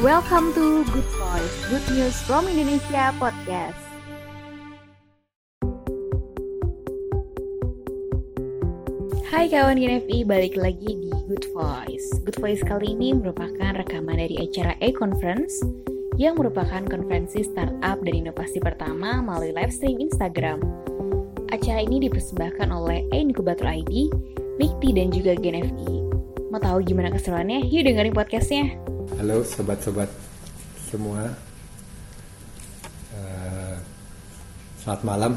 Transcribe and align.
Welcome 0.00 0.56
to 0.56 0.80
Good 0.96 1.04
Voice, 1.20 1.56
Good 1.68 1.84
News 1.92 2.16
from 2.24 2.48
Indonesia 2.48 3.12
Podcast. 3.20 3.76
Hai 9.28 9.52
kawan 9.52 9.76
GNFI, 9.76 10.24
balik 10.24 10.56
lagi 10.56 10.88
di 10.88 11.12
Good 11.28 11.52
Voice. 11.52 12.16
Good 12.24 12.40
Voice 12.40 12.64
kali 12.64 12.96
ini 12.96 13.12
merupakan 13.12 13.76
rekaman 13.76 14.16
dari 14.16 14.40
acara 14.40 14.72
e-conference 14.80 15.60
yang 16.16 16.40
merupakan 16.40 16.80
konferensi 16.88 17.44
startup 17.44 18.00
dan 18.00 18.24
inovasi 18.24 18.56
pertama 18.56 19.20
melalui 19.20 19.52
live 19.52 19.68
stream 19.68 20.00
Instagram. 20.00 20.64
Acara 21.52 21.84
ini 21.84 22.08
dipersembahkan 22.08 22.72
oleh 22.72 23.04
e-inkubator 23.12 23.68
ID, 23.68 24.08
Mikti 24.56 24.96
dan 24.96 25.12
juga 25.12 25.36
GNFI. 25.36 25.92
Mau 26.48 26.56
tahu 26.56 26.88
gimana 26.88 27.12
keseruannya? 27.12 27.68
Yuk 27.68 27.84
dengerin 27.84 28.16
podcastnya. 28.16 28.89
Halo 29.18 29.42
sobat-sobat 29.42 30.06
semua. 30.86 31.34
Uh, 33.10 33.74
selamat 34.78 35.02
malam. 35.02 35.32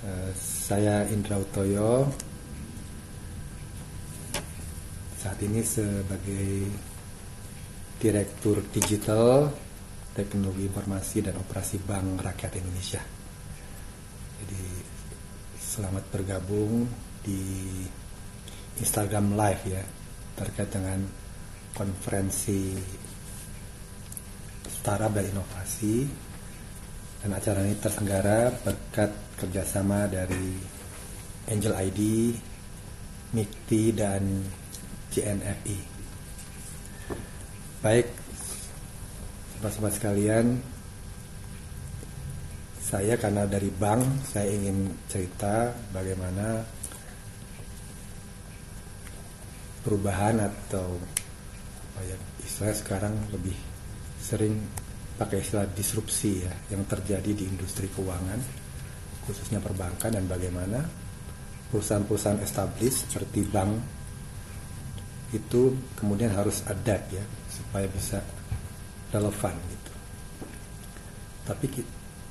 Uh, 0.00 0.32
saya 0.40 1.04
Indra 1.12 1.36
Utoyo. 1.36 2.08
Saat 5.20 5.36
ini 5.44 5.60
sebagai 5.60 6.72
Direktur 8.00 8.64
Digital 8.72 9.52
Teknologi 10.16 10.64
Informasi 10.64 11.28
dan 11.28 11.36
Operasi 11.36 11.76
Bank 11.84 12.24
Rakyat 12.24 12.56
Indonesia. 12.56 13.04
Jadi 14.40 14.64
selamat 15.60 16.08
bergabung 16.08 16.88
di 17.20 17.68
Instagram 18.80 19.36
Live 19.36 19.64
ya 19.68 19.84
terkait 20.38 20.72
dengan 20.72 21.27
konferensi 21.76 22.76
startup 24.68 25.12
dan 25.12 25.26
inovasi 25.28 26.06
dan 27.18 27.34
acara 27.34 27.66
ini 27.66 27.74
terselenggara 27.76 28.54
berkat 28.62 29.10
kerjasama 29.36 30.06
dari 30.06 30.54
Angel 31.48 31.74
ID, 31.74 32.00
MIKTI 33.34 33.82
dan 33.96 34.22
JNFI. 35.10 35.78
Baik, 37.82 38.06
sobat-sobat 39.56 39.92
sekalian, 39.96 40.60
saya 42.88 43.20
karena 43.20 43.44
dari 43.44 43.68
bank 43.68 44.28
saya 44.28 44.48
ingin 44.48 44.92
cerita 45.08 45.76
bagaimana 45.92 46.64
perubahan 49.84 50.40
atau 50.40 50.96
apa 51.98 52.06
ya 52.06 52.18
istilah 52.46 52.70
sekarang 52.78 53.10
lebih 53.34 53.58
sering 54.22 54.54
pakai 55.18 55.42
istilah 55.42 55.66
disrupsi 55.74 56.46
ya 56.46 56.54
yang 56.70 56.86
terjadi 56.86 57.34
di 57.34 57.42
industri 57.42 57.90
keuangan 57.90 58.38
khususnya 59.26 59.58
perbankan 59.58 60.14
dan 60.14 60.30
bagaimana 60.30 60.78
perusahaan-perusahaan 61.74 62.38
established 62.38 63.10
seperti 63.10 63.42
bank 63.50 63.82
itu 65.34 65.74
kemudian 65.98 66.30
harus 66.30 66.62
adapt 66.70 67.10
ya 67.10 67.24
supaya 67.50 67.90
bisa 67.90 68.22
relevan 69.10 69.58
gitu. 69.58 69.92
Tapi 71.50 71.66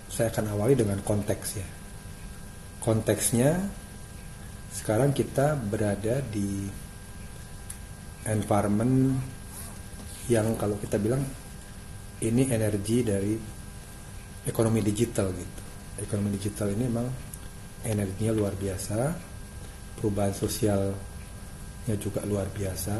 saya 0.07 0.31
akan 0.31 0.55
awali 0.55 0.79
dengan 0.79 1.03
konteks 1.03 1.47
ya. 1.59 1.67
Konteksnya 2.79 3.67
sekarang 4.71 5.11
kita 5.11 5.59
berada 5.59 6.23
di 6.23 6.71
environment 8.25 9.36
yang 10.27 10.55
kalau 10.59 10.75
kita 10.79 10.99
bilang 10.99 11.23
ini 12.23 12.49
energi 12.49 13.05
dari 13.05 13.33
ekonomi 14.47 14.79
digital 14.83 15.31
gitu. 15.31 15.61
Ekonomi 15.97 16.29
digital 16.35 16.71
ini 16.71 16.83
memang 16.87 17.07
energinya 17.85 18.33
luar 18.33 18.53
biasa, 18.53 18.99
perubahan 19.97 20.33
sosialnya 20.33 21.95
juga 21.97 22.21
luar 22.25 22.49
biasa, 22.51 22.95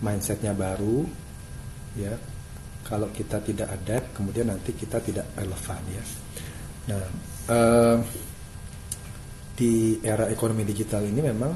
mindsetnya 0.00 0.52
baru, 0.52 1.04
ya. 1.96 2.14
Kalau 2.84 3.08
kita 3.08 3.40
tidak 3.40 3.68
ada, 3.80 3.96
kemudian 4.12 4.52
nanti 4.52 4.76
kita 4.76 5.00
tidak 5.00 5.24
relevan 5.40 5.80
ya. 5.88 6.04
Nah, 6.92 7.04
eh, 7.48 7.96
di 9.56 9.96
era 10.04 10.28
ekonomi 10.28 10.68
digital 10.68 11.08
ini 11.08 11.20
memang 11.24 11.52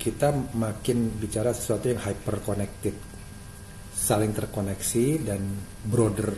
kita 0.00 0.32
makin 0.56 1.20
bicara 1.20 1.52
sesuatu 1.52 1.92
yang 1.92 2.00
hyper 2.00 2.40
connected, 2.40 2.96
saling 4.10 4.34
terkoneksi 4.34 5.22
dan 5.22 5.38
broader 5.86 6.34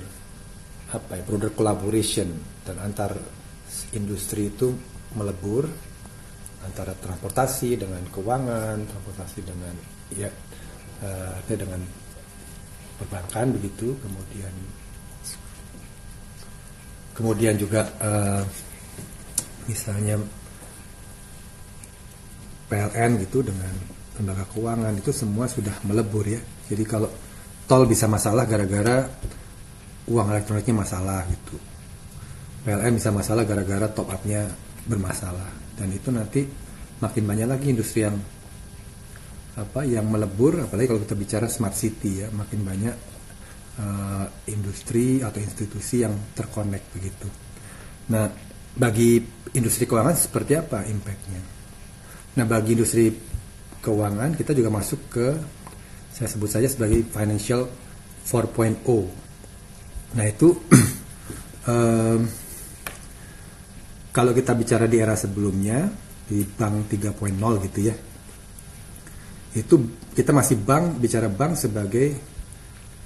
apa 0.92 1.16
ya, 1.16 1.24
broader 1.24 1.56
collaboration 1.56 2.28
dan 2.68 2.76
antar 2.84 3.16
industri 3.96 4.52
itu 4.52 4.76
melebur 5.16 5.64
antara 6.68 6.92
transportasi 6.92 7.80
dengan 7.80 8.04
keuangan, 8.12 8.76
transportasi 8.84 9.40
dengan 9.40 9.72
ya 10.12 10.28
uh, 11.00 11.40
dengan 11.48 11.80
perbankan 13.00 13.56
begitu, 13.56 13.96
kemudian 14.04 14.52
kemudian 17.16 17.56
juga 17.56 17.88
uh, 18.04 18.44
misalnya 19.64 20.20
PLN 22.68 23.16
gitu 23.24 23.40
dengan 23.40 23.72
lembaga 24.20 24.44
keuangan 24.52 24.92
itu 25.00 25.08
semua 25.08 25.48
sudah 25.48 25.72
melebur 25.88 26.28
ya. 26.28 26.40
Jadi 26.68 26.84
kalau 26.84 27.08
tol 27.66 27.86
bisa 27.86 28.10
masalah 28.10 28.44
gara-gara 28.44 29.06
uang 30.08 30.28
elektroniknya 30.28 30.74
masalah 30.82 31.22
gitu. 31.30 31.56
PLN 32.62 32.94
bisa 32.94 33.10
masalah 33.10 33.42
gara-gara 33.42 33.90
top 33.90 34.10
up-nya 34.10 34.46
bermasalah 34.86 35.50
dan 35.78 35.88
itu 35.90 36.14
nanti 36.14 36.46
makin 37.02 37.24
banyak 37.26 37.48
lagi 37.50 37.66
industri 37.74 38.06
yang 38.06 38.14
apa 39.52 39.84
yang 39.84 40.08
melebur 40.08 40.64
apalagi 40.64 40.88
kalau 40.88 41.02
kita 41.02 41.16
bicara 41.18 41.46
smart 41.50 41.76
city 41.76 42.24
ya 42.24 42.28
makin 42.32 42.64
banyak 42.64 42.96
uh, 43.82 44.26
industri 44.48 45.20
atau 45.20 45.38
institusi 45.42 46.06
yang 46.06 46.14
terkonek 46.32 46.88
begitu. 46.94 47.28
Nah 48.14 48.30
bagi 48.72 49.20
industri 49.52 49.84
keuangan 49.84 50.16
seperti 50.16 50.52
apa 50.56 50.86
impactnya? 50.86 51.42
Nah 52.38 52.44
bagi 52.48 52.70
industri 52.78 53.12
keuangan 53.82 54.38
kita 54.38 54.56
juga 54.56 54.70
masuk 54.72 55.00
ke 55.10 55.26
saya 56.12 56.28
sebut 56.28 56.48
saja 56.48 56.68
sebagai 56.68 57.02
financial 57.08 57.68
4.0. 58.28 58.84
Nah 60.12 60.26
itu 60.28 60.48
um, 61.72 62.20
kalau 64.12 64.32
kita 64.36 64.52
bicara 64.52 64.84
di 64.84 65.00
era 65.00 65.16
sebelumnya 65.16 65.88
di 66.28 66.44
bank 66.44 66.92
3.0 66.92 67.64
gitu 67.68 67.80
ya, 67.80 67.96
itu 69.56 69.74
kita 70.12 70.36
masih 70.36 70.60
bank 70.60 71.00
bicara 71.00 71.32
bank 71.32 71.56
sebagai 71.56 72.12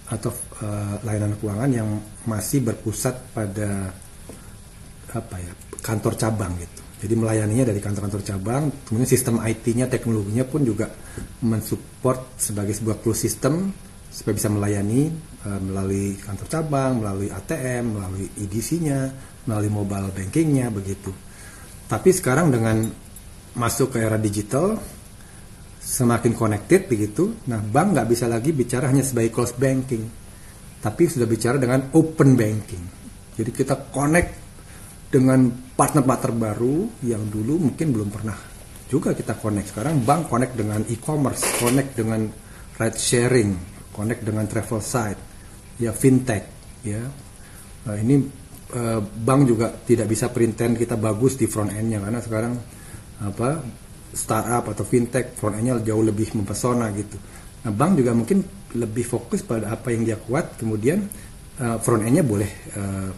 atau 0.06 0.30
uh, 0.62 1.02
layanan 1.02 1.34
keuangan 1.38 1.70
yang 1.70 1.88
masih 2.26 2.62
berpusat 2.62 3.34
pada 3.34 3.90
apa 5.10 5.36
ya 5.38 5.52
kantor 5.82 6.14
cabang 6.14 6.54
gitu 6.58 6.75
jadi 7.06 7.14
melayaninya 7.14 7.70
dari 7.70 7.78
kantor-kantor 7.78 8.22
cabang, 8.26 8.62
kemudian 8.82 9.06
sistem 9.06 9.38
IT-nya, 9.38 9.86
teknologinya 9.86 10.42
pun 10.42 10.66
juga 10.66 10.90
mensupport 11.46 12.34
sebagai 12.34 12.74
sebuah 12.74 12.98
closed 12.98 13.22
system 13.30 13.70
supaya 14.10 14.34
bisa 14.34 14.50
melayani 14.50 15.14
uh, 15.46 15.60
melalui 15.62 16.18
kantor 16.18 16.46
cabang, 16.50 16.98
melalui 16.98 17.30
ATM, 17.30 17.94
melalui 17.94 18.26
EDC-nya, 18.42 19.00
melalui 19.46 19.70
mobile 19.70 20.10
banking-nya 20.10 20.66
begitu. 20.74 21.14
Tapi 21.86 22.10
sekarang 22.10 22.50
dengan 22.50 22.90
masuk 23.54 23.94
ke 23.94 24.02
era 24.02 24.18
digital, 24.18 24.74
semakin 25.78 26.34
connected 26.34 26.90
begitu, 26.90 27.38
nah 27.46 27.62
bank 27.62 27.94
nggak 27.94 28.08
bisa 28.10 28.26
lagi 28.26 28.50
bicara 28.50 28.90
hanya 28.90 29.06
sebagai 29.06 29.30
closed 29.30 29.62
banking, 29.62 30.02
tapi 30.82 31.06
sudah 31.06 31.30
bicara 31.30 31.54
dengan 31.54 31.86
open 31.94 32.34
banking. 32.34 32.82
Jadi 33.38 33.50
kita 33.54 33.94
connect 33.94 34.30
dengan 35.06 35.65
partner-partner 35.76 36.32
baru 36.32 36.88
yang 37.04 37.28
dulu 37.28 37.68
mungkin 37.68 37.92
belum 37.92 38.08
pernah 38.08 38.36
juga 38.88 39.12
kita 39.12 39.36
connect. 39.36 39.76
Sekarang 39.76 40.00
bank 40.00 40.32
connect 40.32 40.56
dengan 40.56 40.80
e-commerce, 40.88 41.44
connect 41.60 42.00
dengan 42.00 42.24
ride 42.80 42.98
sharing, 42.98 43.50
connect 43.92 44.24
dengan 44.24 44.48
travel 44.48 44.80
site, 44.80 45.20
ya 45.76 45.92
fintech, 45.92 46.44
ya. 46.80 47.02
Nah, 47.86 47.96
ini 48.00 48.24
uh, 48.72 49.00
bank 49.04 49.40
juga 49.44 49.68
tidak 49.84 50.08
bisa 50.08 50.32
pretend 50.32 50.80
kita 50.80 50.96
bagus 50.96 51.36
di 51.36 51.44
front 51.46 51.70
end-nya 51.70 52.02
karena 52.02 52.20
sekarang 52.24 52.54
apa 53.16 53.48
startup 54.16 54.72
atau 54.72 54.84
fintech 54.84 55.36
front 55.36 55.60
end-nya 55.60 55.82
jauh 55.82 56.02
lebih 56.02 56.32
mempesona 56.32 56.88
gitu. 56.96 57.20
Nah, 57.66 57.72
bank 57.74 58.00
juga 58.00 58.16
mungkin 58.16 58.40
lebih 58.76 59.04
fokus 59.04 59.42
pada 59.42 59.76
apa 59.76 59.92
yang 59.92 60.06
dia 60.06 60.16
kuat, 60.16 60.56
kemudian 60.56 61.04
uh, 61.60 61.76
front 61.82 62.06
end-nya 62.06 62.24
boleh 62.24 62.50
uh, 62.78 63.10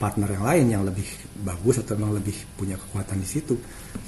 partner 0.00 0.32
yang 0.32 0.44
lain 0.48 0.66
yang 0.72 0.82
lebih 0.88 1.04
bagus 1.44 1.84
atau 1.84 1.92
memang 2.00 2.16
lebih 2.16 2.32
punya 2.56 2.80
kekuatan 2.80 3.20
di 3.20 3.28
situ. 3.28 3.52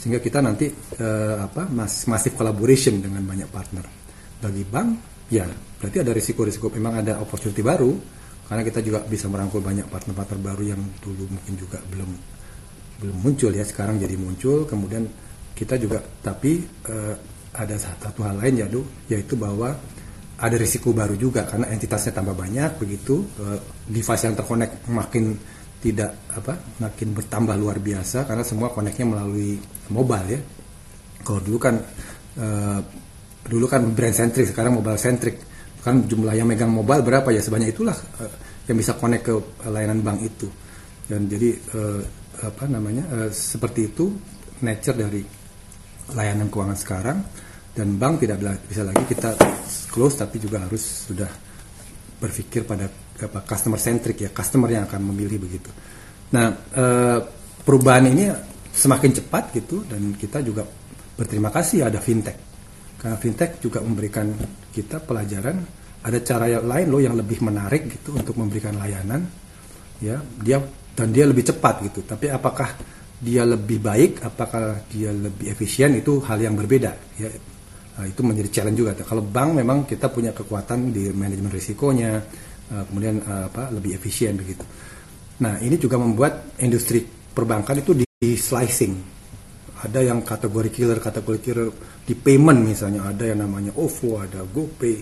Sehingga 0.00 0.25
kita 0.25 0.41
nanti 0.41 0.73
uh, 0.73 1.44
apa 1.44 1.69
mas 1.69 2.09
masif 2.09 2.33
collaboration 2.33 2.97
dengan 3.05 3.21
banyak 3.21 3.53
partner. 3.53 3.85
Bagi 4.41 4.65
bank 4.65 4.89
ya 5.29 5.44
berarti 5.53 6.00
ada 6.00 6.17
risiko-risiko. 6.17 6.73
Memang 6.73 7.05
ada 7.05 7.21
opportunity 7.21 7.61
baru 7.61 7.93
karena 8.49 8.65
kita 8.65 8.81
juga 8.81 9.05
bisa 9.05 9.29
merangkul 9.29 9.61
banyak 9.61 9.85
partner-partner 9.93 10.39
baru 10.41 10.62
yang 10.65 10.81
dulu 11.05 11.29
mungkin 11.29 11.55
juga 11.61 11.77
belum 11.85 12.11
belum 13.05 13.17
muncul 13.21 13.53
ya. 13.53 13.69
Sekarang 13.69 14.00
jadi 14.00 14.17
muncul 14.17 14.65
kemudian 14.65 15.05
kita 15.53 15.77
juga 15.77 16.00
tapi 16.25 16.65
uh, 16.88 17.15
ada 17.53 17.77
satu 17.77 18.25
hal 18.25 18.41
lain 18.41 18.65
ya 18.65 18.67
yaitu 19.12 19.37
bahwa 19.37 19.77
ada 20.43 20.56
risiko 20.59 20.91
baru 20.91 21.15
juga 21.15 21.45
karena 21.45 21.69
entitasnya 21.71 22.17
tambah 22.17 22.33
banyak 22.33 22.81
begitu 22.81 23.23
uh, 23.45 23.61
device 23.87 24.25
yang 24.25 24.35
terkonek 24.35 24.88
makin 24.88 25.37
tidak 25.82 26.31
apa 26.31 26.55
makin 26.79 27.11
bertambah 27.11 27.58
luar 27.58 27.82
biasa 27.82 28.23
karena 28.23 28.46
semua 28.46 28.70
koneknya 28.70 29.02
melalui 29.02 29.58
mobile 29.90 30.29
ya. 30.31 30.40
Kalau 31.26 31.43
dulu 31.43 31.58
kan 31.58 31.75
uh, 32.38 32.81
dulu 33.43 33.67
kan 33.67 33.82
brand 33.90 34.14
centric 34.14 34.55
sekarang 34.55 34.79
mobile 34.79 34.94
centric 34.94 35.43
kan 35.82 36.06
jumlah 36.06 36.38
yang 36.38 36.46
megang 36.46 36.70
mobile 36.70 37.02
berapa 37.02 37.34
ya? 37.34 37.43
Sebanyak 37.43 37.75
itulah 37.75 37.99
uh, 38.23 38.34
yang 38.70 38.79
bisa 38.79 38.94
connect 38.94 39.26
ke 39.26 39.34
layanan 39.67 40.06
bank 40.06 40.23
itu. 40.23 40.46
Dan 41.11 41.26
jadi 41.26 41.50
uh, 41.75 42.02
apa 42.46 42.64
namanya 42.70 43.28
seperti 43.31 43.93
itu 43.93 44.11
nature 44.64 44.96
dari 44.96 45.23
layanan 46.14 46.46
keuangan 46.46 46.78
sekarang. 46.78 47.19
Dan 47.75 47.99
bank 47.99 48.23
tidak 48.23 48.38
bisa 48.70 48.87
lagi 48.87 49.02
kita 49.11 49.35
close 49.90 50.23
tapi 50.23 50.38
juga 50.38 50.62
harus 50.62 51.11
sudah 51.11 51.28
berpikir 52.23 52.62
pada 52.62 52.87
apa 53.20 53.44
customer 53.44 53.76
centric 53.76 54.17
ya 54.25 54.31
customer 54.32 54.69
yang 54.73 54.85
akan 54.88 55.00
memilih 55.12 55.43
begitu. 55.43 55.70
Nah 56.32 56.47
uh, 56.53 57.19
perubahan 57.62 58.09
ini 58.09 58.32
semakin 58.73 59.11
cepat 59.23 59.53
gitu 59.53 59.85
dan 59.85 60.17
kita 60.17 60.41
juga 60.41 60.64
berterima 61.17 61.53
kasih 61.53 61.87
ada 61.87 62.00
fintech. 62.00 62.38
Karena 62.97 63.19
fintech 63.19 63.61
juga 63.61 63.82
memberikan 63.82 64.32
kita 64.73 65.03
pelajaran 65.03 65.56
ada 66.03 66.19
cara 66.25 66.50
lain 66.59 66.87
loh 66.91 67.03
yang 67.03 67.14
lebih 67.14 67.44
menarik 67.44 67.87
gitu 67.87 68.17
untuk 68.17 68.35
memberikan 68.41 68.75
layanan 68.81 69.23
ya. 70.00 70.19
Dia 70.41 70.59
dan 70.93 71.09
dia 71.12 71.29
lebih 71.29 71.44
cepat 71.47 71.85
gitu. 71.93 72.00
Tapi 72.03 72.32
apakah 72.32 72.75
dia 73.23 73.47
lebih 73.47 73.79
baik 73.79 74.26
apakah 74.26 74.82
dia 74.91 75.14
lebih 75.14 75.55
efisien 75.55 75.94
itu 75.94 76.19
hal 76.26 76.43
yang 76.43 76.59
berbeda 76.59 76.91
ya. 77.23 77.31
Nah, 77.93 78.09
itu 78.09 78.25
menjadi 78.25 78.49
challenge 78.49 78.79
juga 78.82 78.97
kalau 79.05 79.23
bank 79.23 79.62
memang 79.62 79.85
kita 79.85 80.09
punya 80.09 80.32
kekuatan 80.32 80.91
di 80.91 81.12
manajemen 81.12 81.53
risikonya 81.53 82.19
uh, 82.70 82.85
kemudian 82.87 83.19
uh, 83.25 83.50
apa 83.50 83.73
lebih 83.75 83.99
efisien 83.99 84.38
begitu. 84.38 84.62
Nah 85.43 85.59
ini 85.59 85.75
juga 85.81 85.99
membuat 85.99 86.55
industri 86.62 87.03
perbankan 87.06 87.82
itu 87.82 87.97
di 87.99 88.06
slicing. 88.38 88.94
Ada 89.82 89.99
yang 89.99 90.23
kategori 90.23 90.70
killer 90.70 91.03
kategori 91.03 91.41
killer 91.43 91.69
di 92.06 92.14
payment 92.14 92.62
misalnya. 92.62 93.11
Ada 93.11 93.35
yang 93.35 93.43
namanya 93.43 93.75
OVO 93.75 94.23
ada 94.23 94.47
GoPay 94.47 94.97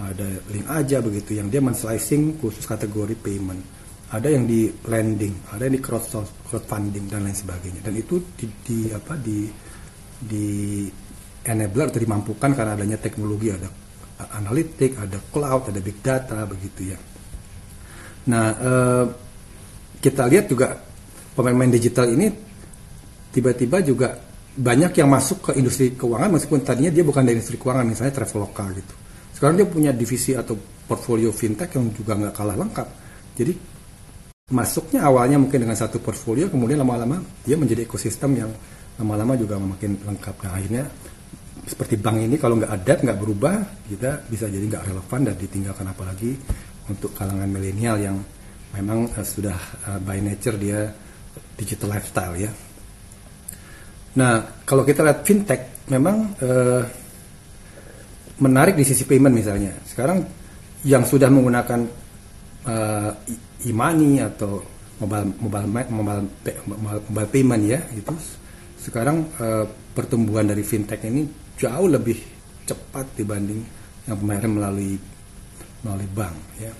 ada 0.00 0.24
link 0.48 0.64
aja 0.64 1.04
begitu 1.04 1.36
yang 1.36 1.52
dia 1.52 1.60
men-slicing 1.60 2.38
khusus 2.38 2.62
kategori 2.64 3.18
payment. 3.18 3.60
Ada 4.10 4.30
yang 4.30 4.46
di 4.46 4.70
lending 4.86 5.50
ada 5.50 5.66
yang 5.66 5.74
di 5.74 5.82
crowd 5.82 6.06
crowdfunding 6.46 7.10
dan 7.10 7.26
lain 7.26 7.34
sebagainya. 7.34 7.82
Dan 7.82 7.98
itu 7.98 8.22
di, 8.38 8.46
di 8.62 8.78
apa 8.94 9.18
di 9.18 9.50
di 10.20 10.86
enabler 11.42 11.88
atau 11.90 12.00
dimampukan 12.00 12.52
karena 12.52 12.76
adanya 12.76 13.00
teknologi 13.00 13.48
ada 13.48 13.89
analitik 14.34 15.00
ada 15.00 15.16
cloud 15.32 15.72
ada 15.72 15.80
big 15.80 15.98
data 16.04 16.44
begitu 16.44 16.92
ya. 16.92 16.98
Nah 18.28 18.46
eh, 18.52 19.04
kita 20.00 20.28
lihat 20.28 20.46
juga 20.48 20.76
pemain-pemain 21.36 21.72
digital 21.72 22.08
ini 22.12 22.28
tiba-tiba 23.30 23.80
juga 23.80 24.18
banyak 24.50 24.92
yang 24.98 25.08
masuk 25.08 25.50
ke 25.50 25.50
industri 25.56 25.94
keuangan 25.94 26.34
meskipun 26.34 26.60
tadinya 26.66 26.90
dia 26.90 27.06
bukan 27.06 27.22
dari 27.22 27.38
industri 27.38 27.56
keuangan 27.56 27.86
misalnya 27.86 28.12
traveloka 28.18 28.64
gitu. 28.74 28.94
Sekarang 29.32 29.56
dia 29.56 29.66
punya 29.68 29.90
divisi 29.94 30.34
atau 30.36 30.58
portfolio 30.58 31.30
fintech 31.30 31.78
yang 31.78 31.94
juga 31.94 32.18
nggak 32.18 32.34
kalah 32.34 32.56
lengkap. 32.58 32.88
Jadi 33.38 33.52
masuknya 34.50 35.06
awalnya 35.06 35.38
mungkin 35.38 35.62
dengan 35.62 35.78
satu 35.78 36.02
portfolio 36.02 36.50
kemudian 36.50 36.82
lama-lama 36.82 37.22
dia 37.46 37.54
menjadi 37.54 37.86
ekosistem 37.86 38.34
yang 38.34 38.50
lama-lama 38.98 39.38
juga 39.38 39.56
makin 39.56 39.96
lengkap. 40.02 40.34
Nah 40.42 40.52
akhirnya 40.58 40.84
seperti 41.66 42.00
bank 42.00 42.24
ini 42.24 42.36
kalau 42.40 42.56
nggak 42.56 42.72
ada 42.72 42.92
nggak 43.00 43.18
berubah 43.20 43.54
kita 43.88 44.24
bisa 44.28 44.48
jadi 44.48 44.64
nggak 44.64 44.84
relevan 44.90 45.20
dan 45.28 45.34
ditinggalkan 45.36 45.86
apalagi 45.88 46.32
untuk 46.88 47.12
kalangan 47.14 47.48
milenial 47.48 47.96
yang 48.00 48.16
memang 48.76 49.10
uh, 49.12 49.26
sudah 49.26 49.58
uh, 49.86 49.98
by 50.00 50.18
nature 50.18 50.56
dia 50.56 50.88
digital 51.54 51.92
lifestyle 51.94 52.34
ya 52.36 52.50
Nah, 54.10 54.42
kalau 54.66 54.82
kita 54.82 55.06
lihat 55.06 55.22
fintech, 55.22 55.86
memang 55.86 56.34
uh, 56.42 56.82
menarik 58.42 58.74
di 58.74 58.82
sisi 58.82 59.06
payment 59.06 59.30
misalnya. 59.30 59.70
Sekarang 59.86 60.26
yang 60.82 61.06
sudah 61.06 61.30
menggunakan 61.30 61.80
uh, 62.66 63.12
e-money 63.62 64.18
atau 64.18 64.58
mobile 64.98 65.30
mobile 65.38 65.66
mobile 65.68 66.22
mobile, 66.66 67.00
mobile 67.06 67.30
payment 67.30 67.62
ya, 67.62 67.80
itu 67.94 68.10
sekarang 68.80 69.30
uh, 69.38 69.64
pertumbuhan 69.94 70.48
dari 70.48 70.64
fintech 70.66 71.06
ini 71.06 71.22
jauh 71.60 71.88
lebih 71.92 72.16
cepat 72.64 73.20
dibanding 73.20 73.60
yang 74.08 74.16
kemarin 74.16 74.50
melalui 74.56 74.96
melalui 75.84 76.08
bank 76.16 76.36
ya. 76.56 76.72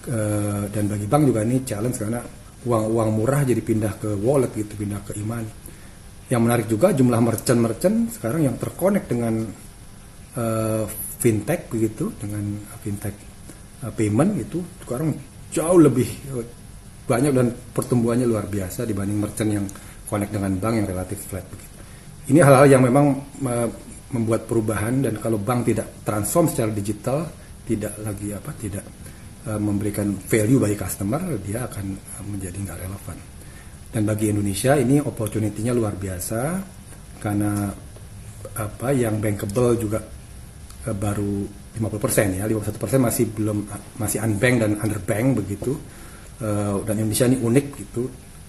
Uh, 0.00 0.64
dan 0.72 0.88
bagi 0.88 1.04
bank 1.08 1.22
juga 1.28 1.40
ini 1.44 1.60
challenge 1.64 1.96
karena 2.00 2.20
uang-uang 2.64 3.10
murah 3.16 3.40
jadi 3.44 3.60
pindah 3.60 3.96
ke 4.00 4.10
wallet 4.20 4.52
gitu, 4.56 4.76
pindah 4.76 5.00
ke 5.04 5.16
e-money 5.16 5.48
yang 6.30 6.46
menarik 6.46 6.70
juga 6.70 6.94
jumlah 6.94 7.18
merchant-merchant 7.18 8.14
sekarang 8.14 8.46
yang 8.46 8.54
terkonek 8.54 9.10
dengan 9.10 9.50
uh, 10.38 10.86
fintech 11.18 11.66
begitu, 11.66 12.14
dengan 12.14 12.62
fintech 12.86 13.18
uh, 13.82 13.90
payment 13.90 14.38
itu 14.38 14.62
sekarang 14.86 15.10
jauh 15.50 15.80
lebih 15.82 16.06
uh, 16.30 16.46
banyak 17.10 17.34
dan 17.34 17.50
pertumbuhannya 17.50 18.30
luar 18.30 18.46
biasa 18.46 18.86
dibanding 18.86 19.18
merchant 19.18 19.50
yang 19.50 19.66
connect 20.06 20.30
dengan 20.30 20.54
bank 20.62 20.74
yang 20.78 20.86
relatif 20.86 21.18
flat 21.26 21.42
begitu. 21.50 21.76
Ini 22.30 22.46
hal-hal 22.46 22.78
yang 22.78 22.82
memang 22.86 23.06
membuat 24.10 24.46
perubahan 24.46 25.06
dan 25.06 25.14
kalau 25.22 25.38
bank 25.38 25.70
tidak 25.70 26.02
transform 26.02 26.50
secara 26.50 26.70
digital, 26.74 27.30
tidak 27.62 27.94
lagi 28.02 28.34
apa, 28.34 28.50
tidak 28.58 28.84
uh, 29.46 29.60
memberikan 29.60 30.18
value 30.18 30.58
bagi 30.58 30.74
customer, 30.74 31.38
dia 31.38 31.66
akan 31.70 31.86
menjadi 32.26 32.58
nggak 32.58 32.78
relevan. 32.82 33.18
Dan 33.90 34.02
bagi 34.06 34.30
Indonesia 34.30 34.74
ini 34.78 34.98
opportunity-nya 35.02 35.74
luar 35.74 35.94
biasa 35.94 36.40
karena 37.22 37.70
apa 38.50 38.88
yang 38.90 39.22
bankable 39.22 39.78
juga 39.78 40.02
uh, 40.02 40.96
baru 40.96 41.46
50% 41.70 42.42
ya, 42.42 42.50
51% 42.50 42.98
masih 42.98 43.24
belum 43.30 43.58
masih 44.02 44.18
unbank 44.26 44.56
dan 44.58 44.72
underbank 44.82 45.28
begitu. 45.38 45.72
Uh, 46.40 46.80
dan 46.88 46.96
Indonesia 46.98 47.28
ini 47.28 47.36
unik 47.36 47.66
gitu 47.78 48.08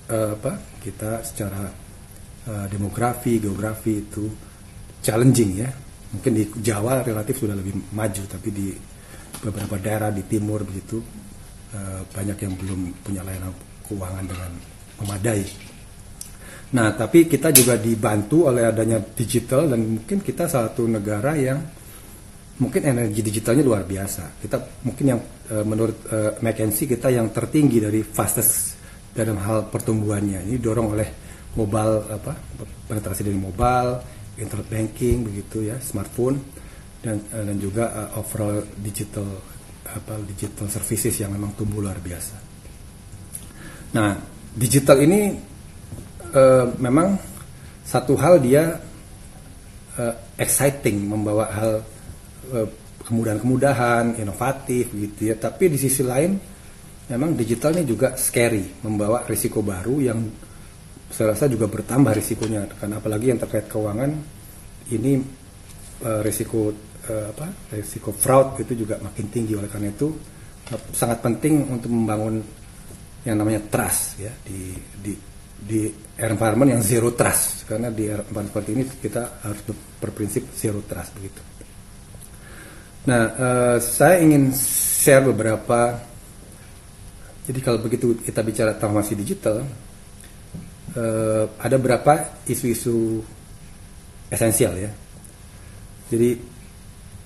uh, 0.10 0.39
apa 0.39 0.80
kita 0.82 1.22
secara 1.22 1.70
uh, 2.50 2.65
demografi, 2.72 3.38
geografi 3.38 4.00
itu 4.00 4.25
challenging 5.01 5.51
ya. 5.60 5.70
Mungkin 6.12 6.31
di 6.36 6.43
Jawa 6.60 7.03
relatif 7.03 7.39
sudah 7.39 7.55
lebih 7.55 7.75
maju 7.96 8.24
tapi 8.27 8.50
di 8.51 8.67
beberapa 9.41 9.79
daerah 9.79 10.13
di 10.13 10.22
timur 10.27 10.62
begitu 10.67 11.01
uh, 11.74 12.01
banyak 12.12 12.38
yang 12.38 12.53
belum 12.60 12.79
punya 13.01 13.22
layanan 13.25 13.51
keuangan 13.88 14.25
dengan 14.27 14.51
memadai. 15.01 15.43
Nah, 16.72 16.96
tapi 16.96 17.27
kita 17.27 17.51
juga 17.51 17.75
dibantu 17.75 18.48
oleh 18.48 18.63
adanya 18.63 18.96
digital 19.01 19.67
dan 19.67 20.00
mungkin 20.00 20.24
kita 20.24 20.48
satu 20.48 20.88
negara 20.88 21.36
yang 21.36 21.60
mungkin 22.63 22.81
energi 22.88 23.20
digitalnya 23.20 23.60
luar 23.60 23.84
biasa. 23.84 24.39
Kita 24.39 24.88
mungkin 24.88 25.05
yang 25.12 25.20
e, 25.51 25.55
menurut 25.67 25.98
e, 26.08 26.17
McKinsey 26.39 26.88
kita 26.88 27.12
yang 27.12 27.27
tertinggi 27.36 27.84
dari 27.84 28.00
fastest 28.08 28.79
dalam 29.12 29.36
hal 29.43 29.67
pertumbuhannya. 29.67 30.48
Ini 30.48 30.58
dorong 30.63 30.96
oleh 30.96 31.10
mobile 31.60 32.08
apa 32.08 32.39
penetrasi 32.88 33.27
dari 33.27 33.36
mobile, 33.36 34.21
internet 34.42 34.68
banking 34.68 35.24
begitu 35.30 35.70
ya, 35.70 35.78
smartphone 35.78 36.42
dan 37.02 37.22
e, 37.30 37.38
dan 37.46 37.58
juga 37.62 37.94
e, 37.94 38.02
overall 38.18 38.66
digital 38.82 39.30
apa 39.86 40.18
digital 40.26 40.68
services 40.72 41.14
yang 41.22 41.32
memang 41.34 41.54
tumbuh 41.54 41.84
luar 41.84 42.00
biasa. 42.00 42.36
Nah, 43.92 44.16
digital 44.56 45.04
ini 45.04 45.36
uh, 46.36 46.68
memang 46.80 47.16
satu 47.84 48.16
hal 48.16 48.40
dia 48.40 48.80
uh, 50.00 50.16
exciting 50.40 51.08
membawa 51.08 51.46
hal 51.52 51.74
uh, 52.56 52.68
kemudahan-kemudahan 53.04 54.16
inovatif 54.20 54.94
gitu 54.96 55.34
ya 55.34 55.36
tapi 55.36 55.68
di 55.68 55.78
sisi 55.80 56.06
lain 56.06 56.38
memang 57.12 57.36
digital 57.36 57.76
ini 57.76 57.84
juga 57.84 58.16
scary 58.16 58.84
membawa 58.88 59.28
risiko 59.28 59.60
baru 59.60 60.00
yang 60.00 60.20
saya 61.12 61.36
rasa 61.36 61.46
juga 61.51 61.68
bertambah 61.68 62.15
risikonya 62.15 62.65
karena 62.80 62.98
apalagi 62.98 63.25
yang 63.36 63.39
terkait 63.39 63.68
keuangan 63.68 64.12
ini 64.91 65.20
uh, 66.08 66.20
risiko 66.24 66.72
uh, 67.08 67.25
apa 67.36 67.75
risiko 67.75 68.15
fraud 68.15 68.58
itu 68.63 68.88
juga 68.88 68.98
makin 69.03 69.27
tinggi 69.27 69.53
oleh 69.53 69.68
karena 69.68 69.91
itu 69.91 70.08
uh, 70.72 70.82
sangat 70.96 71.20
penting 71.20 71.68
untuk 71.68 71.91
membangun 71.91 72.39
yang 73.22 73.38
namanya 73.38 73.62
trust 73.70 74.18
ya 74.18 74.34
di 74.41 74.74
di 74.98 75.13
di 75.62 75.86
environment 76.18 76.74
yang 76.74 76.82
zero 76.82 77.13
trust 77.13 77.70
karena 77.70 77.94
di 77.94 78.10
environment 78.10 78.50
seperti 78.50 78.70
ini 78.74 78.84
kita 78.89 79.46
harus 79.46 79.62
berprinsip 80.01 80.50
zero 80.58 80.82
trust 80.82 81.13
begitu. 81.13 81.41
Nah, 83.01 83.24
uh, 83.34 83.77
saya 83.82 84.22
ingin 84.22 84.53
share 84.53 85.25
beberapa. 85.25 85.98
Jadi 87.41 87.60
kalau 87.65 87.82
begitu 87.82 88.13
kita 88.22 88.46
bicara 88.46 88.77
transformasi 88.77 89.18
digital, 89.18 89.65
uh, 90.96 91.46
ada 91.60 91.78
berapa 91.80 92.44
isu-isu 92.48 93.22
esensial 94.32 94.74
ya. 94.80 94.92
Jadi 96.12 96.30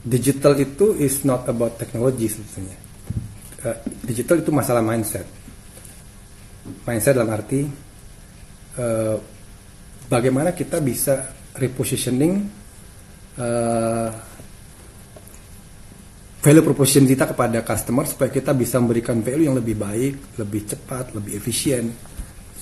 digital 0.06 0.54
itu 0.62 0.94
is 0.98 1.26
not 1.26 1.50
about 1.50 1.78
technology 1.82 2.30
sebetulnya. 2.30 2.78
Uh, 3.66 3.78
digital 4.06 4.42
itu 4.42 4.52
masalah 4.54 4.86
mindset. 4.86 5.26
Mindset 6.86 7.14
dalam 7.18 7.34
arti 7.34 7.62
uh, 8.78 9.18
bagaimana 10.10 10.54
kita 10.54 10.82
bisa 10.82 11.34
repositioning 11.58 12.34
uh, 13.42 14.10
value 16.46 16.62
proposition 16.62 17.10
kita 17.10 17.34
kepada 17.34 17.66
customer 17.66 18.06
supaya 18.06 18.30
kita 18.30 18.54
bisa 18.54 18.78
memberikan 18.78 19.18
value 19.26 19.50
yang 19.50 19.58
lebih 19.58 19.78
baik, 19.82 20.38
lebih 20.38 20.62
cepat, 20.70 21.18
lebih 21.18 21.42
efisien 21.42 21.90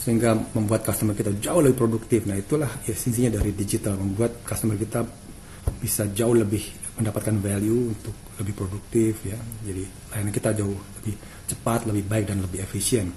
sehingga 0.04 0.36
membuat 0.36 0.84
customer 0.84 1.16
kita 1.16 1.32
jauh 1.40 1.64
lebih 1.64 1.88
produktif. 1.88 2.28
Nah, 2.28 2.36
itulah 2.36 2.68
esensinya 2.84 3.40
dari 3.40 3.56
digital 3.56 3.96
membuat 3.96 4.44
customer 4.44 4.76
kita 4.76 5.00
bisa 5.80 6.12
jauh 6.12 6.36
lebih 6.36 6.60
mendapatkan 7.00 7.40
value 7.40 7.96
untuk 7.96 8.12
lebih 8.36 8.54
produktif 8.54 9.24
ya. 9.24 9.40
Jadi 9.64 9.88
layanan 10.12 10.34
kita 10.36 10.52
jauh 10.60 10.76
lebih 10.76 11.16
cepat, 11.48 11.88
lebih 11.88 12.04
baik 12.04 12.26
dan 12.28 12.44
lebih 12.44 12.60
efisien. 12.68 13.08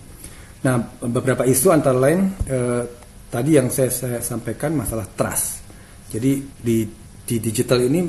Nah, 0.63 0.79
beberapa 1.03 1.43
isu 1.43 1.75
antara 1.75 1.99
lain 1.99 2.31
eh, 2.47 2.83
tadi 3.27 3.51
yang 3.59 3.67
saya, 3.67 3.91
saya 3.91 4.19
sampaikan 4.23 4.79
masalah 4.79 5.11
trust. 5.11 5.67
Jadi 6.07 6.39
di 6.55 6.87
di 7.27 7.37
digital 7.43 7.83
ini 7.83 8.07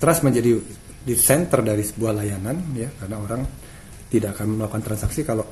trust 0.00 0.24
menjadi 0.24 0.56
di 1.04 1.14
center 1.20 1.60
dari 1.60 1.84
sebuah 1.84 2.24
layanan 2.24 2.72
ya 2.72 2.88
karena 2.96 3.16
orang 3.20 3.42
tidak 4.08 4.40
akan 4.40 4.56
melakukan 4.56 4.80
transaksi 4.80 5.20
kalau 5.20 5.44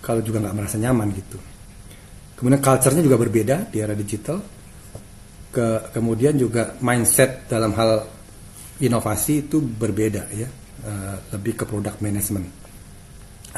kalau 0.00 0.24
juga 0.24 0.40
nggak 0.40 0.56
merasa 0.56 0.80
nyaman 0.80 1.12
gitu. 1.12 1.59
Kemudian 2.40 2.64
culture-nya 2.64 3.04
juga 3.04 3.20
berbeda 3.20 3.68
di 3.68 3.84
era 3.84 3.92
digital. 3.92 4.40
Ke, 5.52 5.92
kemudian 5.92 6.40
juga 6.40 6.72
mindset 6.80 7.44
dalam 7.44 7.76
hal 7.76 8.08
inovasi 8.80 9.44
itu 9.44 9.60
berbeda 9.60 10.32
ya, 10.32 10.48
uh, 10.88 11.16
lebih 11.36 11.58
ke 11.58 11.64
product 11.68 12.00
management, 12.00 12.48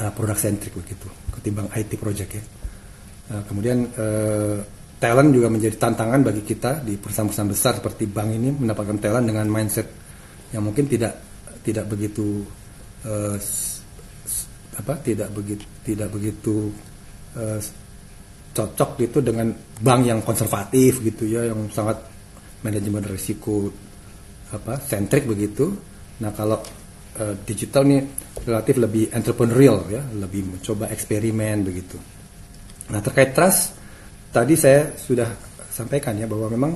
uh, 0.03 0.11
product 0.11 0.41
centric 0.41 0.75
begitu, 0.75 1.07
ketimbang 1.31 1.71
IT 1.79 1.95
project 2.01 2.31
ya. 2.33 2.45
Uh, 3.31 3.43
kemudian 3.47 3.87
uh, 3.95 4.59
talent 4.99 5.31
juga 5.31 5.47
menjadi 5.47 5.79
tantangan 5.79 6.27
bagi 6.27 6.43
kita 6.43 6.83
di 6.83 6.99
perusahaan-perusahaan 6.99 7.51
besar 7.55 7.73
seperti 7.79 8.11
bank 8.11 8.29
ini 8.35 8.51
mendapatkan 8.51 8.99
talent 8.99 9.27
dengan 9.31 9.47
mindset 9.47 9.87
yang 10.51 10.67
mungkin 10.67 10.91
tidak 10.91 11.23
tidak 11.63 11.87
begitu 11.87 12.43
uh, 13.07 13.39
apa 14.79 14.95
tidak 15.03 15.31
begitu 15.31 15.65
tidak 15.87 16.09
begitu 16.11 16.71
uh, 17.39 17.59
cocok 18.53 18.91
gitu 19.01 19.19
dengan 19.25 19.49
bank 19.81 20.01
yang 20.05 20.21
konservatif 20.21 21.01
gitu 21.01 21.25
ya 21.25 21.49
yang 21.49 21.73
sangat 21.73 22.05
manajemen 22.63 23.03
risiko 23.09 23.73
apa 24.53 24.79
sentrik 24.79 25.25
begitu. 25.25 25.73
Nah 26.21 26.31
kalau 26.37 26.61
uh, 27.19 27.35
digital 27.43 27.89
nih 27.89 28.05
relatif 28.45 28.77
lebih 28.77 29.09
entrepreneurial 29.11 29.89
ya 29.89 30.05
lebih 30.05 30.57
mencoba 30.57 30.93
eksperimen 30.93 31.65
begitu. 31.65 31.97
Nah 32.93 33.01
terkait 33.01 33.33
trust 33.33 33.73
tadi 34.29 34.55
saya 34.55 34.93
sudah 34.95 35.29
sampaikan 35.73 36.13
ya 36.21 36.29
bahwa 36.29 36.53
memang 36.53 36.73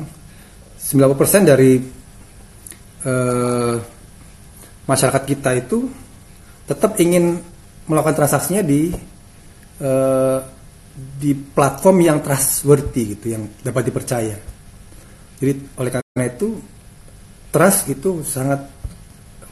90% 0.81 1.45
dari 1.45 1.77
uh, 3.05 3.77
masyarakat 4.89 5.23
kita 5.29 5.51
itu 5.61 5.89
tetap 6.65 6.97
ingin 6.99 7.37
melakukan 7.87 8.25
transaksinya 8.25 8.65
di 8.65 8.91
uh, 9.85 10.56
di 10.97 11.37
platform 11.37 11.97
yang 12.01 12.19
trustworthy 12.25 13.17
gitu, 13.17 13.37
yang 13.37 13.45
dapat 13.61 13.93
dipercaya. 13.93 14.37
Jadi 15.37 15.53
oleh 15.77 15.91
karena 15.93 16.25
itu 16.25 16.49
trust 17.53 17.93
itu 17.93 18.25
sangat 18.25 18.65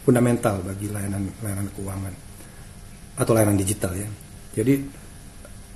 fundamental 0.05 0.65
bagi 0.65 0.89
layanan 0.89 1.29
layanan 1.45 1.69
keuangan 1.77 2.15
atau 3.21 3.33
layanan 3.37 3.57
digital 3.61 3.93
ya. 3.93 4.09
Jadi 4.57 4.75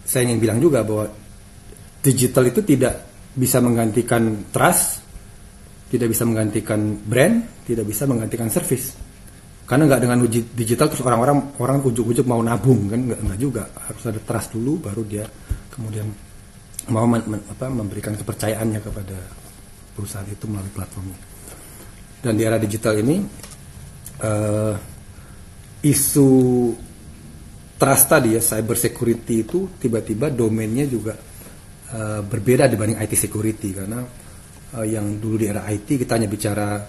saya 0.08 0.24
ingin 0.24 0.40
bilang 0.40 0.58
juga 0.58 0.80
bahwa 0.80 1.12
digital 2.00 2.48
itu 2.48 2.64
tidak 2.64 3.04
bisa 3.36 3.60
menggantikan 3.60 4.48
trust 4.48 5.08
tidak 5.88 6.12
bisa 6.12 6.28
menggantikan 6.28 6.80
brand, 7.00 7.64
tidak 7.64 7.88
bisa 7.88 8.04
menggantikan 8.04 8.52
service. 8.52 8.92
Karena 9.68 9.84
nggak 9.84 10.00
dengan 10.00 10.18
digital 10.56 10.88
terus 10.88 11.04
orang-orang 11.04 11.52
orang 11.60 11.84
ujuk-ujuk 11.84 12.24
mau 12.24 12.40
nabung 12.40 12.88
kan 12.88 13.00
nggak 13.04 13.20
nggak 13.20 13.40
juga 13.40 13.68
harus 13.68 14.00
ada 14.08 14.20
trust 14.24 14.56
dulu 14.56 14.80
baru 14.80 15.04
dia 15.04 15.28
kemudian 15.78 16.10
mau 16.90 17.06
men, 17.06 17.22
men, 17.30 17.40
apa, 17.46 17.70
memberikan 17.70 18.18
kepercayaannya 18.18 18.80
kepada 18.82 19.18
perusahaan 19.94 20.26
itu 20.26 20.50
melalui 20.50 20.74
platformnya. 20.74 21.18
Dan 22.18 22.34
di 22.34 22.42
era 22.42 22.58
digital 22.58 22.98
ini 22.98 23.22
uh, 24.26 24.74
isu 25.86 26.30
trust 27.78 28.06
tadi 28.10 28.34
ya 28.34 28.42
cyber 28.42 28.74
security 28.74 29.46
itu 29.46 29.78
tiba-tiba 29.78 30.34
domainnya 30.34 30.90
juga 30.90 31.14
uh, 31.94 32.20
berbeda 32.26 32.66
dibanding 32.66 32.98
IT 32.98 33.14
security 33.14 33.70
karena 33.70 34.02
uh, 34.74 34.82
yang 34.82 35.22
dulu 35.22 35.38
di 35.38 35.46
era 35.46 35.62
IT 35.70 35.94
kita 35.94 36.18
hanya 36.18 36.26
bicara 36.26 36.82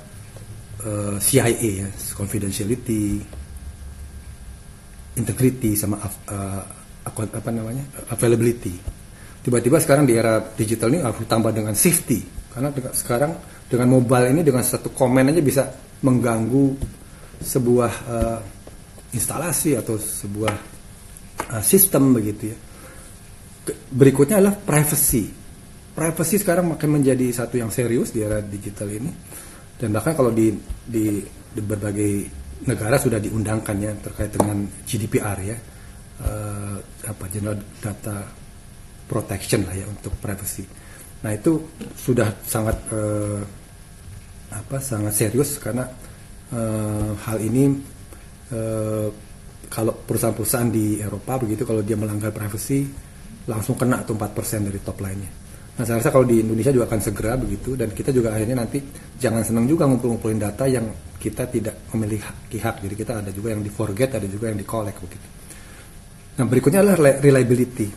uh, 0.81 1.15
CIA 1.21 1.85
ya, 1.85 1.89
confidentiality, 2.17 3.21
integrity 5.13 5.77
sama 5.77 6.01
uh, 6.01 6.78
apa 7.13 7.49
namanya 7.51 7.85
availability. 8.13 8.75
Tiba-tiba 9.39 9.79
sekarang 9.79 10.03
di 10.03 10.13
era 10.19 10.41
digital 10.41 10.91
ini 10.91 10.99
harus 11.01 11.23
tambah 11.25 11.49
dengan 11.55 11.73
safety 11.73 12.21
karena 12.51 12.69
dengan, 12.75 12.91
sekarang 12.91 13.31
dengan 13.69 13.87
mobile 13.87 14.27
ini 14.33 14.41
dengan 14.43 14.63
satu 14.65 14.91
komen 14.91 15.31
aja 15.31 15.41
bisa 15.41 15.63
mengganggu 16.03 16.65
sebuah 17.39 17.91
uh, 18.09 18.39
instalasi 19.15 19.79
atau 19.79 19.95
sebuah 19.95 20.55
uh, 21.55 21.63
sistem 21.63 22.13
begitu 22.13 22.51
ya. 22.51 22.57
Berikutnya 23.69 24.41
adalah 24.41 24.57
privacy 24.57 25.39
privacy 25.99 26.39
sekarang 26.39 26.71
makin 26.71 26.95
menjadi 26.95 27.27
satu 27.35 27.59
yang 27.59 27.67
serius 27.67 28.15
di 28.15 28.23
era 28.23 28.39
digital 28.39 28.87
ini 28.87 29.11
dan 29.75 29.91
bahkan 29.91 30.15
kalau 30.15 30.31
di, 30.31 30.47
di, 30.87 31.19
di 31.27 31.59
berbagai 31.59 32.11
negara 32.63 32.95
sudah 32.95 33.19
diundangkan 33.19 33.75
ya 33.83 33.91
terkait 33.99 34.31
dengan 34.31 34.63
GDPR 34.87 35.37
ya 35.43 35.57
uh, 36.23 36.77
apa 37.07 37.25
General 37.31 37.57
Data 37.79 38.17
Protection 39.09 39.65
lah 39.65 39.73
ya 39.73 39.85
untuk 39.89 40.13
privacy. 40.21 40.63
Nah 41.25 41.31
itu 41.33 41.65
sudah 41.97 42.29
sangat 42.45 42.77
uh, 42.93 43.41
apa 44.49 44.77
sangat 44.81 45.13
serius 45.13 45.57
karena 45.57 45.85
uh, 46.53 47.11
hal 47.17 47.37
ini 47.41 47.73
uh, 48.53 49.09
kalau 49.69 49.93
perusahaan-perusahaan 50.05 50.69
di 50.69 50.97
Eropa 51.01 51.41
begitu 51.41 51.65
kalau 51.65 51.85
dia 51.85 51.97
melanggar 51.97 52.33
privacy 52.33 52.85
langsung 53.49 53.77
kena 53.77 54.05
tuh 54.05 54.13
4% 54.13 54.69
dari 54.69 54.79
top 54.81 55.01
line-nya. 55.01 55.31
Nah 55.79 55.83
saya 55.87 56.03
rasa 56.03 56.11
kalau 56.11 56.27
di 56.27 56.43
Indonesia 56.43 56.75
juga 56.75 56.91
akan 56.91 57.01
segera 57.01 57.33
begitu 57.39 57.73
dan 57.73 57.89
kita 57.95 58.11
juga 58.11 58.35
akhirnya 58.35 58.61
nanti 58.61 58.83
jangan 59.15 59.41
senang 59.41 59.65
juga 59.65 59.87
ngumpul-ngumpulin 59.87 60.37
data 60.37 60.67
yang 60.67 60.85
kita 61.17 61.47
tidak 61.47 61.87
memiliki 61.95 62.59
hak. 62.59 62.83
Jadi 62.83 62.95
kita 62.99 63.23
ada 63.23 63.31
juga 63.31 63.55
yang 63.55 63.63
di 63.63 63.71
forget, 63.71 64.11
ada 64.19 64.27
juga 64.27 64.51
yang 64.51 64.59
di 64.59 64.67
collect 64.67 64.99
begitu. 65.01 65.38
Nah 66.37 66.45
berikutnya 66.45 66.85
adalah 66.85 67.17
reliability. 67.17 67.87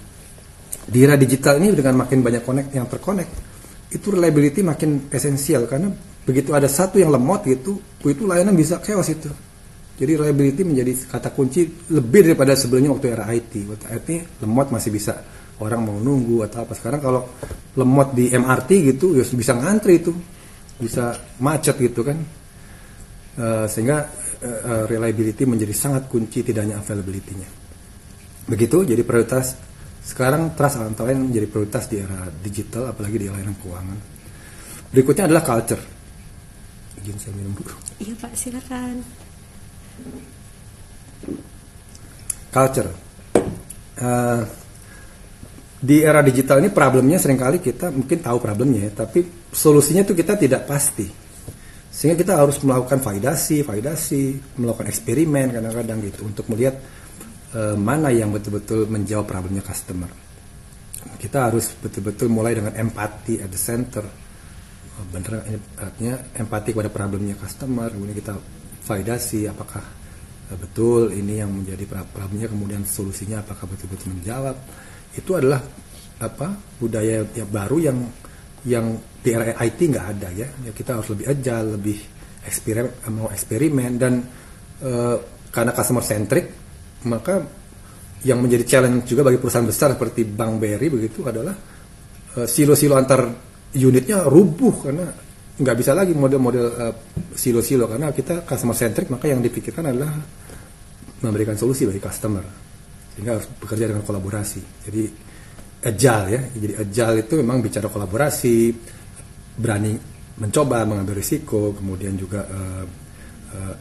Di 0.82 0.98
era 1.04 1.14
digital 1.14 1.60
ini 1.60 1.76
dengan 1.76 2.06
makin 2.06 2.18
banyak 2.24 2.42
connect 2.42 2.68
yang 2.74 2.86
terkonek, 2.88 3.28
itu 3.92 4.06
reliability 4.08 4.64
makin 4.64 5.12
esensial 5.12 5.68
karena 5.68 5.92
begitu 6.22 6.54
ada 6.56 6.66
satu 6.66 6.98
yang 6.98 7.12
lemot 7.12 7.44
gitu, 7.46 7.78
itu 8.08 8.22
layanan 8.26 8.56
bisa 8.56 8.80
chaos 8.82 9.06
itu. 9.12 9.30
Jadi 9.92 10.18
reliability 10.18 10.62
menjadi 10.66 10.92
kata 11.06 11.30
kunci 11.30 11.92
lebih 11.92 12.32
daripada 12.32 12.58
sebelumnya 12.58 12.90
waktu 12.96 13.06
era 13.12 13.28
IT. 13.30 13.52
Waktu 13.68 13.86
IT 13.94 14.08
lemot 14.42 14.74
masih 14.74 14.90
bisa 14.90 15.14
orang 15.62 15.80
mau 15.86 15.98
nunggu 16.02 16.42
atau 16.50 16.66
apa 16.66 16.74
sekarang 16.74 16.98
kalau 16.98 17.22
lemot 17.78 18.10
di 18.16 18.28
MRT 18.34 18.70
gitu 18.94 19.14
ya 19.14 19.22
bisa 19.22 19.54
ngantri 19.54 20.02
itu 20.02 20.12
bisa 20.82 21.14
macet 21.38 21.78
gitu 21.78 22.02
kan 22.02 22.18
uh, 23.38 23.66
sehingga 23.70 24.10
uh, 24.42 24.84
reliability 24.90 25.46
menjadi 25.46 25.70
sangat 25.70 26.10
kunci 26.10 26.42
tidak 26.42 26.66
hanya 26.66 26.82
availability-nya 26.82 27.61
begitu 28.46 28.82
jadi 28.86 29.02
prioritas. 29.02 29.58
Sekarang 30.02 30.58
trust 30.58 30.82
antara 30.82 31.14
lain 31.14 31.30
menjadi 31.30 31.46
prioritas 31.46 31.86
di 31.86 32.02
era 32.02 32.26
digital 32.42 32.90
apalagi 32.90 33.22
di 33.22 33.26
layanan 33.30 33.54
keuangan. 33.54 33.98
Berikutnya 34.90 35.30
adalah 35.30 35.46
culture. 35.46 35.82
Izin 36.98 37.18
saya 37.22 37.32
minum 37.38 37.54
dulu. 37.54 37.74
Iya 38.02 38.14
pak 38.18 38.32
silakan. 38.34 38.96
Culture. 42.50 42.90
Uh, 44.02 44.42
di 45.82 45.98
era 46.02 46.22
digital 46.22 46.62
ini 46.62 46.70
problemnya 46.70 47.18
sering 47.18 47.38
kali 47.38 47.58
kita 47.58 47.90
mungkin 47.90 48.22
tahu 48.22 48.38
problemnya 48.38 48.86
ya, 48.86 49.06
tapi 49.06 49.50
solusinya 49.50 50.06
itu 50.06 50.14
kita 50.14 50.38
tidak 50.38 50.66
pasti. 50.66 51.06
Sehingga 51.92 52.18
kita 52.18 52.38
harus 52.38 52.62
melakukan 52.62 53.02
validasi, 53.02 53.66
validasi, 53.66 54.56
melakukan 54.62 54.88
eksperimen 54.88 55.50
kadang-kadang 55.50 55.98
gitu 56.06 56.22
untuk 56.22 56.46
melihat 56.54 56.78
uh, 57.56 57.76
mana 57.76 58.08
yang 58.12 58.32
betul-betul 58.32 58.88
menjawab 58.88 59.28
problemnya 59.28 59.64
customer. 59.64 60.10
Kita 61.18 61.50
harus 61.50 61.74
betul-betul 61.78 62.30
mulai 62.30 62.58
dengan 62.58 62.74
empati 62.74 63.42
at 63.42 63.50
the 63.50 63.60
center. 63.60 64.04
Uh, 64.04 65.04
bener 65.10 65.44
artinya 65.78 66.14
empati 66.36 66.74
kepada 66.74 66.90
problemnya 66.92 67.36
customer, 67.36 67.88
kemudian 67.92 68.16
kita 68.16 68.34
validasi 68.82 69.46
apakah 69.48 69.84
uh, 70.50 70.56
betul 70.58 71.12
ini 71.12 71.40
yang 71.40 71.52
menjadi 71.52 71.84
problemnya 72.08 72.48
kemudian 72.50 72.82
solusinya 72.84 73.44
apakah 73.44 73.68
betul-betul 73.68 74.16
menjawab. 74.16 74.56
Itu 75.12 75.36
adalah 75.36 75.60
apa 76.22 76.54
budaya 76.78 77.26
yang 77.34 77.50
baru 77.50 77.76
yang 77.82 77.98
yang 78.62 78.86
di 79.22 79.34
era 79.34 79.58
IT 79.58 79.78
nggak 79.90 80.06
ada 80.18 80.28
ya. 80.30 80.46
ya 80.46 80.70
kita 80.70 80.94
harus 80.94 81.10
lebih 81.10 81.26
agile 81.34 81.68
lebih 81.74 81.98
eksperimen 82.46 82.90
mau 83.10 83.26
eksperimen 83.30 83.92
dan 83.98 84.22
uh, 84.86 85.16
karena 85.50 85.74
customer 85.74 86.06
centric 86.06 86.61
maka 87.08 87.42
yang 88.22 88.38
menjadi 88.38 88.64
challenge 88.64 89.10
juga 89.10 89.26
bagi 89.26 89.38
perusahaan 89.42 89.66
besar 89.66 89.98
seperti 89.98 90.22
Bank 90.26 90.62
BRI 90.62 90.88
begitu 90.88 91.26
adalah 91.26 91.54
uh, 92.38 92.46
silo-silo 92.46 92.94
antar 92.94 93.26
unitnya 93.74 94.28
rubuh 94.28 94.74
karena 94.78 95.06
nggak 95.52 95.76
bisa 95.76 95.92
lagi 95.92 96.14
model-model 96.14 96.66
uh, 96.66 96.94
silo-silo 97.34 97.90
karena 97.90 98.14
kita 98.14 98.46
customer 98.46 98.76
centric 98.78 99.10
maka 99.10 99.26
yang 99.26 99.42
dipikirkan 99.42 99.90
adalah 99.90 100.10
memberikan 101.22 101.58
solusi 101.58 101.86
bagi 101.86 102.02
customer 102.02 102.44
sehingga 103.12 103.36
harus 103.36 103.46
bekerja 103.58 103.90
dengan 103.90 104.02
kolaborasi 104.06 104.60
jadi 104.86 105.04
agile 105.82 106.26
ya. 106.30 106.42
Jadi 106.54 106.72
agile 106.78 107.16
itu 107.26 107.34
memang 107.42 107.58
bicara 107.58 107.90
kolaborasi, 107.90 108.56
berani 109.58 109.98
mencoba, 110.38 110.86
mengambil 110.86 111.18
risiko, 111.18 111.74
kemudian 111.74 112.14
juga 112.14 112.46
uh, 112.46 112.86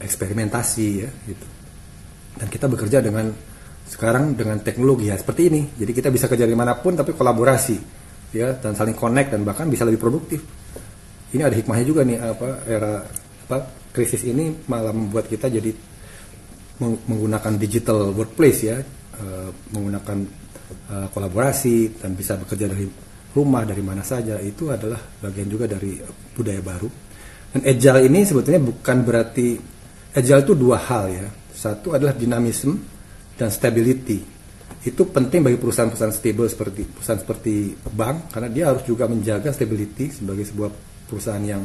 eksperimentasi 0.01 0.87
ya 0.99 1.09
gitu. 1.29 1.45
Dan 2.37 2.47
kita 2.47 2.71
bekerja 2.71 3.03
dengan 3.03 3.27
sekarang 3.91 4.39
dengan 4.39 4.63
teknologi 4.63 5.11
ya 5.11 5.19
seperti 5.19 5.51
ini. 5.51 5.61
Jadi 5.75 5.91
kita 5.91 6.07
bisa 6.07 6.31
kerja 6.31 6.47
di 6.47 6.55
mana 6.55 6.79
pun 6.79 6.95
tapi 6.95 7.11
kolaborasi 7.11 7.77
ya 8.31 8.55
dan 8.55 8.71
saling 8.71 8.95
connect 8.95 9.35
dan 9.35 9.43
bahkan 9.43 9.67
bisa 9.67 9.83
lebih 9.83 9.99
produktif. 9.99 10.39
Ini 11.31 11.43
ada 11.43 11.55
hikmahnya 11.55 11.85
juga 11.87 12.01
nih 12.07 12.17
apa 12.19 12.47
era 12.67 13.03
apa 13.47 13.57
krisis 13.91 14.23
ini 14.23 14.63
malah 14.71 14.95
membuat 14.95 15.27
kita 15.27 15.51
jadi 15.51 15.71
menggunakan 16.81 17.53
digital 17.61 18.09
workplace 18.15 18.59
ya, 18.65 18.81
uh, 18.81 19.49
menggunakan 19.75 20.17
uh, 20.89 21.07
kolaborasi 21.13 22.01
dan 22.01 22.17
bisa 22.17 22.39
bekerja 22.41 22.71
dari 22.71 22.89
rumah 23.31 23.63
dari 23.63 23.83
mana 23.85 24.01
saja 24.01 24.41
itu 24.41 24.73
adalah 24.73 24.97
bagian 25.21 25.47
juga 25.47 25.69
dari 25.69 25.99
budaya 26.33 26.61
baru. 26.63 26.89
Dan 27.51 27.61
agile 27.67 28.07
ini 28.07 28.23
sebetulnya 28.23 28.63
bukan 28.63 28.97
berarti 29.03 29.47
agile 30.15 30.41
itu 30.41 30.53
dua 30.55 30.77
hal 30.79 31.05
ya. 31.11 31.27
Satu 31.61 31.93
adalah 31.93 32.17
dinamisme 32.17 32.73
dan 33.37 33.53
stability. 33.53 34.17
Itu 34.81 35.13
penting 35.13 35.45
bagi 35.45 35.61
perusahaan-perusahaan 35.61 36.09
stable 36.09 36.49
seperti 36.49 36.89
perusahaan 36.89 37.21
seperti 37.21 37.77
bank 37.93 38.33
karena 38.33 38.49
dia 38.49 38.63
harus 38.73 38.81
juga 38.81 39.05
menjaga 39.05 39.53
stability 39.53 40.09
sebagai 40.09 40.41
sebuah 40.49 40.73
perusahaan 41.05 41.45
yang 41.45 41.61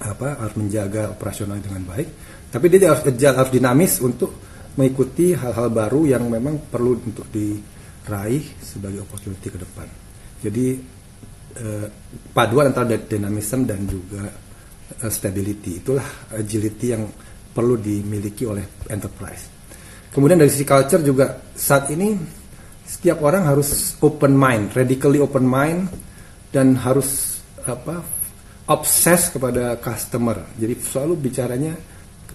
apa 0.00 0.40
harus 0.40 0.56
menjaga 0.56 1.12
operasional 1.12 1.60
dengan 1.60 1.84
baik. 1.84 2.08
Tapi 2.48 2.64
dia 2.72 2.96
harus 2.96 3.04
agile, 3.04 3.36
harus 3.36 3.52
dinamis 3.52 4.00
untuk 4.00 4.32
mengikuti 4.80 5.36
hal-hal 5.36 5.68
baru 5.68 6.08
yang 6.08 6.24
memang 6.32 6.72
perlu 6.72 6.96
untuk 7.04 7.28
di 7.28 7.60
raih 8.08 8.44
sebagai 8.64 9.04
opportunity 9.04 9.52
ke 9.52 9.58
depan. 9.60 9.88
Jadi 10.40 10.66
eh, 11.60 11.86
paduan 12.32 12.72
antara 12.72 12.96
dynamism 12.96 13.68
dan 13.68 13.84
juga 13.84 14.24
eh, 14.96 15.12
stability 15.12 15.84
itulah 15.84 16.32
agility 16.32 16.86
yang 16.96 17.04
perlu 17.52 17.76
dimiliki 17.76 18.48
oleh 18.48 18.64
enterprise. 18.88 19.52
Kemudian 20.12 20.40
dari 20.40 20.52
sisi 20.52 20.64
culture 20.68 21.00
juga 21.00 21.40
saat 21.56 21.88
ini 21.92 22.16
setiap 22.84 23.24
orang 23.24 23.48
harus 23.48 23.96
open 24.04 24.36
mind, 24.36 24.76
radically 24.76 25.16
open 25.20 25.48
mind 25.48 25.88
dan 26.52 26.76
harus 26.76 27.40
apa 27.64 28.04
obses 28.68 29.32
kepada 29.32 29.80
customer. 29.80 30.52
Jadi 30.56 30.74
selalu 30.80 31.14
bicaranya 31.16 31.72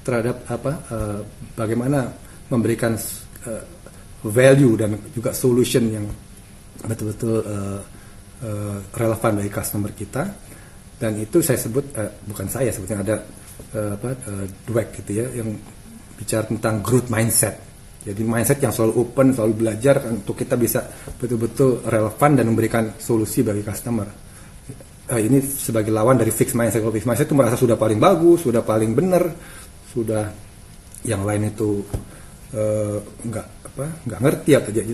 terhadap 0.02 0.48
apa 0.48 0.72
uh, 0.90 1.20
bagaimana 1.54 2.08
memberikan 2.48 2.96
uh, 3.46 3.64
value 4.24 4.74
dan 4.80 4.98
juga 5.12 5.36
solution 5.36 5.84
yang 5.92 6.08
betul-betul 6.88 7.44
uh, 7.44 7.80
uh, 8.42 8.78
relevan 8.96 9.32
bagi 9.44 9.52
customer 9.52 9.92
kita 9.92 10.24
dan 10.98 11.12
itu 11.20 11.44
saya 11.44 11.60
sebut 11.60 11.86
uh, 11.94 12.10
bukan 12.26 12.48
saya 12.50 12.72
sebutnya 12.72 13.04
ada 13.04 13.16
uh, 13.76 13.98
apa 13.98 14.10
uh, 14.28 14.46
Dweck 14.68 15.04
gitu 15.04 15.12
ya 15.24 15.26
yang 15.34 15.58
bicara 16.18 16.48
tentang 16.48 16.80
growth 16.80 17.10
mindset. 17.12 17.56
Jadi 18.08 18.24
mindset 18.24 18.64
yang 18.64 18.72
selalu 18.72 18.94
open 19.04 19.36
selalu 19.36 19.54
belajar 19.68 20.00
untuk 20.08 20.40
kita 20.40 20.56
bisa 20.56 20.88
betul-betul 21.20 21.84
relevan 21.84 22.32
dan 22.40 22.46
memberikan 22.48 22.96
solusi 22.96 23.44
bagi 23.44 23.66
customer. 23.66 24.08
Uh, 25.08 25.20
ini 25.20 25.44
sebagai 25.44 25.92
lawan 25.92 26.16
dari 26.16 26.32
fixed 26.32 26.56
mindset. 26.56 26.80
Kalau 26.80 26.96
fixed 26.96 27.08
mindset 27.08 27.28
itu 27.28 27.36
merasa 27.36 27.60
sudah 27.60 27.76
paling 27.76 28.00
bagus 28.00 28.48
sudah 28.48 28.64
paling 28.64 28.96
benar 28.96 29.24
sudah 29.88 30.30
yang 31.08 31.24
lain 31.24 31.52
itu 31.52 31.84
nggak 33.28 33.48
uh, 33.48 33.66
apa 33.68 33.86
nggak 34.08 34.20
ngerti 34.24 34.52
atau 34.56 34.72
jadi 34.72 34.92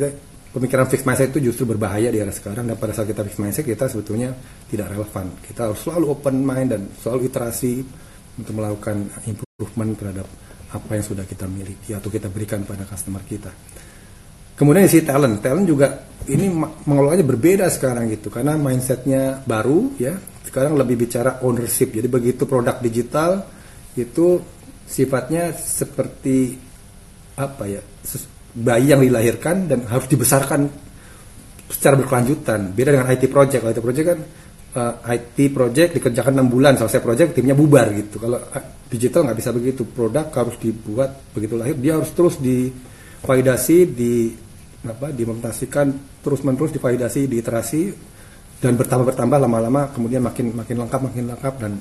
pemikiran 0.54 0.86
fixed 0.86 1.06
mindset 1.10 1.34
itu 1.34 1.50
justru 1.50 1.66
berbahaya 1.66 2.14
di 2.14 2.22
era 2.22 2.30
sekarang 2.30 2.70
dan 2.70 2.78
pada 2.78 2.94
saat 2.94 3.10
kita 3.10 3.26
fixed 3.26 3.42
mindset 3.42 3.66
kita 3.66 3.90
sebetulnya 3.90 4.34
tidak 4.70 4.94
relevan. 4.94 5.34
Kita 5.42 5.70
harus 5.70 5.82
selalu 5.82 6.06
open 6.14 6.36
mind 6.46 6.70
dan 6.70 6.82
selalu 7.02 7.30
iterasi 7.34 7.82
untuk 8.40 8.54
melakukan 8.58 9.10
improvement 9.30 9.92
terhadap 9.98 10.28
apa 10.74 10.92
yang 10.98 11.06
sudah 11.06 11.26
kita 11.30 11.46
miliki 11.46 11.94
atau 11.94 12.10
kita 12.10 12.30
berikan 12.34 12.66
pada 12.66 12.86
customer 12.86 13.22
kita 13.22 13.52
kemudian 14.58 14.90
isi 14.90 15.06
talent 15.06 15.42
talent 15.42 15.66
juga 15.70 15.88
ini 16.30 16.50
mengelolanya 16.88 17.26
berbeda 17.26 17.68
sekarang 17.70 18.10
gitu 18.10 18.34
karena 18.34 18.58
mindsetnya 18.58 19.44
baru 19.46 19.94
ya 20.02 20.18
sekarang 20.48 20.78
lebih 20.78 21.06
bicara 21.06 21.42
ownership 21.46 21.94
jadi 21.94 22.10
begitu 22.10 22.50
produk 22.50 22.82
digital 22.82 23.46
itu 23.94 24.42
sifatnya 24.90 25.54
seperti 25.54 26.58
apa 27.38 27.66
ya 27.70 27.82
bayi 28.54 28.94
yang 28.94 29.02
dilahirkan 29.02 29.66
dan 29.66 29.90
harus 29.90 30.06
dibesarkan 30.06 30.70
secara 31.74 31.98
berkelanjutan. 31.98 32.70
Beda 32.78 32.94
dengan 32.94 33.10
IT 33.10 33.26
project. 33.34 33.66
IT 33.66 33.80
project 33.82 34.06
kan 34.06 34.20
uh, 34.74 34.94
IT 35.14 35.54
project 35.54 36.02
dikerjakan 36.02 36.44
6 36.44 36.54
bulan, 36.54 36.74
selesai 36.78 37.02
project 37.02 37.38
timnya 37.38 37.54
bubar 37.54 37.90
gitu. 37.94 38.18
Kalau 38.18 38.38
uh, 38.38 38.64
digital 38.90 39.26
nggak 39.30 39.38
bisa 39.38 39.52
begitu. 39.54 39.82
Produk 39.88 40.30
harus 40.34 40.56
dibuat 40.62 41.34
begitu 41.34 41.58
lahir, 41.58 41.78
dia 41.78 41.98
harus 41.98 42.14
terus 42.14 42.38
divalidasi, 42.38 43.78
di 43.90 44.34
apa, 44.84 45.16
diimplementasikan 45.16 46.20
terus-menerus 46.20 46.76
divalidasi, 46.76 47.26
diiterasi 47.26 47.82
dan 48.60 48.80
bertambah-bertambah 48.80 49.44
lama-lama 49.44 49.92
kemudian 49.92 50.24
makin 50.24 50.56
makin 50.56 50.76
lengkap, 50.88 51.02
makin 51.12 51.24
lengkap 51.36 51.54
dan 51.60 51.72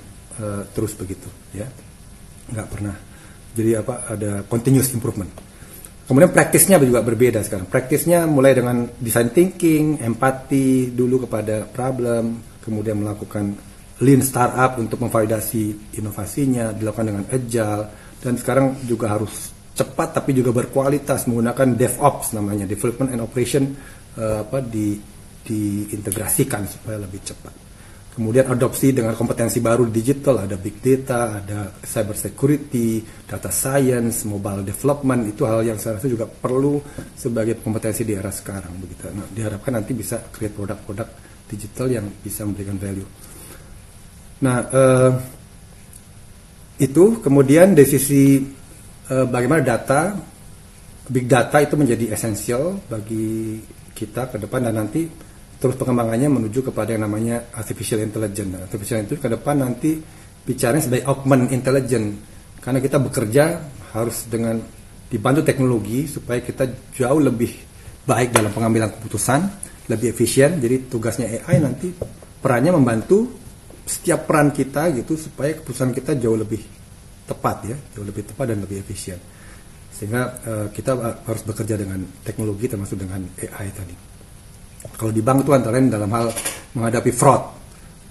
uh, 0.43 0.63
terus 0.71 0.95
begitu 0.99 1.29
ya. 1.55 1.67
nggak 2.53 2.69
pernah. 2.69 2.97
Jadi 3.53 3.71
apa 3.77 4.09
ada 4.09 4.43
continuous 4.49 4.91
improvement. 4.97 5.31
Kemudian 6.03 6.35
praktisnya 6.35 6.83
juga 6.83 7.01
berbeda 7.01 7.41
sekarang. 7.47 7.71
Praktisnya 7.71 8.27
mulai 8.27 8.53
dengan 8.59 8.85
design 8.99 9.31
thinking, 9.31 10.03
empati 10.03 10.91
dulu 10.91 11.25
kepada 11.25 11.63
problem, 11.71 12.52
kemudian 12.63 13.03
melakukan 13.03 13.59
lean 14.03 14.23
startup 14.23 14.79
untuk 14.79 15.03
memvalidasi 15.03 15.95
inovasinya, 15.99 16.75
dilakukan 16.75 17.07
dengan 17.13 17.25
agile, 17.29 17.85
dan 18.23 18.35
sekarang 18.39 18.87
juga 18.87 19.13
harus 19.15 19.51
cepat 19.73 20.21
tapi 20.21 20.37
juga 20.37 20.53
berkualitas 20.53 21.27
menggunakan 21.27 21.75
DevOps 21.75 22.39
namanya, 22.39 22.65
development 22.65 23.11
and 23.13 23.21
operation 23.23 23.73
uh, 24.19 24.47
apa 24.47 24.63
di 24.63 24.97
diintegrasikan 25.43 26.71
supaya 26.71 27.03
lebih 27.03 27.21
cepat. 27.23 27.55
Kemudian 28.13 28.45
adopsi 28.45 28.93
dengan 28.93 29.17
kompetensi 29.17 29.57
baru 29.65 29.89
digital, 29.89 30.45
ada 30.45 30.61
big 30.61 30.85
data, 30.85 31.41
ada 31.41 31.73
cyber 31.81 32.13
security, 32.13 33.01
data 33.25 33.49
science, 33.49 34.29
mobile 34.29 34.61
development, 34.61 35.33
itu 35.33 35.49
hal 35.49 35.65
yang 35.65 35.81
saya 35.81 35.97
rasa 35.97 36.13
juga 36.13 36.29
perlu 36.29 36.77
sebagai 37.17 37.57
kompetensi 37.65 38.05
di 38.05 38.13
era 38.13 38.29
sekarang 38.29 38.77
begitu. 38.77 39.09
Nah, 39.17 39.25
diharapkan 39.33 39.81
nanti 39.81 39.97
bisa 39.97 40.21
create 40.29 40.53
produk-produk 40.53 41.32
digital 41.49 41.87
yang 41.91 42.07
bisa 42.23 42.47
memberikan 42.47 42.77
value. 42.77 43.09
Nah, 44.43 44.57
eh, 44.67 45.11
itu 46.83 47.23
kemudian 47.23 47.79
dari 47.79 47.87
sisi 47.87 48.43
eh, 49.07 49.27
bagaimana 49.27 49.63
data, 49.63 50.19
big 51.07 51.31
data 51.31 51.63
itu 51.63 51.75
menjadi 51.79 52.15
esensial 52.15 52.79
bagi 52.91 53.63
kita 53.93 54.33
ke 54.33 54.37
depan 54.43 54.67
dan 54.67 54.83
nanti 54.83 55.07
terus 55.63 55.79
pengembangannya 55.79 56.27
menuju 56.27 56.75
kepada 56.75 56.91
yang 56.91 57.07
namanya 57.07 57.55
artificial 57.55 58.03
intelligence. 58.03 58.67
Artificial 58.67 58.99
intelligence 58.99 59.23
ke 59.23 59.31
depan 59.31 59.57
nanti 59.63 59.91
bicaranya 60.43 60.83
sebagai 60.83 61.07
augment 61.07 61.55
intelligence 61.55 62.19
karena 62.59 62.83
kita 62.83 62.99
bekerja 62.99 63.45
harus 63.95 64.27
dengan 64.27 64.59
dibantu 65.07 65.47
teknologi 65.47 66.11
supaya 66.11 66.43
kita 66.43 66.67
jauh 66.99 67.21
lebih 67.23 67.53
baik 68.03 68.35
dalam 68.35 68.51
pengambilan 68.51 68.91
keputusan, 68.99 69.41
lebih 69.91 70.15
efisien. 70.15 70.59
Jadi 70.59 70.91
tugasnya 70.91 71.27
AI 71.43 71.63
nanti 71.63 71.91
perannya 72.43 72.75
membantu 72.75 73.31
setiap 73.83 74.31
peran 74.31 74.55
kita 74.55 74.95
gitu 74.95 75.19
supaya 75.19 75.59
keputusan 75.59 75.91
kita 75.91 76.19
jauh 76.19 76.39
lebih 76.39 76.63
tepat 77.27 77.57
ya, 77.67 77.77
jauh 77.99 78.07
lebih 78.07 78.27
tepat 78.27 78.55
dan 78.55 78.59
lebih 78.63 78.83
efisien. 78.83 79.19
Sehingga 79.93 80.23
uh, 80.43 80.67
kita 80.75 81.23
harus 81.27 81.43
bekerja 81.47 81.79
dengan 81.79 82.03
teknologi 82.27 82.67
termasuk 82.67 82.99
dengan 82.99 83.23
AI 83.39 83.69
tadi. 83.71 83.95
Kalau 84.83 85.15
di 85.15 85.23
bank 85.23 85.47
itu 85.47 85.51
antara 85.55 85.79
lain 85.79 85.87
dalam 85.87 86.11
hal 86.11 86.27
menghadapi 86.75 87.13
fraud. 87.15 87.43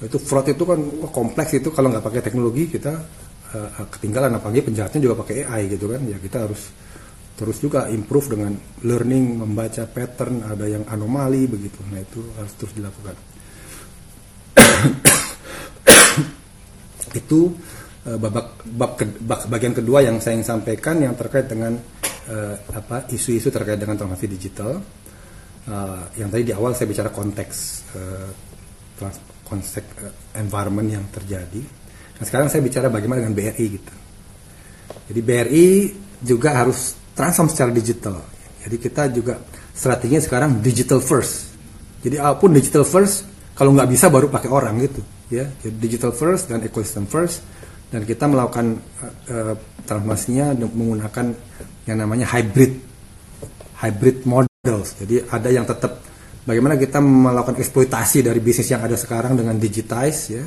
Itu 0.01 0.17
fraud 0.17 0.47
itu 0.47 0.63
kan 0.63 0.79
kompleks 1.11 1.51
itu 1.59 1.69
kalau 1.75 1.91
nggak 1.91 2.03
pakai 2.03 2.21
teknologi 2.23 2.71
kita 2.71 2.93
uh, 3.51 3.85
ketinggalan 3.91 4.39
apalagi 4.39 4.71
penjahatnya 4.71 4.99
juga 5.03 5.19
pakai 5.19 5.43
AI 5.43 5.67
gitu 5.67 5.91
kan. 5.91 5.99
Ya 6.07 6.15
kita 6.15 6.47
harus 6.47 6.71
terus 7.41 7.57
juga 7.57 7.89
improve 7.89 8.37
dengan 8.37 8.53
learning 8.85 9.41
membaca 9.41 9.89
pattern 9.89 10.45
ada 10.45 10.69
yang 10.69 10.85
anomali 10.85 11.49
begitu. 11.49 11.81
Nah 11.89 11.97
itu 11.97 12.21
harus 12.37 12.53
terus 12.53 12.77
dilakukan. 12.77 13.17
itu 17.17 17.49
uh, 18.05 18.17
babak 18.21 18.61
bab, 18.77 18.93
bab 19.25 19.41
bagian 19.49 19.73
kedua 19.73 20.05
yang 20.05 20.21
saya 20.21 20.37
ingin 20.37 20.53
sampaikan 20.53 21.01
yang 21.01 21.17
terkait 21.17 21.49
dengan 21.49 21.73
uh, 22.29 22.55
apa 22.77 23.09
isu-isu 23.09 23.49
terkait 23.49 23.81
dengan 23.81 23.97
transformasi 23.97 24.29
digital. 24.29 24.77
Uh, 25.65 26.05
yang 26.21 26.29
tadi 26.29 26.45
di 26.45 26.53
awal 26.53 26.77
saya 26.77 26.93
bicara 26.93 27.09
konteks 27.09 27.57
uh, 27.97 28.29
trans, 29.01 29.17
uh, 29.49 30.13
environment 30.37 30.93
yang 30.93 31.09
terjadi. 31.09 31.61
Nah 32.21 32.25
sekarang 32.29 32.53
saya 32.53 32.61
bicara 32.61 32.93
bagaimana 32.93 33.25
dengan 33.25 33.33
BRI 33.33 33.65
gitu. 33.81 33.93
Jadi 35.09 35.19
BRI 35.25 35.69
juga 36.21 36.61
harus 36.61 37.00
transform 37.21 37.53
secara 37.53 37.69
digital. 37.69 38.17
Jadi 38.65 38.75
kita 38.81 39.13
juga 39.13 39.37
strateginya 39.77 40.21
sekarang 40.25 40.57
digital 40.57 40.97
first. 40.97 41.53
Jadi 42.01 42.17
apa 42.17 42.41
pun 42.41 42.49
digital 42.49 42.81
first, 42.81 43.29
kalau 43.53 43.77
nggak 43.77 43.89
bisa 43.93 44.09
baru 44.09 44.25
pakai 44.25 44.49
orang 44.49 44.81
gitu 44.81 45.05
ya. 45.29 45.45
Jadi 45.61 45.77
digital 45.77 46.09
first 46.17 46.49
dan 46.49 46.65
ecosystem 46.65 47.05
first. 47.05 47.45
Dan 47.91 48.07
kita 48.07 48.23
melakukan 48.23 48.79
uh, 49.27 49.53
transformasinya 49.83 50.55
menggunakan 50.63 51.35
yang 51.85 51.97
namanya 51.99 52.25
hybrid 52.31 52.79
hybrid 53.83 54.23
models. 54.23 54.95
Jadi 54.95 55.27
ada 55.27 55.49
yang 55.51 55.67
tetap 55.67 55.99
bagaimana 56.47 56.79
kita 56.79 57.03
melakukan 57.03 57.59
eksploitasi 57.59 58.23
dari 58.23 58.39
bisnis 58.39 58.71
yang 58.71 58.81
ada 58.81 58.95
sekarang 58.95 59.37
dengan 59.37 59.59
digitize 59.59 60.21
ya. 60.31 60.45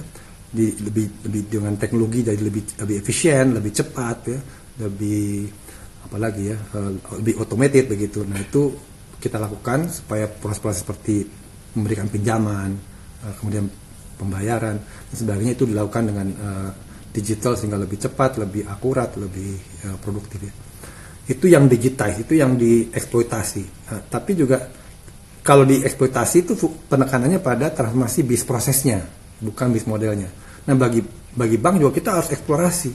Di, 0.54 0.70
lebih 0.86 1.26
lebih 1.26 1.42
dengan 1.50 1.74
teknologi 1.74 2.22
jadi 2.22 2.38
lebih 2.38 2.78
lebih 2.78 2.96
efisien 3.02 3.52
lebih 3.52 3.72
cepat 3.74 4.18
ya. 4.24 4.40
Lebih 4.74 5.22
apalagi 6.04 6.52
ya 6.52 6.56
uh, 6.76 6.92
lebih 7.20 7.40
automated 7.40 7.88
begitu 7.88 8.22
nah 8.28 8.36
itu 8.38 8.76
kita 9.18 9.40
lakukan 9.40 9.88
supaya 9.88 10.28
proses-proses 10.28 10.84
seperti 10.84 11.24
memberikan 11.74 12.06
pinjaman 12.12 12.76
uh, 13.24 13.34
kemudian 13.40 13.66
pembayaran 14.14 14.76
dan 14.78 15.14
sebagainya 15.16 15.58
itu 15.58 15.64
dilakukan 15.66 16.04
dengan 16.06 16.26
uh, 16.38 16.70
digital 17.14 17.54
sehingga 17.54 17.78
lebih 17.78 17.94
cepat, 17.94 18.42
lebih 18.42 18.66
akurat, 18.66 19.14
lebih 19.14 19.54
produktif 20.02 20.50
ya. 20.50 20.52
Itu 21.30 21.46
yang 21.46 21.70
digitize, 21.70 22.26
itu 22.26 22.34
yang 22.34 22.58
dieksploitasi. 22.58 23.62
Nah, 23.86 24.02
tapi 24.10 24.34
juga 24.34 24.66
kalau 25.46 25.62
dieksploitasi 25.62 26.36
itu 26.42 26.58
penekanannya 26.90 27.38
pada 27.38 27.70
transformasi 27.70 28.26
bis 28.26 28.42
prosesnya, 28.42 29.06
bukan 29.38 29.70
bis 29.70 29.86
modelnya. 29.86 30.26
Nah, 30.66 30.74
bagi 30.74 31.06
bagi 31.36 31.54
bank 31.54 31.78
juga 31.78 31.92
kita 31.94 32.10
harus 32.18 32.34
eksplorasi, 32.34 32.90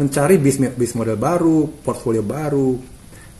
mencari 0.00 0.40
bis 0.40 0.56
bis 0.56 0.96
model 0.96 1.20
baru, 1.20 1.68
portfolio 1.84 2.24
baru, 2.24 2.80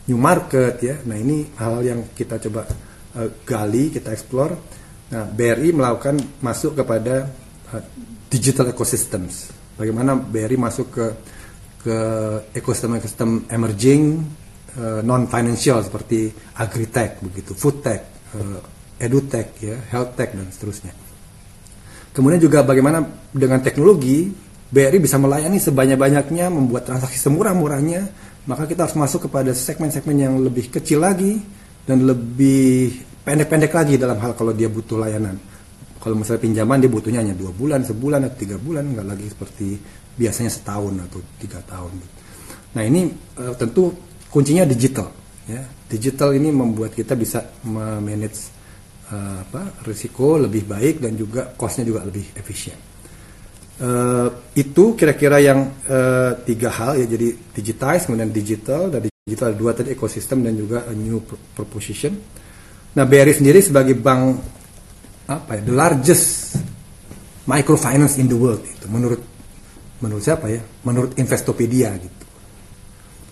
new 0.04 0.20
market 0.20 0.76
ya. 0.84 1.00
Nah, 1.08 1.16
ini 1.16 1.48
hal 1.56 1.80
yang 1.80 2.12
kita 2.12 2.36
coba 2.36 2.68
uh, 3.16 3.28
gali, 3.48 3.88
kita 3.88 4.12
explore 4.12 4.80
Nah, 5.10 5.26
BRI 5.26 5.74
melakukan 5.74 6.22
masuk 6.38 6.78
kepada 6.78 7.26
uh, 7.74 7.82
digital 8.30 8.70
ecosystems. 8.70 9.50
Bagaimana 9.74 10.14
BRI 10.14 10.54
masuk 10.54 10.86
ke 10.94 11.06
ke 11.80 11.96
ekosistem-ekosistem 12.52 13.48
emerging 13.48 14.20
uh, 14.76 15.00
non 15.00 15.26
financial 15.26 15.82
seperti 15.82 16.30
agritech 16.60 17.24
begitu, 17.24 17.56
foodtech, 17.56 18.00
uh, 18.38 18.60
edutech 19.00 19.56
ya, 19.58 19.76
healthtech 19.90 20.36
dan 20.36 20.46
seterusnya. 20.52 20.92
Kemudian 22.14 22.38
juga 22.38 22.62
bagaimana 22.62 23.02
dengan 23.34 23.64
teknologi 23.64 24.30
BRI 24.70 25.02
bisa 25.02 25.18
melayani 25.18 25.58
sebanyak-banyaknya, 25.58 26.46
membuat 26.46 26.86
transaksi 26.86 27.18
semurah-murahnya, 27.18 28.06
maka 28.46 28.70
kita 28.70 28.86
harus 28.86 28.94
masuk 28.94 29.26
kepada 29.26 29.50
segmen-segmen 29.50 30.16
yang 30.16 30.34
lebih 30.38 30.70
kecil 30.70 31.02
lagi 31.02 31.42
dan 31.82 32.06
lebih 32.06 33.02
pendek-pendek 33.26 33.74
lagi 33.74 33.94
dalam 33.98 34.22
hal 34.22 34.38
kalau 34.38 34.54
dia 34.54 34.70
butuh 34.70 35.02
layanan. 35.02 35.34
Kalau 36.00 36.16
misalnya 36.16 36.40
pinjaman 36.46 36.80
dia 36.80 36.88
butuhnya 36.88 37.20
hanya 37.20 37.36
dua 37.36 37.50
bulan, 37.50 37.82
sebulan 37.82 38.30
atau 38.30 38.38
tiga 38.38 38.56
bulan, 38.56 38.94
nggak 38.94 39.06
lagi 39.10 39.26
seperti 39.28 39.68
biasanya 40.16 40.48
setahun 40.54 40.94
atau 41.10 41.20
tiga 41.42 41.60
tahun. 41.66 41.92
Nah 42.78 42.82
ini 42.86 43.10
uh, 43.42 43.52
tentu 43.58 43.90
kuncinya 44.30 44.64
digital. 44.64 45.10
Ya, 45.50 45.66
digital 45.90 46.30
ini 46.38 46.54
membuat 46.54 46.94
kita 46.94 47.18
bisa 47.18 47.42
manage 47.66 48.54
uh, 49.10 49.42
apa 49.42 49.82
risiko 49.82 50.38
lebih 50.38 50.62
baik 50.62 51.02
dan 51.02 51.18
juga 51.18 51.50
costnya 51.58 51.82
juga 51.82 52.06
lebih 52.06 52.22
efisien. 52.38 52.89
Uh, 53.80 54.28
itu 54.52 54.92
kira-kira 54.92 55.40
yang 55.40 55.72
uh, 55.88 56.36
tiga 56.44 56.68
hal 56.68 57.00
ya 57.00 57.08
jadi 57.08 57.32
digitize 57.56 58.04
kemudian 58.04 58.28
digital 58.28 58.92
dan 58.92 59.08
digital 59.08 59.56
dua 59.56 59.72
tadi 59.72 59.96
ekosistem 59.96 60.44
dan 60.44 60.52
juga 60.52 60.84
a 60.84 60.92
new 60.92 61.16
proposition 61.56 62.12
Nah, 62.90 63.06
BRI 63.06 63.30
sendiri 63.30 63.62
sebagai 63.62 63.94
bank 63.94 64.22
apa 65.30 65.50
ya, 65.54 65.60
the 65.62 65.74
largest 65.74 66.58
microfinance 67.46 68.18
in 68.18 68.26
the 68.26 68.34
world 68.34 68.66
itu 68.66 68.86
menurut 68.90 69.22
menurut 70.02 70.22
siapa 70.22 70.50
ya? 70.50 70.58
Menurut 70.82 71.14
Investopedia 71.14 71.94
gitu. 71.94 72.24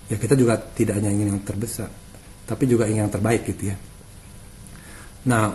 Ya 0.08 0.16
kita 0.16 0.38
juga 0.38 0.62
tidak 0.62 1.02
hanya 1.02 1.10
ingin 1.10 1.34
yang 1.34 1.42
terbesar, 1.42 1.90
tapi 2.46 2.70
juga 2.70 2.86
ingin 2.86 3.10
yang 3.10 3.12
terbaik 3.12 3.42
gitu 3.50 3.74
ya. 3.74 3.76
Nah, 5.26 5.52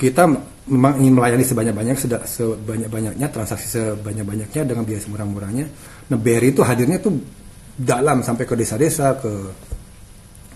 kita 0.00 0.24
memang 0.72 0.96
ingin 0.96 1.12
melayani 1.12 1.44
sebanyak-banyak 1.44 1.96
sebanyak-banyaknya 2.24 3.26
transaksi 3.28 3.68
sebanyak-banyaknya 3.68 4.64
dengan 4.64 4.88
biaya 4.88 5.02
semurah-murahnya. 5.04 5.66
Nah, 6.08 6.16
BRI 6.16 6.56
itu 6.56 6.64
hadirnya 6.64 7.04
tuh 7.04 7.20
dalam 7.76 8.24
sampai 8.24 8.48
ke 8.48 8.56
desa-desa, 8.56 9.20
ke 9.20 9.32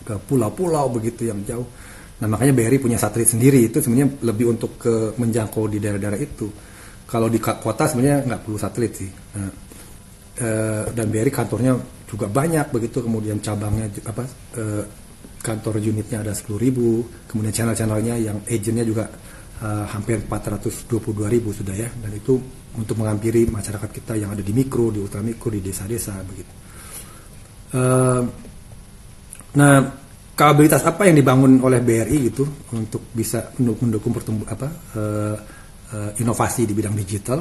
ke 0.05 0.15
pulau-pulau 0.25 0.89
begitu 0.93 1.29
yang 1.29 1.45
jauh 1.45 1.65
Nah 2.15 2.29
makanya 2.31 2.55
BRI 2.55 2.79
punya 2.79 2.99
satelit 3.01 3.27
sendiri 3.27 3.67
itu 3.67 3.83
sebenarnya 3.83 4.23
lebih 4.23 4.55
untuk 4.55 4.79
ke 4.79 5.19
menjangkau 5.19 5.67
di 5.67 5.83
daerah-daerah 5.83 6.21
itu. 6.21 6.47
Kalau 7.05 7.27
di 7.27 7.43
kota 7.43 7.91
sebenarnya 7.91 8.23
nggak 8.23 8.41
perlu 8.47 8.59
satelit 8.59 8.93
sih. 8.95 9.11
Nah, 9.11 9.51
e, 10.39 10.49
dan 10.95 11.07
BRI 11.11 11.31
kantornya 11.35 11.75
juga 12.07 12.31
banyak 12.31 12.71
begitu, 12.71 13.03
kemudian 13.03 13.43
cabangnya 13.43 13.91
apa 14.07 14.23
e, 14.55 14.65
kantor 15.43 15.83
unitnya 15.83 16.23
ada 16.23 16.33
10 16.33 16.55
ribu, 16.57 17.03
kemudian 17.29 17.53
channel-channelnya 17.53 18.15
yang 18.17 18.39
agentnya 18.47 18.87
juga 18.87 19.05
e, 19.61 19.69
hampir 19.91 20.25
422 20.27 20.91
ribu 21.29 21.51
sudah 21.55 21.75
ya, 21.75 21.91
dan 21.91 22.11
itu 22.15 22.39
untuk 22.75 22.99
menghampiri 22.99 23.47
masyarakat 23.51 23.91
kita 23.91 24.19
yang 24.19 24.35
ada 24.35 24.43
di 24.43 24.51
mikro, 24.51 24.91
di 24.91 24.99
ultramikro, 24.99 25.53
di 25.53 25.61
desa-desa 25.63 26.15
begitu. 26.27 26.53
E, 27.75 27.83
nah 29.55 30.05
kapabilitas 30.35 30.83
apa 30.83 31.07
yang 31.07 31.17
dibangun 31.17 31.63
oleh 31.63 31.79
BRI 31.79 32.19
gitu 32.35 32.45
untuk 32.75 33.15
bisa 33.15 33.55
mendukung 33.63 34.11
pertumbuh 34.11 34.51
apa 34.51 34.67
uh, 34.99 35.37
uh, 35.95 36.11
inovasi 36.19 36.67
di 36.67 36.75
bidang 36.75 36.99
digital? 36.99 37.39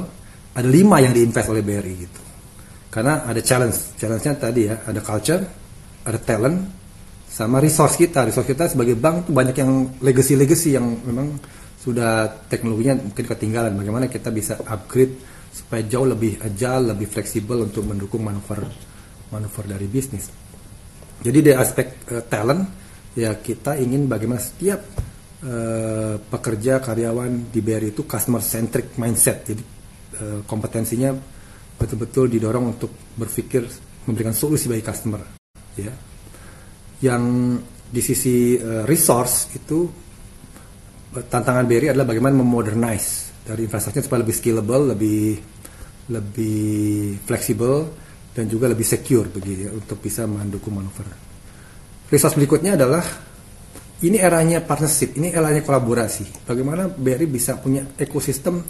Ada 0.54 0.70
lima 0.70 1.02
yang 1.02 1.10
diinvest 1.10 1.50
oleh 1.50 1.66
BRI 1.66 1.94
gitu. 1.98 2.20
Karena 2.94 3.26
ada 3.26 3.42
challenge. 3.42 3.98
Challenge-nya 3.98 4.38
tadi 4.38 4.70
ya 4.70 4.86
ada 4.86 5.02
culture 5.02 5.42
ada 6.06 6.18
talent 6.22 6.58
sama 7.26 7.58
resource 7.58 7.98
kita. 7.98 8.22
Resource 8.22 8.46
kita 8.46 8.70
sebagai 8.70 8.94
bank 8.94 9.26
tuh 9.26 9.34
banyak 9.34 9.56
yang 9.58 9.98
legacy 9.98 10.38
legacy 10.38 10.78
yang 10.78 10.86
memang 11.02 11.34
sudah 11.84 12.48
teknologinya 12.48 13.04
mungkin 13.04 13.24
ketinggalan. 13.28 13.76
Bagaimana 13.76 14.08
kita 14.08 14.32
bisa 14.32 14.56
upgrade 14.64 15.20
supaya 15.52 15.84
jauh 15.84 16.08
lebih 16.08 16.40
agile 16.40 16.96
lebih 16.96 17.12
fleksibel 17.12 17.60
untuk 17.60 17.84
mendukung 17.84 18.24
manuver 18.24 18.64
manuver 19.28 19.64
dari 19.68 19.84
bisnis? 19.84 20.32
Jadi 21.20 21.38
di 21.44 21.52
aspek 21.52 22.08
uh, 22.08 22.24
talent 22.24 22.64
ya 23.12 23.36
kita 23.36 23.76
ingin 23.76 24.08
bagaimana 24.08 24.40
setiap 24.40 24.80
uh, 25.44 26.16
pekerja 26.16 26.80
karyawan 26.80 27.52
di 27.52 27.60
BRI 27.60 27.92
itu 27.92 28.08
customer 28.08 28.40
centric 28.40 28.96
mindset. 28.96 29.44
Jadi 29.44 29.62
uh, 30.24 30.40
kompetensinya 30.48 31.12
betul-betul 31.76 32.32
didorong 32.32 32.80
untuk 32.80 32.90
berpikir 33.12 33.68
memberikan 34.08 34.32
solusi 34.32 34.72
bagi 34.72 34.80
customer 34.80 35.20
ya. 35.76 35.92
Yang 37.04 37.24
di 37.92 38.00
sisi 38.00 38.56
uh, 38.56 38.88
resource 38.88 39.52
itu 39.52 40.03
tantangan 41.22 41.64
BRI 41.68 41.94
adalah 41.94 42.06
bagaimana 42.10 42.34
memodernize 42.38 43.30
dari 43.46 43.68
infrastruktur 43.68 44.02
supaya 44.02 44.26
lebih 44.26 44.36
scalable 44.36 44.84
lebih 44.96 45.22
lebih 46.10 47.16
fleksibel 47.22 47.88
dan 48.34 48.50
juga 48.50 48.66
lebih 48.66 48.82
secure 48.82 49.30
begitu 49.30 49.68
ya, 49.68 49.72
untuk 49.72 50.02
bisa 50.02 50.26
mendukung 50.26 50.74
manuver 50.74 51.06
resource 52.10 52.36
berikutnya 52.36 52.76
adalah 52.76 53.04
ini 54.04 54.20
eranya 54.20 54.60
partnership, 54.60 55.16
ini 55.16 55.32
eranya 55.32 55.64
kolaborasi. 55.64 56.44
Bagaimana 56.44 56.90
BRI 56.90 57.24
bisa 57.24 57.56
punya 57.56 57.88
ekosistem 57.96 58.60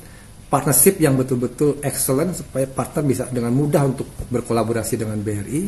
partnership 0.47 1.03
yang 1.03 1.19
betul-betul 1.19 1.83
excellent 1.83 2.39
supaya 2.39 2.69
partner 2.71 3.03
bisa 3.03 3.25
dengan 3.27 3.51
mudah 3.51 3.83
untuk 3.83 4.07
berkolaborasi 4.31 4.95
dengan 5.01 5.19
BRI 5.19 5.63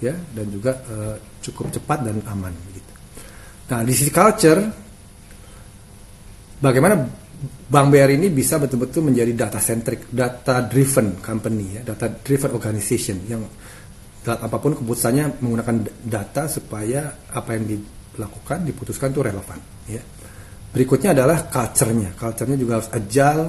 ya 0.00 0.16
dan 0.16 0.46
juga 0.48 0.80
uh, 0.88 1.16
cukup 1.44 1.68
cepat 1.68 2.08
dan 2.08 2.24
aman 2.24 2.54
gitu. 2.72 2.92
Nah 3.68 3.84
di 3.84 3.92
sisi 3.92 4.08
culture 4.08 4.88
bagaimana 6.60 6.94
Bank 7.40 7.88
BRI 7.88 8.20
ini 8.20 8.28
bisa 8.28 8.60
betul-betul 8.60 9.08
menjadi 9.08 9.32
data 9.32 9.56
centric, 9.62 10.12
data 10.12 10.60
driven 10.68 11.16
company 11.24 11.80
ya, 11.80 11.82
data 11.86 12.12
driven 12.12 12.52
organization 12.52 13.16
yang 13.24 13.40
apa 14.28 14.56
pun 14.60 14.76
keputusannya 14.76 15.40
menggunakan 15.40 15.76
data 16.04 16.44
supaya 16.52 17.08
apa 17.32 17.56
yang 17.56 17.64
dilakukan 17.64 18.68
diputuskan 18.68 19.08
itu 19.16 19.24
relevan 19.24 19.58
ya. 19.88 20.02
Berikutnya 20.70 21.16
adalah 21.16 21.48
culture-nya. 21.48 22.12
Culture-nya 22.12 22.54
juga 22.60 22.78
harus 22.78 22.90
agile 22.92 23.44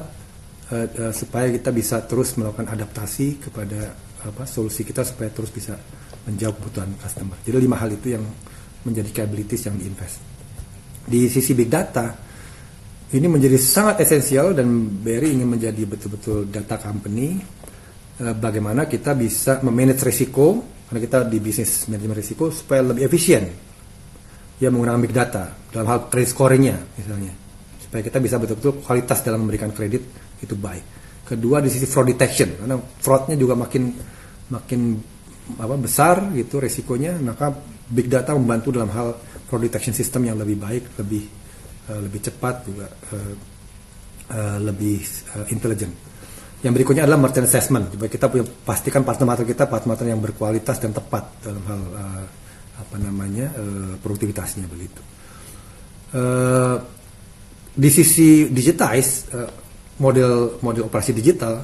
uh, 0.71 0.88
uh, 0.88 1.13
supaya 1.13 1.52
kita 1.52 1.69
bisa 1.76 2.00
terus 2.08 2.39
melakukan 2.39 2.71
adaptasi 2.71 3.43
kepada 3.43 3.91
apa 4.24 4.47
solusi 4.47 4.88
kita 4.88 5.04
supaya 5.04 5.30
terus 5.34 5.52
bisa 5.52 5.76
menjawab 6.30 6.63
kebutuhan 6.63 6.95
customer. 6.95 7.38
Jadi 7.43 7.58
lima 7.60 7.76
hal 7.76 7.91
itu 7.91 8.15
yang 8.15 8.24
menjadi 8.88 9.21
capabilities 9.21 9.67
yang 9.67 9.76
diinvest. 9.76 10.17
Di 11.04 11.28
sisi 11.28 11.52
big 11.52 11.67
data 11.67 12.31
ini 13.12 13.28
menjadi 13.28 13.60
sangat 13.60 14.08
esensial 14.08 14.56
dan 14.56 14.88
BRI 15.04 15.36
ingin 15.36 15.50
menjadi 15.50 15.84
betul-betul 15.84 16.47
data 16.47 16.80
company. 16.80 17.43
Uh, 18.21 18.36
bagaimana 18.38 18.88
kita 18.88 19.12
bisa 19.17 19.60
memanage 19.65 20.04
risiko 20.08 20.63
karena 20.88 21.00
kita 21.04 21.17
di 21.28 21.39
bisnis 21.39 21.88
manajemen 21.88 22.15
risiko 22.19 22.52
supaya 22.52 22.84
lebih 22.84 23.08
efisien 23.08 23.47
ya 24.60 24.67
menggunakan 24.69 25.00
big 25.02 25.15
data 25.15 25.43
dalam 25.71 25.88
hal 25.89 26.00
credit 26.12 26.30
scoringnya 26.30 26.78
misalnya 27.00 27.34
supaya 27.80 28.04
kita 28.06 28.19
bisa 28.21 28.36
betul-betul 28.38 28.84
kualitas 28.84 29.24
dalam 29.26 29.47
memberikan 29.47 29.74
kredit 29.74 30.04
itu 30.38 30.54
baik. 30.54 30.86
Kedua 31.26 31.63
di 31.63 31.71
sisi 31.71 31.88
fraud 31.88 32.12
detection 32.12 32.62
karena 32.62 32.78
fraudnya 32.78 33.36
juga 33.39 33.58
makin 33.58 33.84
makin 34.52 34.82
apa 35.58 35.76
besar 35.80 36.32
gitu 36.38 36.62
resikonya 36.62 37.17
maka 37.19 37.52
big 37.89 38.08
data 38.08 38.36
membantu 38.38 38.76
dalam 38.76 38.91
hal 38.93 39.17
fraud 39.50 39.63
detection 39.65 39.95
system 39.95 40.28
yang 40.28 40.38
lebih 40.38 40.60
baik 40.60 40.84
lebih 41.02 41.40
uh, 41.89 42.00
lebih 42.02 42.20
cepat 42.22 42.56
juga 42.67 42.86
uh, 42.89 43.34
uh, 44.36 44.58
lebih 44.62 45.02
uh, 45.34 45.46
intelligent. 45.50 45.94
Yang 46.62 46.74
berikutnya 46.78 47.10
adalah 47.10 47.26
merchant 47.26 47.50
assessment 47.50 47.89
supaya 47.89 48.10
kita 48.12 48.30
punya 48.30 48.46
pastikan 48.46 49.02
partner-partner 49.02 49.50
kita 49.50 49.65
partner-partner 49.65 50.08
yang 50.13 50.22
berkualitas 50.22 50.78
dan 50.78 50.94
tepat 50.94 51.41
dalam 51.41 51.63
hal 51.65 51.82
uh, 51.98 52.26
apa 52.82 52.96
namanya 53.02 53.50
uh, 53.58 53.94
produktivitasnya 53.98 54.70
begitu. 54.70 55.02
Uh, 56.12 56.78
di 57.72 57.89
sisi 57.89 58.52
digitize 58.52 59.32
uh, 59.32 59.50
model 60.04 60.60
model 60.60 60.91
operasi 60.91 61.15
digital 61.15 61.63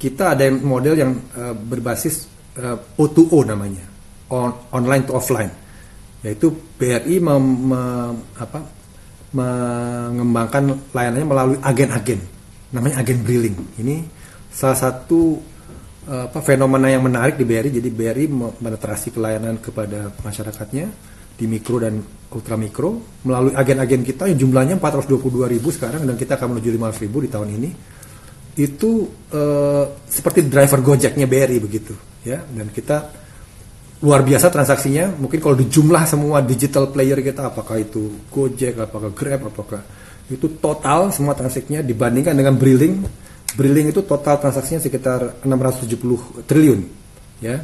kita 0.00 0.34
ada 0.34 0.48
model 0.48 0.94
yang 0.96 1.12
uh, 1.36 1.52
berbasis 1.52 2.26
uh, 2.56 2.98
O2O 2.98 3.44
namanya 3.44 3.84
on, 4.32 4.50
online 4.72 5.04
to 5.04 5.12
offline 5.12 5.52
yaitu 6.22 6.54
BRI 6.78 7.18
mem, 7.18 7.44
me, 7.68 7.82
apa, 8.38 8.62
mengembangkan 9.32 10.92
layanannya 10.92 11.28
melalui 11.28 11.58
agen-agen. 11.60 12.20
Namanya 12.72 13.04
agen 13.04 13.20
brilling 13.20 13.56
ini 13.80 14.04
salah 14.52 14.76
satu 14.76 15.40
apa 16.02 16.42
fenomena 16.42 16.90
yang 16.90 17.06
menarik 17.06 17.38
di 17.38 17.46
BRI 17.46 17.78
jadi 17.78 17.86
BRI 17.86 18.26
menetrasi 18.58 19.14
pelayanan 19.14 19.62
kepada 19.62 20.10
masyarakatnya 20.18 20.90
di 21.38 21.46
mikro 21.46 21.78
dan 21.78 22.02
ultra 22.32 22.58
mikro 22.58 23.22
melalui 23.22 23.54
agen-agen 23.54 24.02
kita 24.02 24.26
yang 24.26 24.38
jumlahnya 24.48 24.82
422 24.82 25.54
ribu 25.58 25.68
sekarang 25.70 26.02
dan 26.02 26.18
kita 26.18 26.36
akan 26.36 26.58
menuju 26.58 26.68
500 26.74 27.04
ribu 27.06 27.18
di 27.22 27.28
tahun 27.30 27.48
ini. 27.54 27.70
Itu 28.52 29.08
uh, 29.32 29.84
seperti 30.04 30.44
driver 30.44 30.84
Gojeknya 30.84 31.24
BRI 31.24 31.58
begitu 31.62 31.94
ya. 32.26 32.42
Dan 32.44 32.68
kita 32.68 33.21
luar 34.02 34.26
biasa 34.26 34.50
transaksinya. 34.50 35.14
Mungkin 35.14 35.38
kalau 35.38 35.54
dijumlah 35.54 36.04
semua 36.04 36.42
digital 36.42 36.90
player 36.90 37.22
kita 37.22 37.54
apakah 37.54 37.78
itu 37.78 38.26
Gojek 38.28 38.76
apakah 38.82 39.14
Grab 39.14 39.48
apakah 39.48 39.82
itu 40.26 40.58
total 40.58 41.14
semua 41.14 41.38
transaksinya 41.38 41.82
dibandingkan 41.82 42.34
dengan 42.34 42.54
Brilling 42.58 43.22
Brilling 43.52 43.92
itu 43.92 44.00
total 44.08 44.40
transaksinya 44.40 44.80
sekitar 44.80 45.44
670 45.44 46.48
triliun 46.48 46.80
ya. 47.44 47.60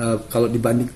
Uh, 0.00 0.16
kalau 0.32 0.48
dibanding 0.48 0.88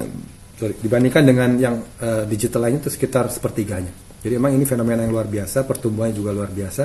sorry, 0.59 0.75
dibandingkan 0.81 1.23
dengan 1.23 1.51
yang 1.61 1.77
uh, 2.01 2.25
digital 2.27 2.67
lainnya 2.67 2.89
itu 2.89 2.91
sekitar 2.91 3.31
sepertiganya. 3.31 3.93
Jadi 4.25 4.33
memang 4.41 4.57
ini 4.57 4.65
fenomena 4.65 5.05
yang 5.05 5.13
luar 5.13 5.29
biasa 5.29 5.69
pertumbuhannya 5.69 6.17
juga 6.17 6.31
luar 6.33 6.51
biasa. 6.51 6.85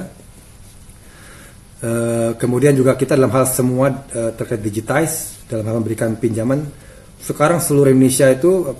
Uh, 1.80 2.32
kemudian 2.36 2.76
juga 2.76 3.00
kita 3.00 3.16
dalam 3.16 3.32
hal 3.32 3.48
semua 3.48 3.88
uh, 4.12 4.36
terkait 4.36 4.60
digitize 4.60 5.48
dalam 5.48 5.64
hal 5.64 5.80
memberikan 5.80 6.12
pinjaman 6.20 6.68
sekarang 7.20 7.60
seluruh 7.60 7.92
Indonesia 7.92 8.32
itu 8.32 8.72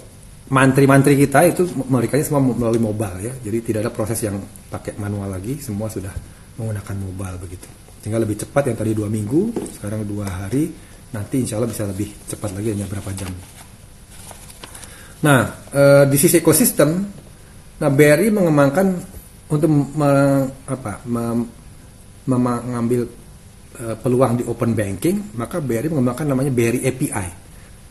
mantri-mantri 0.50 1.14
kita 1.14 1.46
itu 1.46 1.70
memberikannya 1.70 2.26
semua 2.26 2.42
melalui 2.42 2.82
mobile 2.82 3.18
ya. 3.22 3.34
Jadi 3.38 3.58
tidak 3.62 3.80
ada 3.86 3.92
proses 3.94 4.20
yang 4.26 4.40
pakai 4.72 4.98
manual 4.98 5.30
lagi. 5.30 5.62
Semua 5.62 5.92
sudah 5.92 6.12
menggunakan 6.58 6.96
mobile 6.98 7.38
begitu. 7.44 7.68
Tinggal 8.00 8.24
lebih 8.24 8.40
cepat 8.42 8.72
yang 8.72 8.78
tadi 8.80 8.92
dua 8.96 9.12
minggu 9.12 9.54
sekarang 9.80 10.08
dua 10.08 10.26
hari. 10.28 10.72
Nanti 11.10 11.42
insya 11.42 11.58
Allah 11.58 11.70
bisa 11.70 11.84
lebih 11.90 12.10
cepat 12.30 12.54
lagi 12.54 12.70
hanya 12.74 12.86
berapa 12.86 13.10
jam. 13.18 13.32
Nah 15.20 15.42
e, 15.68 15.84
di 16.08 16.18
sisi 16.18 16.40
ekosistem 16.40 16.90
nah 17.80 17.88
BRI 17.88 18.28
mengembangkan 18.28 18.88
untuk 19.50 19.72
me, 19.72 20.12
apa 20.68 21.00
me, 21.08 21.24
mengambil 22.28 23.08
e, 23.74 23.84
peluang 24.00 24.40
di 24.40 24.44
open 24.48 24.76
banking 24.76 25.36
maka 25.40 25.64
BRI 25.64 25.88
mengembangkan 25.88 26.28
namanya 26.28 26.52
BRI 26.52 26.84
API 26.88 27.39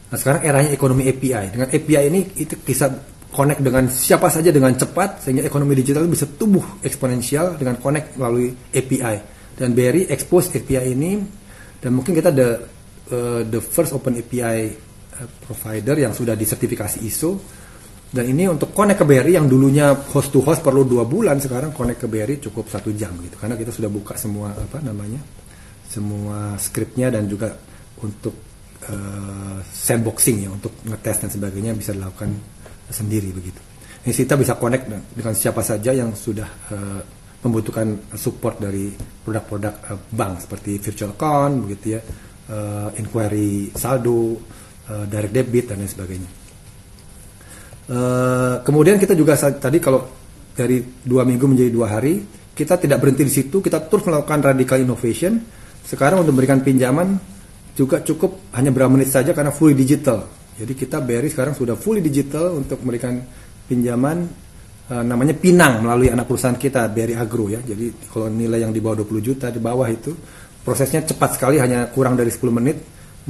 nah 0.08 0.16
sekarang 0.16 0.40
eranya 0.44 0.70
ekonomi 0.72 1.04
API 1.08 1.52
dengan 1.52 1.68
API 1.68 2.02
ini 2.08 2.20
itu 2.40 2.56
bisa 2.56 2.88
connect 3.28 3.60
dengan 3.60 3.84
siapa 3.92 4.32
saja 4.32 4.48
dengan 4.48 4.72
cepat 4.72 5.20
sehingga 5.20 5.44
ekonomi 5.44 5.76
digital 5.76 6.08
bisa 6.08 6.24
tumbuh 6.24 6.80
eksponensial 6.80 7.60
dengan 7.60 7.76
connect 7.76 8.16
melalui 8.16 8.48
API 8.72 9.16
dan 9.52 9.76
BRI 9.76 10.08
expose 10.08 10.48
API 10.56 10.96
ini 10.96 11.20
dan 11.78 11.90
mungkin 11.92 12.16
kita 12.16 12.32
the 12.32 12.48
uh, 13.12 13.40
the 13.44 13.60
first 13.60 13.92
open 13.92 14.16
API 14.16 14.72
uh, 14.72 15.28
provider 15.44 16.00
yang 16.00 16.16
sudah 16.16 16.32
disertifikasi 16.32 17.04
ISO 17.04 17.36
dan 18.08 18.24
ini 18.24 18.48
untuk 18.48 18.72
connect 18.72 19.04
ke 19.04 19.06
BRI 19.06 19.36
yang 19.36 19.44
dulunya 19.44 19.92
host 19.92 20.32
to 20.32 20.40
host 20.40 20.64
perlu 20.64 20.88
dua 20.88 21.04
bulan 21.04 21.36
sekarang 21.36 21.76
connect 21.76 22.00
ke 22.00 22.08
BRI 22.08 22.40
cukup 22.40 22.72
satu 22.72 22.88
jam 22.96 23.12
gitu. 23.20 23.36
Karena 23.36 23.52
kita 23.52 23.68
sudah 23.68 23.92
buka 23.92 24.16
semua 24.16 24.56
apa 24.56 24.80
namanya 24.80 25.20
semua 25.84 26.56
scriptnya 26.56 27.12
dan 27.12 27.28
juga 27.28 27.52
untuk 28.00 28.47
uh, 28.90 29.58
sandboxing 29.64 30.44
ya 30.44 30.50
untuk 30.52 30.72
ngetes 30.84 31.16
dan 31.24 31.30
sebagainya 31.30 31.72
bisa 31.76 31.92
dilakukan 31.94 32.34
sendiri 32.88 33.30
begitu. 33.32 33.60
Ini 34.04 34.12
kita 34.14 34.40
bisa 34.40 34.56
connect 34.56 34.88
dengan 34.88 35.34
siapa 35.36 35.60
saja 35.60 35.92
yang 35.92 36.16
sudah 36.16 36.48
uh, 36.72 37.00
membutuhkan 37.38 38.10
support 38.18 38.58
dari 38.58 38.90
produk-produk 38.96 39.74
uh, 39.94 39.98
bank 40.10 40.42
seperti 40.42 40.82
virtual 40.82 41.14
account 41.14 41.54
begitu 41.66 41.98
ya 41.98 42.00
uh, 42.50 42.90
inquiry 42.98 43.70
saldo 43.78 44.34
uh, 44.90 45.04
direct 45.06 45.34
debit 45.34 45.64
dan 45.70 45.78
lain 45.78 45.90
sebagainya 45.90 46.30
uh, 47.94 48.54
kemudian 48.66 48.98
kita 48.98 49.14
juga 49.14 49.38
tadi 49.38 49.78
kalau 49.78 50.02
dari 50.50 50.82
dua 50.82 51.22
minggu 51.22 51.46
menjadi 51.46 51.70
dua 51.70 51.86
hari 51.94 52.26
kita 52.58 52.74
tidak 52.74 52.98
berhenti 52.98 53.22
di 53.22 53.30
situ 53.30 53.62
kita 53.62 53.86
terus 53.86 54.02
melakukan 54.02 54.42
radical 54.42 54.82
innovation 54.82 55.38
sekarang 55.86 56.26
untuk 56.26 56.34
memberikan 56.34 56.58
pinjaman 56.66 57.37
juga 57.78 58.02
cukup 58.02 58.50
hanya 58.58 58.74
berapa 58.74 58.90
menit 58.90 59.14
saja 59.14 59.30
karena 59.30 59.54
fully 59.54 59.78
digital 59.78 60.26
jadi 60.58 60.74
kita 60.74 60.98
BRI 60.98 61.30
sekarang 61.30 61.54
sudah 61.54 61.78
fully 61.78 62.02
digital 62.02 62.58
untuk 62.58 62.82
memberikan 62.82 63.22
pinjaman 63.70 64.26
uh, 64.90 65.04
namanya 65.06 65.38
Pinang 65.38 65.86
melalui 65.86 66.10
anak 66.10 66.26
perusahaan 66.26 66.58
kita 66.58 66.90
BRI 66.90 67.14
Agro 67.14 67.46
ya. 67.46 67.62
Jadi 67.62 68.10
kalau 68.10 68.26
nilai 68.26 68.66
yang 68.66 68.74
di 68.74 68.82
bawah 68.82 69.06
20 69.06 69.22
juta 69.22 69.46
di 69.54 69.62
bawah 69.62 69.86
itu 69.86 70.10
prosesnya 70.66 71.06
cepat 71.06 71.38
sekali 71.38 71.62
hanya 71.62 71.86
kurang 71.94 72.18
dari 72.18 72.34
10 72.34 72.42
menit 72.50 72.76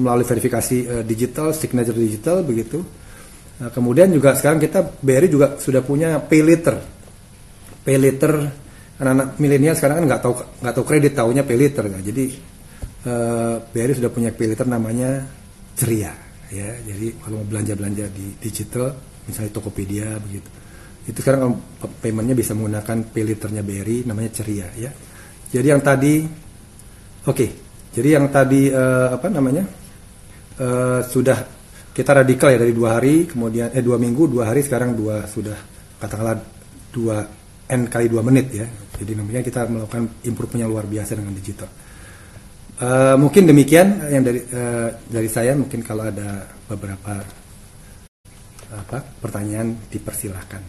melalui 0.00 0.24
verifikasi 0.24 0.76
uh, 0.88 1.04
digital, 1.04 1.52
signature 1.52 1.92
digital 1.92 2.40
begitu. 2.40 2.80
Nah, 3.58 3.68
kemudian 3.74 4.08
juga 4.08 4.32
sekarang 4.32 4.62
kita 4.62 4.80
BRI 5.04 5.28
juga 5.28 5.61
sudah 5.61 5.84
punya 5.84 6.16
pay 6.24 6.40
later. 6.40 6.80
Pay 7.84 7.96
later 8.00 8.32
anak-anak 8.98 9.37
milenial 9.37 9.76
sekarang 9.76 10.02
kan 10.02 10.04
nggak 10.11 10.22
tahu 10.24 10.34
nggak 10.64 10.74
tahu 10.74 10.84
kredit 10.88 11.12
tahunya 11.12 11.42
pay 11.44 11.61
later 11.61 11.84
nah. 11.92 12.00
Jadi 12.00 12.56
eh, 13.06 13.56
BRI 13.62 13.92
sudah 13.94 14.11
punya 14.11 14.30
pay 14.34 14.50
namanya 14.66 15.22
Ceria 15.78 16.11
ya. 16.50 16.68
Jadi 16.82 17.14
kalau 17.22 17.42
mau 17.42 17.46
belanja-belanja 17.46 18.04
di 18.11 18.34
digital 18.40 18.90
misalnya 19.28 19.52
Tokopedia 19.54 20.18
begitu. 20.18 20.48
Itu 21.08 21.18
sekarang 21.24 21.56
paymentnya 22.02 22.34
bisa 22.34 22.52
menggunakan 22.58 23.12
pay 23.12 23.22
BRI 23.62 24.08
namanya 24.08 24.30
Ceria 24.34 24.68
ya. 24.74 24.90
Jadi 25.48 25.66
yang 25.68 25.82
tadi 25.84 26.24
oke. 27.24 27.37
Okay, 27.37 27.50
jadi 27.94 28.20
yang 28.20 28.26
tadi 28.28 28.68
uh, 28.68 29.16
apa 29.16 29.26
namanya 29.32 29.64
uh, 30.61 31.00
sudah 31.04 31.38
kita 31.94 32.22
radikal 32.22 32.52
ya 32.54 32.62
dari 32.62 32.70
dua 32.70 33.00
hari 33.00 33.26
kemudian 33.26 33.74
eh 33.74 33.82
dua 33.82 33.98
minggu 33.98 34.30
dua 34.30 34.54
hari 34.54 34.62
sekarang 34.62 34.94
dua 34.94 35.26
sudah 35.26 35.56
katakanlah 35.98 36.38
dua 36.94 37.26
n 37.68 37.82
kali 37.88 38.06
dua 38.11 38.22
menit 38.26 38.46
ya. 38.52 38.66
Jadi 38.98 39.14
namanya 39.14 39.40
kita 39.46 39.70
melakukan 39.70 40.26
improvementnya 40.26 40.66
luar 40.66 40.84
biasa 40.90 41.14
dengan 41.14 41.32
digital 41.38 41.70
Uh, 42.79 43.19
mungkin 43.19 43.43
demikian 43.43 44.07
yang 44.07 44.23
dari 44.23 44.38
uh, 44.55 44.95
dari 45.11 45.27
saya 45.27 45.59
mungkin 45.59 45.83
kalau 45.83 46.07
ada 46.07 46.47
beberapa 46.71 47.27
apa 48.71 48.99
pertanyaan 49.19 49.75
dipersilahkan. 49.91 50.62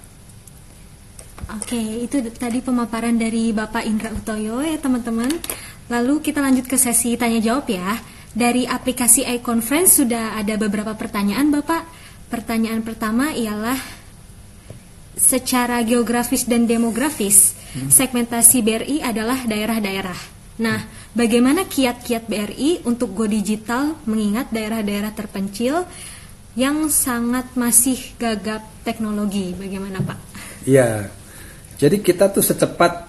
Oke, 1.50 1.78
itu 1.78 2.18
tadi 2.34 2.66
pemaparan 2.66 3.14
dari 3.14 3.54
Bapak 3.54 3.86
Indra 3.86 4.10
Utoyo 4.10 4.58
ya 4.66 4.82
teman-teman. 4.82 5.30
Lalu 5.90 6.22
kita 6.26 6.42
lanjut 6.42 6.66
ke 6.66 6.82
sesi 6.82 7.14
tanya 7.14 7.38
jawab 7.42 7.70
ya. 7.70 7.98
Dari 8.30 8.66
aplikasi 8.66 9.26
iConference 9.42 10.02
sudah 10.02 10.38
ada 10.38 10.58
beberapa 10.58 10.98
pertanyaan 10.98 11.54
Bapak. 11.54 11.86
Pertanyaan 12.30 12.86
pertama 12.86 13.34
ialah 13.34 13.78
secara 15.18 15.82
geografis 15.86 16.46
dan 16.46 16.70
demografis, 16.70 17.58
hmm. 17.78 17.90
segmentasi 17.90 18.66
BRI 18.66 18.98
adalah 19.02 19.46
daerah-daerah. 19.50 20.39
Nah, 20.60 20.84
bagaimana 21.16 21.64
kiat-kiat 21.64 22.28
BRI 22.28 22.84
untuk 22.84 23.16
go 23.16 23.24
digital 23.24 23.96
mengingat 24.04 24.52
daerah-daerah 24.52 25.16
terpencil 25.16 25.88
yang 26.60 26.92
sangat 26.92 27.56
masih 27.56 27.96
gagap 28.20 28.68
teknologi? 28.84 29.56
Bagaimana 29.56 30.04
Pak? 30.04 30.20
Iya, 30.68 31.08
jadi 31.80 32.04
kita 32.04 32.28
tuh 32.36 32.44
secepat 32.44 33.08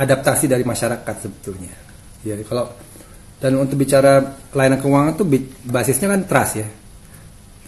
adaptasi 0.00 0.48
dari 0.48 0.64
masyarakat 0.64 1.14
sebetulnya. 1.20 1.76
Ya, 2.24 2.40
kalau 2.48 2.72
dan 3.36 3.60
untuk 3.60 3.76
bicara 3.76 4.40
layanan 4.56 4.80
keuangan 4.80 5.20
tuh 5.20 5.28
basisnya 5.68 6.08
kan 6.08 6.24
trust 6.24 6.64
ya. 6.64 6.68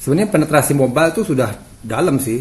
Sebenarnya 0.01 0.33
penetrasi 0.33 0.73
mobile 0.73 1.13
tuh 1.13 1.29
sudah 1.29 1.53
dalam 1.85 2.17
sih. 2.17 2.41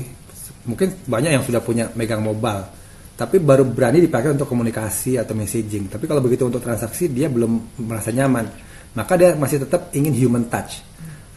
Mungkin 0.64 1.04
banyak 1.04 1.36
yang 1.36 1.44
sudah 1.44 1.60
punya 1.60 1.92
megang 1.92 2.24
mobile 2.24 2.85
tapi 3.16 3.40
baru 3.40 3.64
berani 3.64 4.04
dipakai 4.04 4.36
untuk 4.36 4.44
komunikasi 4.52 5.16
atau 5.16 5.32
messaging. 5.32 5.88
Tapi 5.88 6.04
kalau 6.04 6.20
begitu 6.20 6.44
untuk 6.44 6.60
transaksi 6.60 7.08
dia 7.08 7.32
belum 7.32 7.80
merasa 7.88 8.12
nyaman, 8.12 8.44
maka 8.92 9.16
dia 9.16 9.40
masih 9.40 9.64
tetap 9.64 9.88
ingin 9.96 10.12
human 10.12 10.52
touch. 10.52 10.84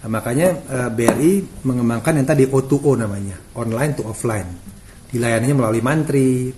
Nah, 0.02 0.10
makanya 0.10 0.58
uh, 0.66 0.78
eh, 0.86 0.90
BRI 0.90 1.32
mengembangkan 1.62 2.18
yang 2.18 2.26
tadi 2.26 2.50
O2O 2.50 2.98
namanya, 2.98 3.38
online 3.54 3.94
to 3.94 4.02
offline. 4.02 4.50
Dilayaninya 5.06 5.62
melalui 5.62 5.82
mantri. 5.82 6.50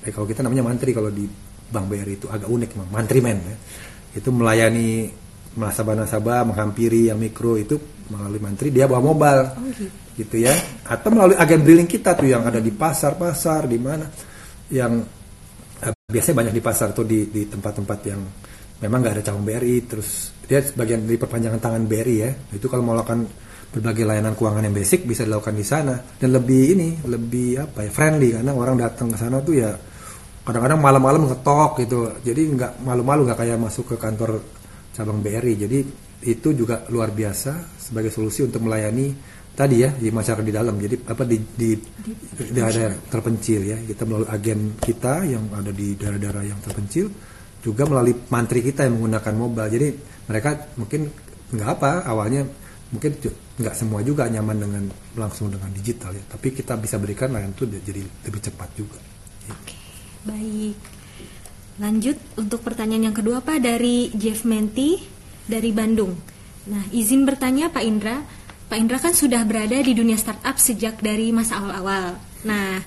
Eh, 0.00 0.12
kalau 0.12 0.24
kita 0.24 0.40
namanya 0.40 0.72
mantri 0.72 0.96
kalau 0.96 1.12
di 1.12 1.28
Bank 1.66 1.86
BRI 1.92 2.14
itu 2.16 2.26
agak 2.32 2.48
unik 2.48 2.70
memang, 2.80 2.90
mantri 2.96 3.20
men 3.20 3.38
ya. 3.44 3.56
Itu 4.16 4.32
melayani 4.32 5.12
nasabah-nasabah 5.56 6.48
menghampiri 6.48 7.12
yang 7.12 7.20
mikro 7.20 7.60
itu 7.60 7.76
melalui 8.08 8.40
mantri 8.40 8.72
dia 8.72 8.88
bawa 8.88 9.04
mobile. 9.04 9.44
Oh, 9.52 9.68
gitu. 9.68 9.84
gitu 10.16 10.36
ya. 10.48 10.56
Atau 10.88 11.12
melalui 11.12 11.36
agen 11.36 11.60
billing 11.60 11.88
kita 11.88 12.16
tuh 12.16 12.28
yang 12.28 12.40
ada 12.48 12.60
di 12.60 12.72
pasar-pasar 12.72 13.68
di 13.68 13.76
mana 13.76 14.08
yang 14.72 15.02
uh, 15.82 15.94
biasanya 16.10 16.36
banyak 16.46 16.54
di 16.54 16.62
pasar 16.62 16.90
tuh 16.96 17.06
di 17.06 17.30
di 17.30 17.46
tempat-tempat 17.46 17.98
yang 18.06 18.20
memang 18.82 18.98
nggak 19.00 19.14
ada 19.20 19.22
cabang 19.24 19.44
BRI 19.46 19.76
terus 19.88 20.34
dia 20.46 20.62
sebagian 20.62 21.08
dari 21.08 21.18
perpanjangan 21.18 21.60
tangan 21.60 21.82
BRI 21.86 22.16
ya. 22.22 22.30
Itu 22.54 22.70
kalau 22.70 22.82
mau 22.86 22.94
melakukan 22.94 23.26
berbagai 23.66 24.04
layanan 24.06 24.38
keuangan 24.38 24.62
yang 24.62 24.76
basic 24.76 25.04
bisa 25.04 25.26
dilakukan 25.26 25.56
di 25.58 25.66
sana. 25.66 25.98
Dan 25.98 26.34
lebih 26.36 26.62
ini 26.78 26.88
lebih 27.04 27.66
apa 27.66 27.86
ya 27.86 27.90
friendly 27.90 28.34
karena 28.38 28.52
orang 28.54 28.78
datang 28.78 29.10
ke 29.10 29.16
sana 29.18 29.42
tuh 29.42 29.54
ya 29.58 29.70
kadang-kadang 30.46 30.78
malam-malam 30.78 31.26
ngetok 31.26 31.82
gitu. 31.82 31.98
Jadi 32.22 32.42
nggak 32.54 32.72
malu-malu 32.86 33.26
nggak 33.26 33.38
kayak 33.42 33.58
masuk 33.58 33.94
ke 33.94 33.96
kantor 33.98 34.38
cabang 34.96 35.20
BRI 35.20 35.54
jadi 35.60 35.78
itu 36.24 36.48
juga 36.56 36.88
luar 36.88 37.12
biasa 37.12 37.76
sebagai 37.76 38.08
solusi 38.08 38.40
untuk 38.48 38.64
melayani 38.64 39.12
tadi 39.56 39.80
ya 39.80 39.90
di 39.96 40.12
masyarakat 40.12 40.44
di 40.44 40.54
dalam. 40.54 40.76
Jadi 40.76 40.96
apa 41.08 41.22
di 41.24 41.40
di, 41.40 41.70
daerah 42.52 42.92
terpencil 43.08 43.60
ya. 43.64 43.78
Kita 43.80 44.04
melalui 44.04 44.28
agen 44.28 44.76
kita 44.76 45.24
yang 45.24 45.48
ada 45.50 45.72
di 45.72 45.96
daerah-daerah 45.96 46.44
yang 46.44 46.60
terpencil 46.60 47.08
juga 47.64 47.88
melalui 47.88 48.14
mantri 48.28 48.60
kita 48.60 48.84
yang 48.84 49.00
menggunakan 49.00 49.34
mobile. 49.34 49.70
Jadi 49.72 49.88
mereka 50.28 50.50
mungkin 50.76 51.08
nggak 51.56 51.68
apa 51.80 52.04
awalnya 52.04 52.44
mungkin 52.92 53.18
nggak 53.56 53.74
semua 53.74 54.04
juga 54.04 54.28
nyaman 54.28 54.56
dengan 54.60 54.84
langsung 55.16 55.48
dengan 55.48 55.72
digital 55.72 56.12
ya. 56.12 56.22
Tapi 56.28 56.52
kita 56.52 56.76
bisa 56.76 57.00
berikan 57.00 57.32
layanan 57.32 57.56
itu 57.56 57.64
jadi 57.64 58.04
lebih 58.04 58.40
cepat 58.44 58.68
juga. 58.76 59.00
Oke 59.48 59.86
baik. 60.26 60.76
Lanjut 61.76 62.18
untuk 62.36 62.60
pertanyaan 62.66 63.12
yang 63.12 63.16
kedua 63.16 63.40
pak 63.40 63.62
dari 63.62 64.10
Jeff 64.18 64.42
Menti 64.42 64.98
dari 65.46 65.70
Bandung. 65.70 66.12
Nah 66.66 66.82
izin 66.90 67.22
bertanya 67.22 67.70
Pak 67.70 67.84
Indra 67.86 68.18
Pak 68.66 68.78
Indra 68.78 68.98
kan 68.98 69.14
sudah 69.14 69.46
berada 69.46 69.78
di 69.78 69.94
dunia 69.94 70.18
startup 70.18 70.58
sejak 70.58 70.98
dari 70.98 71.30
masa 71.30 71.62
awal-awal. 71.62 72.18
Nah, 72.42 72.82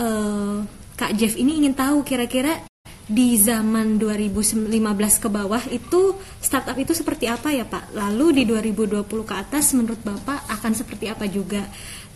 uh, 0.00 0.64
Kak 0.96 1.12
Jeff 1.20 1.36
ini 1.36 1.60
ingin 1.60 1.76
tahu 1.76 2.00
kira-kira 2.00 2.64
di 3.12 3.36
zaman 3.36 4.00
2015 4.00 4.72
ke 5.20 5.28
bawah 5.28 5.60
itu 5.68 6.16
startup 6.40 6.78
itu 6.80 6.96
seperti 6.96 7.28
apa 7.28 7.52
ya 7.52 7.68
Pak? 7.68 7.92
Lalu 7.92 8.40
di 8.40 8.42
2020 8.48 9.04
ke 9.28 9.34
atas 9.36 9.76
menurut 9.76 10.00
Bapak 10.00 10.48
akan 10.48 10.72
seperti 10.72 11.12
apa 11.12 11.28
juga 11.28 11.60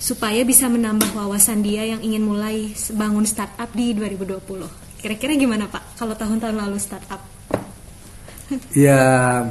supaya 0.01 0.41
bisa 0.47 0.65
menambah 0.73 1.13
wawasan 1.13 1.61
dia 1.61 1.85
yang 1.85 2.01
ingin 2.01 2.25
mulai 2.25 2.73
bangun 2.97 3.29
startup 3.29 3.69
di 3.77 3.93
2020. 3.93 4.41
Kira-kira 5.03 5.37
gimana 5.37 5.69
Pak 5.69 6.01
kalau 6.01 6.17
tahun-tahun 6.17 6.57
lalu 6.57 6.79
startup? 6.81 7.21
Ya 8.73 9.43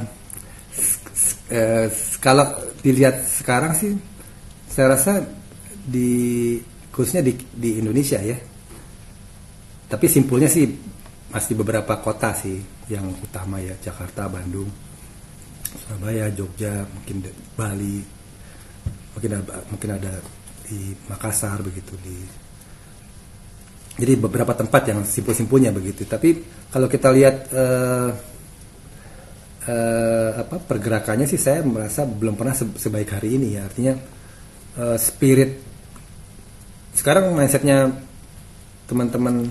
eh, 1.52 1.86
kalau 2.18 2.48
dilihat 2.86 3.26
sekarang 3.26 3.74
sih 3.74 3.90
saya 4.70 4.94
rasa 4.94 5.18
di 5.82 6.54
khususnya 6.94 7.26
di, 7.26 7.34
di 7.50 7.82
Indonesia 7.82 8.22
ya. 8.22 8.38
Tapi 9.86 10.06
simpulnya 10.06 10.46
sih 10.46 10.70
masih 11.30 11.58
beberapa 11.58 11.98
kota 11.98 12.30
sih 12.38 12.62
yang 12.86 13.10
utama 13.18 13.58
ya 13.58 13.74
Jakarta 13.82 14.30
Bandung 14.30 14.70
Surabaya 15.76 16.30
Jogja 16.30 16.86
mungkin 16.86 17.26
Bali 17.58 17.98
mungkin 19.14 19.30
ada, 19.34 19.42
mungkin 19.68 19.90
ada 19.98 20.12
di 20.66 20.94
Makassar 21.10 21.62
begitu 21.66 21.94
di 22.02 22.18
jadi 23.96 24.12
beberapa 24.20 24.52
tempat 24.52 24.92
yang 24.92 25.00
simpul-simpulnya 25.08 25.72
begitu. 25.72 26.04
Tapi 26.04 26.44
kalau 26.68 26.84
kita 26.84 27.08
lihat 27.16 27.36
eh, 27.48 28.10
uh, 29.66 30.30
apa 30.40 30.56
pergerakannya 30.62 31.26
sih 31.26 31.38
saya 31.38 31.60
merasa 31.66 32.06
belum 32.06 32.38
pernah 32.38 32.54
sebaik 32.54 33.10
hari 33.18 33.36
ini 33.36 33.58
ya. 33.58 33.66
Artinya 33.66 33.94
uh, 34.80 34.98
spirit 34.98 35.50
sekarang 36.96 37.36
mindsetnya 37.36 37.92
teman-teman 38.88 39.44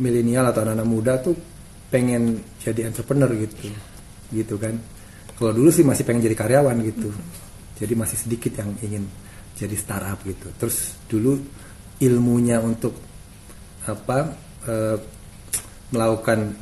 milenial 0.00 0.48
atau 0.48 0.64
anak-anak 0.64 0.88
muda 0.88 1.12
tuh 1.20 1.36
pengen 1.92 2.40
jadi 2.62 2.88
entrepreneur 2.88 3.28
gitu 3.36 3.68
gitu 4.32 4.54
kan. 4.56 4.78
Kalau 5.36 5.52
dulu 5.52 5.68
sih 5.68 5.84
masih 5.84 6.06
pengen 6.06 6.24
jadi 6.24 6.36
karyawan 6.38 6.78
gitu. 6.86 7.10
Jadi 7.76 7.92
masih 7.98 8.16
sedikit 8.16 8.54
yang 8.56 8.72
ingin 8.80 9.04
jadi 9.58 9.74
startup 9.76 10.22
gitu. 10.24 10.48
Terus 10.56 10.96
dulu 11.10 11.36
ilmunya 12.00 12.62
untuk 12.62 12.96
apa 13.82 14.32
uh, 14.70 14.96
melakukan 15.92 16.54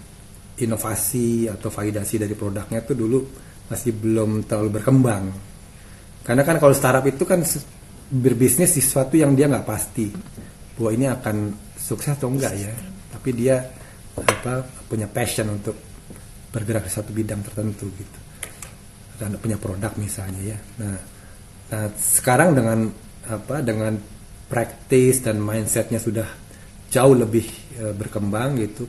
inovasi 0.66 1.46
atau 1.46 1.68
validasi 1.72 2.20
dari 2.20 2.34
produknya 2.34 2.82
itu 2.82 2.92
dulu 2.96 3.18
masih 3.70 3.94
belum 3.94 4.44
terlalu 4.44 4.80
berkembang. 4.80 5.24
Karena 6.26 6.42
kan 6.42 6.56
kalau 6.58 6.74
startup 6.74 7.06
itu 7.06 7.22
kan 7.24 7.40
berbisnis 8.10 8.74
di 8.74 8.82
sesuatu 8.82 9.14
yang 9.14 9.32
dia 9.38 9.46
nggak 9.46 9.66
pasti 9.66 10.10
bahwa 10.76 10.90
ini 10.90 11.06
akan 11.06 11.36
sukses 11.78 12.18
atau 12.18 12.28
enggak 12.28 12.54
ya. 12.58 12.72
Tapi 13.14 13.30
dia 13.32 13.56
apa 14.18 14.66
punya 14.90 15.06
passion 15.06 15.48
untuk 15.48 15.78
bergerak 16.50 16.90
di 16.90 16.92
satu 16.92 17.10
bidang 17.14 17.40
tertentu 17.46 17.86
gitu. 17.94 18.18
Dan 19.16 19.38
punya 19.38 19.56
produk 19.56 19.94
misalnya 19.96 20.56
ya. 20.56 20.58
Nah, 20.82 20.96
nah 21.70 21.84
sekarang 21.94 22.58
dengan 22.58 22.90
apa 23.30 23.62
dengan 23.62 23.94
praktis 24.50 25.22
dan 25.22 25.38
mindsetnya 25.38 26.02
sudah 26.02 26.26
jauh 26.90 27.14
lebih 27.14 27.46
e, 27.78 27.94
berkembang 27.94 28.58
gitu 28.58 28.82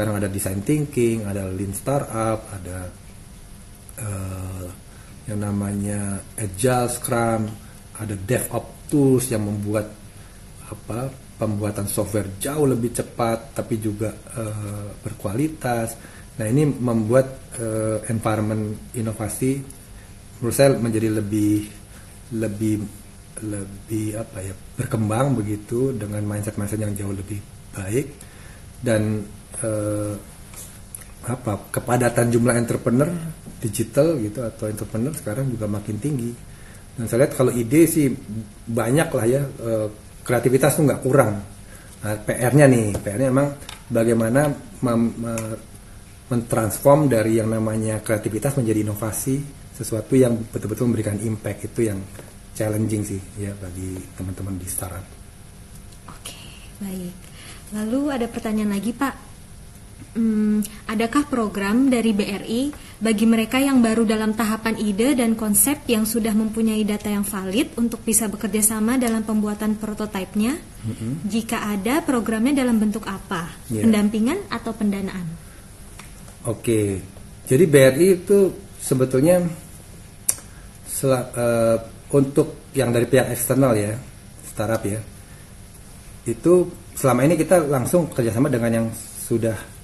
sekarang 0.00 0.16
ada 0.16 0.32
design 0.32 0.64
thinking 0.64 1.28
ada 1.28 1.44
lean 1.52 1.76
startup 1.76 2.48
ada 2.56 2.88
uh, 4.00 4.66
yang 5.28 5.44
namanya 5.44 6.24
agile 6.40 6.88
scrum 6.88 7.44
ada 8.00 8.16
DevOps 8.16 8.80
tools 8.90 9.30
yang 9.30 9.46
membuat 9.46 9.86
apa 10.66 11.12
pembuatan 11.38 11.86
software 11.86 12.36
jauh 12.36 12.66
lebih 12.66 12.92
cepat 12.92 13.56
tapi 13.56 13.80
juga 13.80 14.12
uh, 14.12 14.92
berkualitas. 15.00 15.96
Nah 16.36 16.46
ini 16.50 16.68
membuat 16.68 17.56
uh, 17.56 18.04
environment 18.10 18.92
inovasi 18.92 19.56
menurut 20.42 20.56
saya 20.56 20.76
menjadi 20.76 21.08
lebih 21.22 21.64
lebih 22.36 22.84
lebih 23.40 24.20
apa 24.20 24.38
ya 24.44 24.54
berkembang 24.76 25.32
begitu 25.32 25.96
dengan 25.96 26.20
mindset 26.28 26.60
mindset 26.60 26.82
yang 26.82 26.92
jauh 26.92 27.14
lebih 27.14 27.40
baik. 27.72 28.06
Dan 28.80 29.24
eh, 29.62 30.14
apa 31.20 31.52
kepadatan 31.68 32.32
jumlah 32.32 32.56
entrepreneur 32.56 33.10
digital 33.60 34.16
gitu 34.18 34.40
atau 34.40 34.72
entrepreneur 34.72 35.12
sekarang 35.12 35.52
juga 35.52 35.68
makin 35.68 36.00
tinggi 36.00 36.32
dan 36.96 37.04
saya 37.06 37.28
lihat 37.28 37.36
kalau 37.36 37.52
ide 37.52 37.84
sih 37.84 38.08
banyak 38.66 39.08
lah 39.12 39.26
ya 39.28 39.42
eh, 39.44 39.86
kreativitas 40.24 40.80
tuh 40.80 40.88
nggak 40.88 41.02
kurang 41.04 41.42
nah, 42.02 42.16
PR-nya 42.24 42.66
nih 42.70 42.86
PR-nya 43.04 43.28
emang 43.28 43.48
bagaimana 43.90 44.48
mem, 44.80 45.02
mentransform 46.30 47.10
dari 47.10 47.42
yang 47.42 47.50
namanya 47.50 47.98
kreativitas 48.00 48.54
menjadi 48.54 48.86
inovasi 48.86 49.42
sesuatu 49.74 50.14
yang 50.14 50.38
betul-betul 50.52 50.86
memberikan 50.92 51.18
impact 51.18 51.72
itu 51.72 51.90
yang 51.90 51.98
challenging 52.54 53.02
sih 53.02 53.20
ya 53.40 53.56
bagi 53.56 53.96
teman-teman 54.14 54.60
di 54.60 54.68
startup. 54.68 55.06
Oke, 56.12 56.36
baik. 56.84 57.14
Lalu 57.72 58.00
ada 58.12 58.26
pertanyaan 58.28 58.76
lagi 58.76 58.92
Pak. 58.92 59.29
Hmm, 60.10 60.58
adakah 60.90 61.30
program 61.30 61.86
dari 61.86 62.10
BRI 62.10 62.74
bagi 62.98 63.30
mereka 63.30 63.62
yang 63.62 63.78
baru 63.78 64.02
dalam 64.02 64.34
tahapan 64.34 64.74
ide 64.82 65.14
dan 65.14 65.38
konsep 65.38 65.86
yang 65.86 66.02
sudah 66.02 66.34
mempunyai 66.34 66.82
data 66.82 67.06
yang 67.06 67.22
valid 67.22 67.78
untuk 67.78 68.02
bisa 68.02 68.26
bekerja 68.26 68.58
sama 68.58 68.98
dalam 68.98 69.22
pembuatan 69.22 69.78
prototipenya? 69.78 70.58
Mm-hmm. 70.58 71.12
Jika 71.30 71.62
ada, 71.62 72.02
programnya 72.02 72.58
dalam 72.58 72.82
bentuk 72.82 73.06
apa? 73.06 73.54
Yeah. 73.70 73.86
Pendampingan 73.86 74.50
atau 74.50 74.74
pendanaan? 74.74 75.26
Oke, 76.42 76.98
jadi 77.46 77.64
BRI 77.70 78.26
itu 78.26 78.50
sebetulnya 78.82 79.46
sel, 80.90 81.14
uh, 81.14 81.78
untuk 82.10 82.66
yang 82.74 82.90
dari 82.90 83.06
pihak 83.06 83.30
eksternal 83.30 83.78
ya, 83.78 83.94
startup 84.42 84.82
ya, 84.82 84.98
itu 86.26 86.66
selama 86.98 87.30
ini 87.30 87.38
kita 87.38 87.62
langsung 87.62 88.10
kerjasama 88.10 88.50
dengan 88.50 88.70
yang 88.74 88.86
sudah 89.22 89.54
Eh, 89.54 89.79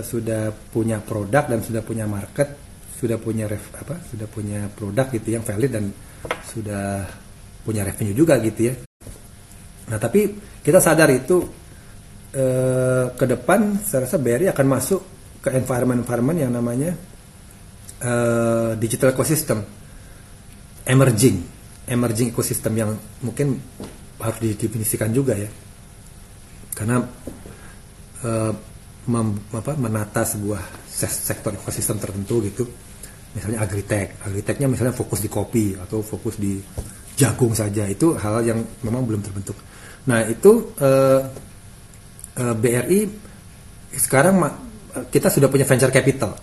sudah 0.00 0.50
punya 0.50 0.98
produk 0.98 1.46
dan 1.46 1.60
sudah 1.62 1.84
punya 1.84 2.08
market, 2.08 2.56
sudah 2.98 3.20
punya 3.20 3.44
ref, 3.44 3.70
apa, 3.76 4.00
sudah 4.08 4.26
punya 4.26 4.66
produk 4.72 5.06
gitu 5.12 5.36
yang 5.36 5.44
valid 5.44 5.70
dan 5.70 5.84
sudah 6.24 7.04
punya 7.62 7.84
revenue 7.84 8.16
juga 8.16 8.40
gitu 8.40 8.72
ya. 8.72 8.74
Nah 9.92 9.98
tapi 10.00 10.32
kita 10.64 10.80
sadar 10.80 11.12
itu 11.12 11.44
eh, 12.32 13.06
ke 13.12 13.24
depan 13.28 13.78
saya 13.84 14.08
rasa 14.08 14.16
BRI 14.16 14.48
akan 14.48 14.66
masuk 14.66 15.00
ke 15.44 15.52
environment-environment 15.52 16.38
yang 16.40 16.52
namanya 16.56 16.96
eh, 18.00 18.72
digital 18.80 19.12
ecosystem, 19.12 19.60
emerging, 20.88 21.44
emerging 21.84 22.32
ecosystem 22.32 22.72
yang 22.72 22.90
mungkin 23.20 23.60
harus 24.24 24.40
didefinisikan 24.40 25.12
juga 25.12 25.36
ya, 25.36 25.50
karena 26.72 27.04
eh, 28.24 28.52
mem, 29.08 29.36
apa, 29.52 29.76
menata 29.76 30.24
sebuah 30.24 30.88
sektor 30.88 31.52
ekosistem 31.52 32.00
tertentu 32.00 32.40
gitu. 32.44 32.64
Misalnya 33.34 33.66
agritech. 33.66 34.22
Agritechnya 34.24 34.70
misalnya 34.70 34.94
fokus 34.94 35.20
di 35.20 35.28
kopi 35.28 35.74
atau 35.74 36.00
fokus 36.00 36.38
di 36.38 36.56
jagung 37.18 37.52
saja. 37.52 37.84
Itu 37.90 38.14
hal 38.16 38.46
yang 38.46 38.60
memang 38.86 39.04
belum 39.04 39.20
terbentuk. 39.20 39.58
Nah 40.08 40.24
itu 40.24 40.72
eh, 40.78 41.20
eh, 42.38 42.54
BRI 42.54 43.00
sekarang 43.94 44.34
kita 45.10 45.28
sudah 45.30 45.50
punya 45.50 45.66
venture 45.66 45.90
capital. 45.90 46.38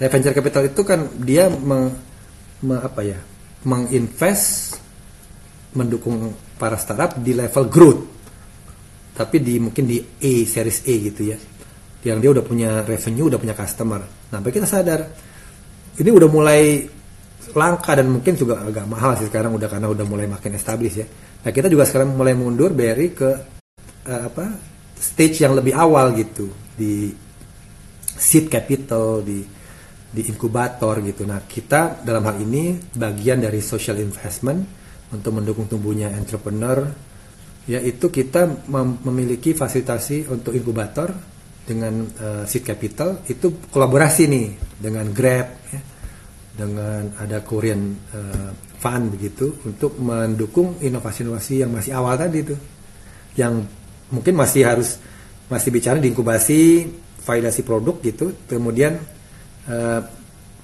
Nah, 0.00 0.08
venture 0.08 0.34
capital 0.34 0.62
itu 0.72 0.82
kan 0.82 1.00
dia 1.20 1.46
me, 1.52 1.92
me, 2.64 2.76
apa 2.80 3.00
ya 3.04 3.20
menginvest 3.62 4.80
mendukung 5.76 6.34
para 6.58 6.74
startup 6.80 7.20
di 7.20 7.36
level 7.36 7.64
growth. 7.68 8.02
Tapi 9.12 9.36
di 9.44 9.60
mungkin 9.60 9.84
di 9.84 10.00
A 10.00 10.34
series 10.48 10.88
A 10.88 10.94
gitu 11.12 11.22
ya 11.28 11.36
yang 12.02 12.18
dia 12.18 12.30
udah 12.34 12.44
punya 12.44 12.70
revenue, 12.82 13.30
udah 13.30 13.38
punya 13.38 13.54
customer. 13.54 14.02
Nah, 14.34 14.38
kita 14.42 14.66
sadar 14.66 15.06
ini 15.98 16.10
udah 16.10 16.28
mulai 16.30 16.82
langka 17.54 17.98
dan 17.98 18.10
mungkin 18.10 18.34
juga 18.38 18.62
agak 18.62 18.86
mahal 18.86 19.18
sih 19.18 19.26
sekarang 19.28 19.54
udah 19.54 19.68
karena 19.70 19.90
udah 19.90 20.06
mulai 20.06 20.26
makin 20.26 20.58
established 20.58 20.98
ya. 20.98 21.06
Nah, 21.42 21.50
kita 21.50 21.70
juga 21.70 21.86
sekarang 21.86 22.14
mulai 22.14 22.34
mundur 22.34 22.74
BRI 22.74 23.08
ke 23.14 23.30
uh, 24.06 24.22
apa? 24.30 24.46
stage 25.02 25.42
yang 25.42 25.58
lebih 25.58 25.74
awal 25.74 26.14
gitu 26.14 26.46
di 26.78 27.10
seed 28.06 28.46
capital 28.46 29.18
di 29.26 29.42
di 30.12 30.22
inkubator 30.30 31.02
gitu. 31.02 31.26
Nah, 31.26 31.42
kita 31.42 32.04
dalam 32.06 32.22
hal 32.22 32.38
ini 32.38 32.78
bagian 32.94 33.42
dari 33.42 33.58
social 33.58 33.98
investment 33.98 34.62
untuk 35.10 35.34
mendukung 35.34 35.66
tumbuhnya 35.66 36.14
entrepreneur 36.14 36.86
yaitu 37.62 38.10
kita 38.10 38.66
mem 38.66 38.98
memiliki 39.06 39.54
fasilitasi 39.54 40.26
untuk 40.30 40.50
inkubator 40.54 41.14
dengan 41.62 42.06
uh, 42.18 42.42
seed 42.44 42.66
capital 42.66 43.22
itu 43.30 43.70
kolaborasi 43.70 44.26
nih 44.26 44.46
dengan 44.82 45.06
Grab 45.14 45.48
ya, 45.70 45.80
dengan 46.58 47.14
ada 47.22 47.40
Korean 47.46 47.94
uh, 48.12 48.50
fund 48.82 49.14
begitu 49.14 49.62
untuk 49.62 49.94
mendukung 50.02 50.82
inovasi-inovasi 50.82 51.62
yang 51.62 51.70
masih 51.70 51.94
awal 51.94 52.18
tadi 52.18 52.38
itu 52.42 52.56
yang 53.38 53.62
mungkin 54.10 54.34
masih 54.34 54.66
harus 54.66 54.98
masih 55.46 55.70
bicara 55.70 56.02
di 56.02 56.10
inkubasi 56.10 56.90
validasi 57.22 57.62
produk 57.62 57.96
gitu 58.02 58.34
kemudian 58.50 58.98
uh, 59.70 60.02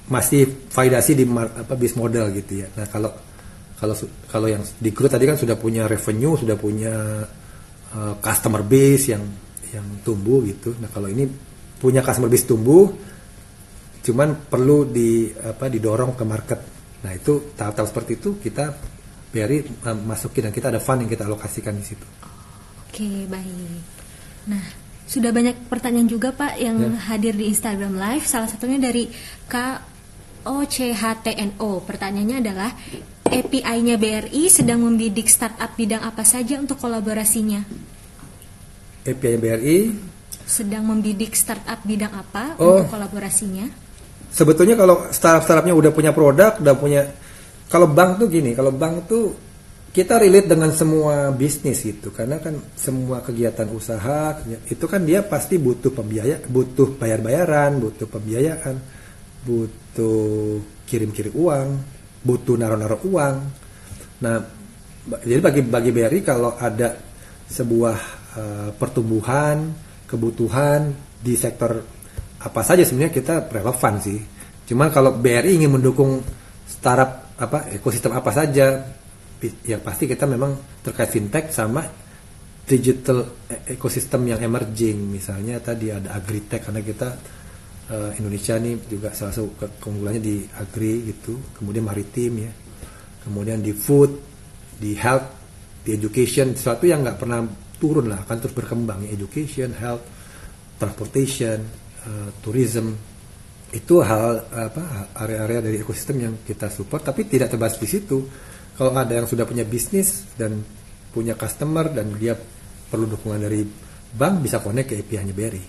masih 0.09 0.69
validasi 0.73 1.13
di 1.15 1.25
apa 1.37 1.77
bis 1.77 1.93
model 1.95 2.33
gitu 2.33 2.65
ya. 2.65 2.69
Nah 2.75 2.89
kalau 2.89 3.13
kalau 3.77 3.95
kalau 4.27 4.49
yang 4.51 4.65
di 4.81 4.91
grup 4.91 5.13
tadi 5.13 5.29
kan 5.29 5.37
sudah 5.37 5.55
punya 5.55 5.87
revenue 5.87 6.35
sudah 6.35 6.57
punya 6.57 7.23
uh, 7.95 8.15
customer 8.19 8.65
base 8.65 9.15
yang 9.15 9.23
yang 9.75 9.87
tumbuh 10.05 10.45
gitu. 10.45 10.75
Nah 10.79 10.89
kalau 10.89 11.09
ini 11.11 11.29
punya 11.79 12.03
customer 12.03 12.31
base 12.31 12.47
tumbuh, 12.49 12.91
cuman 14.03 14.49
perlu 14.49 14.89
di 14.89 15.31
apa 15.31 15.69
didorong 15.69 16.17
ke 16.17 16.25
market. 16.25 16.61
Nah 17.05 17.13
itu 17.15 17.55
tahap-tahap 17.55 17.89
seperti 17.89 18.13
itu 18.19 18.31
kita 18.41 18.75
biari 19.29 19.61
uh, 19.85 19.95
masukin 19.95 20.49
dan 20.49 20.53
kita 20.53 20.73
ada 20.73 20.81
fund 20.81 21.05
yang 21.05 21.11
kita 21.11 21.29
alokasikan 21.29 21.77
di 21.77 21.85
situ. 21.85 22.07
Oke 22.89 23.29
baik. 23.29 23.83
Nah 24.49 24.65
sudah 25.09 25.33
banyak 25.33 25.73
pertanyaan 25.73 26.09
juga 26.09 26.33
Pak 26.37 26.61
yang 26.61 26.77
ya. 26.81 27.13
hadir 27.13 27.37
di 27.37 27.49
Instagram 27.49 27.97
Live. 27.97 28.29
Salah 28.29 28.49
satunya 28.49 28.81
dari 28.81 29.09
K 29.49 29.55
O 30.49 30.65
C 30.65 30.93
H 30.93 31.03
T 31.25 31.33
N 31.37 31.61
O. 31.61 31.81
Pertanyaannya 31.85 32.37
adalah 32.41 32.71
API-nya 33.29 34.01
BRI 34.01 34.49
sedang 34.49 34.89
membidik 34.89 35.29
startup 35.29 35.77
bidang 35.77 36.01
apa 36.01 36.25
saja 36.25 36.57
untuk 36.57 36.81
kolaborasinya? 36.81 37.61
API 39.09 39.37
BRI 39.41 39.79
sedang 40.49 40.89
membidik 40.89 41.37
startup 41.37 41.85
bidang 41.85 42.13
apa 42.13 42.57
oh, 42.57 42.81
untuk 42.81 42.97
kolaborasinya? 42.97 43.69
Sebetulnya 44.33 44.77
kalau 44.77 45.09
startup-startupnya 45.09 45.77
udah 45.77 45.93
punya 45.93 46.13
produk, 46.13 46.57
udah 46.61 46.75
punya 46.77 47.03
kalau 47.69 47.89
bank 47.89 48.25
tuh 48.25 48.29
gini, 48.33 48.57
kalau 48.57 48.73
bank 48.73 49.09
tuh 49.09 49.25
kita 49.93 50.21
relate 50.21 50.49
dengan 50.49 50.71
semua 50.73 51.33
bisnis 51.33 51.81
itu 51.85 52.13
karena 52.13 52.39
kan 52.39 52.55
semua 52.77 53.25
kegiatan 53.25 53.67
usaha 53.73 54.37
itu 54.69 54.85
kan 54.85 55.01
dia 55.03 55.25
pasti 55.25 55.57
butuh 55.57 55.91
pembiaya 55.91 56.45
butuh 56.45 57.01
bayar-bayaran 57.01 57.81
butuh 57.81 58.05
pembiayaan 58.07 58.77
butuh 59.49 60.61
kirim-kirim 60.85 61.33
uang 61.35 61.69
butuh 62.23 62.55
naruh-naruh 62.59 63.01
uang. 63.09 63.37
Nah 64.23 64.37
jadi 65.25 65.41
bagi 65.41 65.63
bagi 65.65 65.91
BRI 65.95 66.21
kalau 66.21 66.53
ada 66.59 66.93
sebuah 67.49 68.18
Eh, 68.29 68.71
pertumbuhan, 68.77 69.73
kebutuhan 70.05 70.93
di 71.17 71.33
sektor 71.33 71.81
apa 72.45 72.61
saja 72.61 72.85
sebenarnya 72.85 73.15
kita 73.17 73.35
relevan 73.49 73.95
sih. 74.05 74.21
Cuma 74.69 74.93
kalau 74.93 75.17
BRI 75.17 75.57
ingin 75.57 75.73
mendukung 75.73 76.21
startup 76.69 77.33
apa 77.41 77.73
ekosistem 77.73 78.13
apa 78.13 78.29
saja, 78.29 78.85
yang 79.65 79.81
pasti 79.81 80.05
kita 80.05 80.29
memang 80.29 80.61
terkait 80.85 81.09
fintech 81.09 81.49
sama 81.57 81.81
digital 82.69 83.49
e-, 83.49 83.73
ekosistem 83.73 84.29
yang 84.29 84.45
emerging. 84.45 85.09
Misalnya 85.09 85.57
tadi 85.65 85.89
ada 85.89 86.13
agritech 86.13 86.69
karena 86.69 86.85
kita 86.85 87.09
uh, 87.97 88.13
Indonesia 88.13 88.61
nih 88.61 88.77
juga 88.93 89.09
salah 89.17 89.33
satu 89.33 89.57
keunggulannya 89.81 90.21
di 90.21 90.45
agri 90.61 91.01
gitu, 91.17 91.57
kemudian 91.57 91.89
maritim 91.89 92.45
ya, 92.45 92.53
kemudian 93.25 93.65
di 93.65 93.73
food, 93.73 94.21
di 94.77 94.93
health, 95.01 95.33
di 95.81 95.97
education, 95.97 96.53
sesuatu 96.53 96.85
yang 96.85 97.01
nggak 97.01 97.17
pernah 97.17 97.68
turun 97.79 98.11
lah 98.11 98.27
akan 98.27 98.37
terus 98.43 98.55
berkembang 98.55 99.07
education, 99.07 99.73
health, 99.79 100.03
transportation, 100.77 101.63
uh, 102.05 102.31
tourism 102.43 102.95
itu 103.69 104.01
hal 104.01 104.49
apa 104.49 105.13
area-area 105.13 105.61
dari 105.61 105.77
ekosistem 105.85 106.25
yang 106.25 106.35
kita 106.41 106.73
support 106.73 107.05
tapi 107.05 107.29
tidak 107.29 107.53
terbahas 107.53 107.77
di 107.77 107.89
situ. 107.89 108.19
Kalau 108.79 108.95
ada 108.95 109.11
yang 109.11 109.27
sudah 109.27 109.43
punya 109.43 109.67
bisnis 109.67 110.25
dan 110.39 110.63
punya 111.11 111.35
customer 111.35 111.91
dan 111.91 112.15
dia 112.15 112.39
perlu 112.89 113.11
dukungan 113.11 113.41
dari 113.43 113.67
bank 114.15 114.35
bisa 114.41 114.63
connect 114.63 114.95
ke 114.95 114.95
API-nya 115.03 115.35
BRI. 115.35 115.65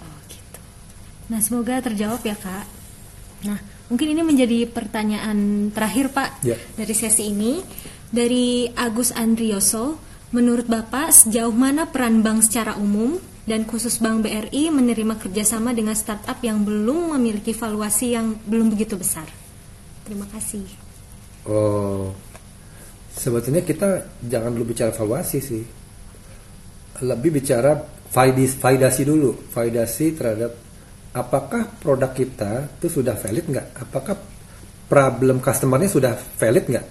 Oh 0.00 0.16
gitu. 0.26 0.60
Nah 1.30 1.38
semoga 1.38 1.78
terjawab 1.84 2.24
ya 2.26 2.34
kak. 2.34 2.66
Nah 3.46 3.58
mungkin 3.92 4.16
ini 4.16 4.22
menjadi 4.24 4.66
pertanyaan 4.66 5.70
terakhir 5.70 6.10
pak 6.10 6.42
ya. 6.42 6.56
dari 6.74 6.94
sesi 6.96 7.30
ini 7.30 7.62
dari 8.10 8.66
Agus 8.74 9.14
Andrioso. 9.14 10.13
Menurut 10.34 10.66
Bapak, 10.66 11.14
sejauh 11.14 11.54
mana 11.54 11.86
peran 11.86 12.18
bank 12.18 12.42
secara 12.42 12.74
umum 12.74 13.22
dan 13.46 13.62
khusus 13.62 14.02
Bank 14.02 14.26
BRI 14.26 14.66
menerima 14.66 15.14
kerjasama 15.14 15.70
dengan 15.70 15.94
startup 15.94 16.42
yang 16.42 16.66
belum 16.66 17.14
memiliki 17.14 17.54
valuasi 17.54 18.18
yang 18.18 18.34
belum 18.42 18.66
begitu 18.74 18.98
besar? 18.98 19.30
Terima 20.02 20.26
kasih. 20.26 20.66
Oh, 21.46 22.10
sebetulnya 23.14 23.62
kita 23.62 24.10
jangan 24.26 24.50
dulu 24.50 24.74
bicara 24.74 24.90
valuasi 24.90 25.38
sih. 25.38 25.62
Lebih 26.98 27.30
bicara 27.38 27.78
validasi, 28.10 29.06
dulu, 29.06 29.38
validasi 29.54 30.18
terhadap 30.18 30.50
apakah 31.14 31.78
produk 31.78 32.10
kita 32.10 32.74
itu 32.82 32.90
sudah 32.90 33.14
valid 33.14 33.54
nggak? 33.54 33.66
Apakah 33.86 34.18
problem 34.90 35.38
customernya 35.38 35.86
sudah 35.86 36.18
valid 36.18 36.64
nggak? 36.74 36.86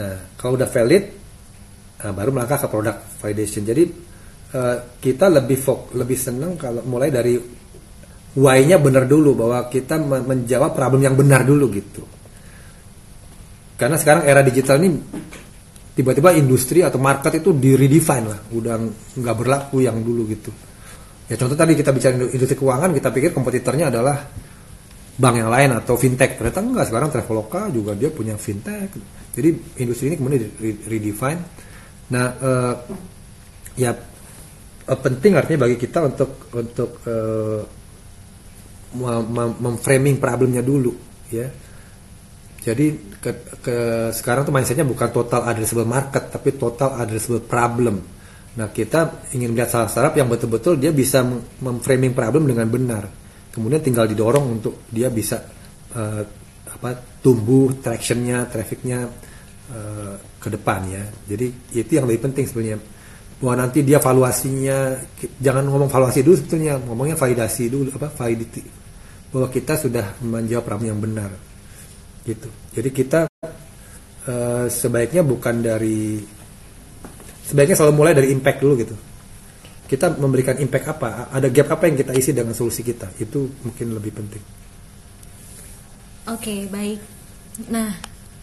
Nah, 0.00 0.40
kalau 0.40 0.56
udah 0.56 0.72
valid, 0.72 1.25
nah 1.96 2.12
baru 2.12 2.30
melangkah 2.32 2.60
ke 2.60 2.68
produk 2.68 2.96
validation. 3.20 3.62
Jadi 3.64 3.84
uh, 4.52 4.76
kita 5.00 5.32
lebih 5.32 5.56
fok, 5.56 5.96
lebih 5.96 6.18
senang 6.18 6.60
kalau 6.60 6.84
mulai 6.84 7.08
dari 7.08 7.34
why-nya 8.36 8.76
benar 8.76 9.08
dulu 9.08 9.32
bahwa 9.32 9.64
kita 9.72 9.96
menjawab 10.04 10.76
problem 10.76 11.00
yang 11.00 11.16
benar 11.16 11.42
dulu 11.42 11.72
gitu. 11.72 12.04
Karena 13.76 13.96
sekarang 13.96 14.28
era 14.28 14.40
digital 14.44 14.80
ini 14.80 14.96
tiba-tiba 15.96 16.36
industri 16.36 16.84
atau 16.84 17.00
market 17.00 17.40
itu 17.40 17.56
di 17.56 17.72
redefine 17.72 18.26
lah, 18.28 18.40
udah 18.52 18.74
nggak 19.16 19.36
berlaku 19.36 19.80
yang 19.80 20.00
dulu 20.04 20.28
gitu. 20.28 20.52
Ya 21.26 21.34
contoh 21.40 21.56
tadi 21.56 21.72
kita 21.72 21.90
bicara 21.90 22.12
industri 22.28 22.54
keuangan, 22.54 22.92
kita 22.92 23.08
pikir 23.10 23.32
kompetitornya 23.32 23.88
adalah 23.88 24.20
bank 25.16 25.34
yang 25.40 25.48
lain 25.48 25.70
atau 25.80 25.96
fintech. 25.96 26.36
Ternyata 26.36 26.60
enggak, 26.60 26.84
sekarang 26.92 27.08
Traveloka 27.08 27.72
juga 27.72 27.96
dia 27.96 28.12
punya 28.12 28.36
fintech. 28.36 28.92
Jadi 29.32 29.48
industri 29.80 30.12
ini 30.12 30.16
kemudian 30.20 30.40
di 30.44 30.76
redefine. 30.84 31.40
Nah, 32.12 32.26
uh, 32.38 32.74
ya 33.74 33.90
uh, 34.86 34.98
penting 35.00 35.34
artinya 35.34 35.66
bagi 35.66 35.78
kita 35.80 35.98
untuk 36.06 36.50
untuk 36.54 36.90
uh, 37.06 37.62
memframing 39.60 40.16
problemnya 40.16 40.62
dulu, 40.64 40.94
ya. 41.28 41.46
Jadi 42.66 43.18
ke, 43.22 43.30
ke 43.62 43.76
sekarang 44.10 44.42
tuh 44.42 44.54
mindsetnya 44.54 44.86
bukan 44.86 45.10
total 45.14 45.46
addressable 45.46 45.86
market, 45.86 46.32
tapi 46.32 46.56
total 46.58 46.98
addressable 46.98 47.44
problem 47.44 48.16
Nah, 48.56 48.72
kita 48.72 49.28
ingin 49.36 49.52
melihat 49.52 49.84
startup 49.84 50.16
yang 50.16 50.32
betul-betul 50.32 50.80
dia 50.80 50.88
bisa 50.88 51.20
memframing 51.60 52.16
problem 52.16 52.48
dengan 52.48 52.64
benar. 52.72 53.04
Kemudian 53.52 53.84
tinggal 53.84 54.08
didorong 54.08 54.60
untuk 54.60 54.88
dia 54.88 55.12
bisa 55.12 55.44
uh, 55.92 56.22
apa 56.64 56.90
tumbuh 57.20 57.76
tractionnya, 57.76 58.48
trafficnya 58.48 59.08
uh, 59.72 60.14
ke 60.38 60.48
depan 60.52 60.80
ya. 60.90 61.04
Jadi 61.30 61.46
itu 61.74 61.90
yang 61.96 62.06
lebih 62.10 62.30
penting 62.30 62.44
sebenarnya. 62.46 62.78
Bahwa 63.36 63.54
nanti 63.60 63.84
dia 63.84 64.00
valuasinya 64.00 64.96
jangan 65.38 65.68
ngomong 65.68 65.92
valuasi 65.92 66.24
dulu 66.24 66.36
sebetulnya, 66.40 66.80
ngomongnya 66.80 67.16
validasi 67.20 67.68
dulu 67.68 67.92
apa 67.94 68.08
validity. 68.12 68.64
Bahwa 69.32 69.52
kita 69.52 69.76
sudah 69.76 70.16
menjawab 70.24 70.64
problem 70.64 70.88
yang 70.96 71.00
benar. 71.00 71.30
Gitu. 72.24 72.48
Jadi 72.72 72.88
kita 72.90 73.20
uh, 74.26 74.66
sebaiknya 74.66 75.22
bukan 75.22 75.62
dari 75.62 76.20
sebaiknya 77.46 77.78
selalu 77.78 77.94
mulai 77.94 78.12
dari 78.12 78.34
impact 78.34 78.58
dulu 78.58 78.74
gitu 78.82 78.96
kita 79.86 80.18
memberikan 80.18 80.58
impact 80.58 80.98
apa 80.98 81.30
ada 81.30 81.46
gap 81.46 81.70
apa 81.78 81.86
yang 81.86 81.96
kita 82.02 82.12
isi 82.18 82.34
dengan 82.34 82.52
solusi 82.52 82.82
kita 82.82 83.14
itu 83.22 83.46
mungkin 83.62 83.94
lebih 83.94 84.12
penting 84.18 84.42
oke 86.26 86.42
okay, 86.42 86.66
baik 86.66 87.00
nah 87.70 87.94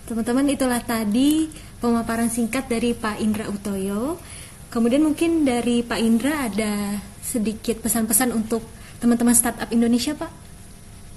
teman-teman 0.03 0.51
itulah 0.51 0.83
tadi 0.83 1.47
pemaparan 1.79 2.27
singkat 2.27 2.67
dari 2.67 2.91
Pak 2.91 3.17
Indra 3.23 3.47
Utoyo. 3.47 4.19
Kemudian 4.67 5.05
mungkin 5.05 5.45
dari 5.45 5.85
Pak 5.85 5.99
Indra 6.01 6.49
ada 6.49 6.97
sedikit 7.23 7.79
pesan-pesan 7.79 8.35
untuk 8.35 8.65
teman-teman 9.03 9.35
startup 9.35 9.67
Indonesia 9.71 10.15
Pak? 10.15 10.31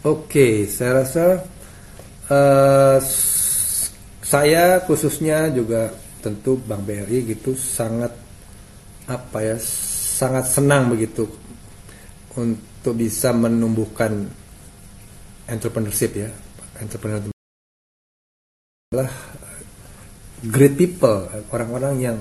Oke 0.06 0.70
saya 0.70 1.02
rasa 1.02 1.24
uh, 2.30 2.98
saya 4.26 4.82
khususnya 4.82 5.50
juga 5.50 5.90
tentu 6.22 6.58
Bank 6.58 6.82
BRI 6.82 7.30
gitu 7.30 7.54
sangat 7.54 8.10
apa 9.06 9.38
ya 9.38 9.56
sangat 10.18 10.50
senang 10.50 10.90
begitu 10.90 11.30
untuk 12.34 12.94
bisa 12.98 13.30
menumbuhkan 13.30 14.26
entrepreneurship 15.46 16.12
ya 16.18 16.30
entrepreneur 16.82 17.35
adalah 18.96 19.12
great 20.40 20.72
people 20.72 21.28
orang-orang 21.52 21.94
yang 22.00 22.18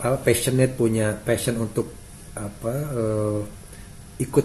apa 0.00 0.20
passionate 0.20 0.76
punya 0.76 1.16
passion 1.16 1.56
untuk 1.56 1.96
apa 2.36 2.74
uh, 2.92 3.40
ikut 4.20 4.44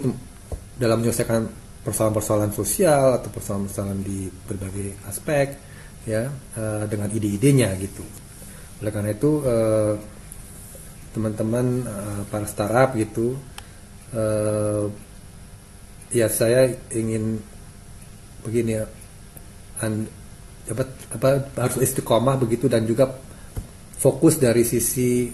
dalam 0.80 1.04
menyelesaikan 1.04 1.44
persoalan-persoalan 1.84 2.52
sosial 2.56 3.20
atau 3.20 3.28
persoalan-persoalan 3.28 4.00
di 4.00 4.28
berbagai 4.48 5.04
aspek 5.04 5.52
ya 6.08 6.32
uh, 6.32 6.84
dengan 6.88 7.12
ide-idenya 7.12 7.76
gitu. 7.76 8.04
Oleh 8.80 8.92
karena 8.92 9.12
itu 9.12 9.40
uh, 9.44 9.96
teman-teman 11.12 11.84
uh, 11.84 12.22
para 12.28 12.44
startup 12.48 12.96
gitu 12.96 13.36
uh, 14.12 14.84
ya 16.12 16.28
saya 16.28 16.68
ingin 16.92 17.40
begini 18.44 18.80
ya 18.80 18.84
apa, 20.66 20.84
apa 21.14 21.28
harus 21.58 21.78
istiqomah 21.82 22.36
begitu 22.40 22.66
dan 22.66 22.82
juga 22.82 23.10
fokus 23.96 24.38
dari 24.38 24.62
sisi 24.66 25.30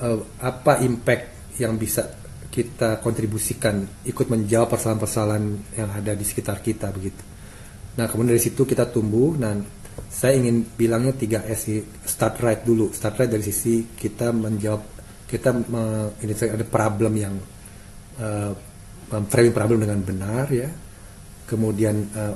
uh, 0.00 0.20
apa 0.40 0.80
impact 0.82 1.58
yang 1.60 1.76
bisa 1.76 2.20
kita 2.50 2.98
kontribusikan 2.98 4.02
ikut 4.02 4.26
menjawab 4.26 4.74
persoalan-persoalan 4.74 5.44
yang 5.78 5.90
ada 5.94 6.18
di 6.18 6.26
sekitar 6.26 6.58
kita 6.58 6.90
begitu. 6.90 7.22
Nah 7.94 8.10
kemudian 8.10 8.34
dari 8.34 8.42
situ 8.42 8.66
kita 8.66 8.90
tumbuh. 8.90 9.38
Dan 9.38 9.62
saya 10.10 10.34
ingin 10.34 10.66
bilangnya 10.74 11.14
3S 11.14 11.58
sih. 11.62 11.78
Start 12.02 12.42
right 12.42 12.62
dulu. 12.66 12.90
Start 12.90 13.22
right 13.22 13.30
dari 13.30 13.46
sisi 13.46 13.86
kita 13.94 14.34
menjawab 14.34 14.82
kita 15.30 15.54
me, 15.54 16.10
ini 16.26 16.34
ada 16.34 16.66
problem 16.66 17.12
yang 17.14 17.34
uh, 18.18 18.52
framing 19.30 19.54
problem 19.54 19.78
dengan 19.86 20.02
benar 20.02 20.50
ya. 20.50 20.66
Kemudian 21.46 21.96
uh, 22.18 22.34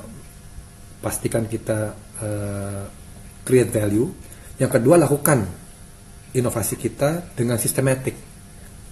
pastikan 1.05 1.45
kita 1.45 1.93
uh, 2.17 2.83
create 3.45 3.69
value. 3.69 4.09
Yang 4.57 4.81
kedua 4.81 4.97
lakukan 4.97 5.45
inovasi 6.33 6.81
kita 6.81 7.37
dengan 7.37 7.61
sistematik. 7.61 8.17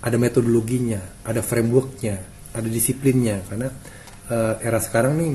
Ada 0.03 0.21
metodologinya, 0.21 1.25
ada 1.25 1.41
frameworknya, 1.41 2.15
ada 2.53 2.69
disiplinnya. 2.69 3.41
Karena 3.49 3.73
uh, 4.29 4.53
era 4.61 4.77
sekarang 4.77 5.17
nih 5.17 5.31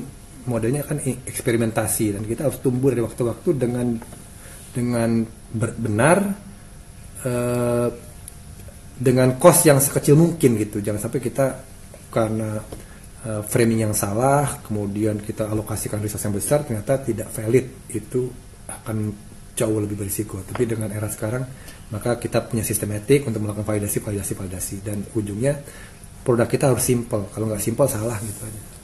modelnya 0.46 0.86
kan 0.86 1.02
eksperimentasi 1.02 2.16
dan 2.16 2.22
kita 2.24 2.48
harus 2.48 2.62
tumbuh 2.62 2.94
dari 2.94 3.02
waktu-waktu 3.04 3.50
dengan 3.58 4.00
dengan 4.72 5.26
benar 5.82 6.18
uh, 7.26 7.88
dengan 8.98 9.28
cost 9.36 9.68
yang 9.68 9.78
sekecil 9.78 10.16
mungkin 10.16 10.56
gitu 10.56 10.80
jangan 10.80 11.04
sampai 11.04 11.20
kita 11.20 11.46
karena 12.08 12.64
uh, 13.24 13.42
framing 13.46 13.88
yang 13.88 13.94
salah 13.96 14.60
kemudian 14.62 15.18
kita 15.22 15.48
alokasikan 15.48 15.98
resource 15.98 16.26
yang 16.28 16.36
besar 16.36 16.62
ternyata 16.62 17.00
tidak 17.02 17.32
valid 17.32 17.90
itu 17.90 18.28
akan 18.68 19.14
jauh 19.58 19.78
lebih 19.80 19.98
berisiko 19.98 20.44
tapi 20.44 20.68
dengan 20.68 20.92
era 20.92 21.10
sekarang 21.10 21.42
maka 21.88 22.20
kita 22.20 22.44
punya 22.46 22.62
sistematik 22.62 23.24
untuk 23.24 23.42
melakukan 23.42 23.64
validasi 23.64 23.98
validasi 24.04 24.32
validasi 24.36 24.76
dan 24.84 25.02
ujungnya 25.16 25.58
produk 26.22 26.46
kita 26.46 26.70
harus 26.70 26.84
simple 26.84 27.26
kalau 27.32 27.48
nggak 27.48 27.62
simple 27.64 27.88
salah 27.88 28.20
gitu 28.22 28.44
aja 28.44 28.78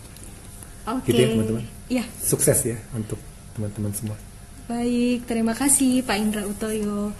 Oke. 0.84 1.08
Okay. 1.08 1.10
Gitu 1.12 1.20
ya 1.20 1.28
teman-teman. 1.32 1.64
Ya. 1.88 2.04
Sukses 2.20 2.58
ya 2.64 2.76
untuk 2.92 3.16
teman-teman 3.56 3.92
semua. 3.96 4.16
Baik, 4.64 5.28
terima 5.28 5.52
kasih 5.52 6.00
Pak 6.04 6.16
Indra 6.16 6.42
Utoyo. 6.44 7.12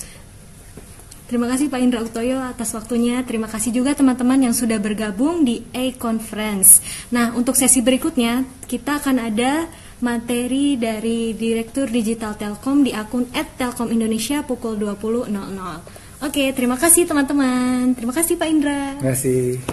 Terima 1.24 1.48
kasih 1.48 1.72
Pak 1.72 1.80
Indra 1.80 2.04
Utoyo 2.04 2.36
atas 2.44 2.76
waktunya. 2.76 3.24
Terima 3.24 3.48
kasih 3.48 3.72
juga 3.72 3.96
teman-teman 3.96 4.44
yang 4.44 4.52
sudah 4.52 4.76
bergabung 4.76 5.40
di 5.42 5.64
A-Conference. 5.72 6.84
Nah, 7.08 7.32
untuk 7.32 7.56
sesi 7.56 7.80
berikutnya, 7.80 8.44
kita 8.68 9.00
akan 9.00 9.32
ada 9.32 9.64
materi 10.04 10.76
dari 10.76 11.32
Direktur 11.32 11.88
Digital 11.88 12.36
Telkom 12.36 12.84
di 12.84 12.92
akun 12.92 13.24
@telkomindonesia 13.32 14.44
pukul 14.44 14.76
20.00. 14.76 15.80
Oke, 16.20 16.52
terima 16.52 16.76
kasih 16.76 17.08
teman-teman. 17.08 17.96
Terima 17.96 18.12
kasih 18.12 18.36
Pak 18.36 18.48
Indra. 18.48 19.00
Terima 19.00 19.12
kasih. 19.16 19.64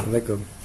Assalamualaikum. 0.00 0.59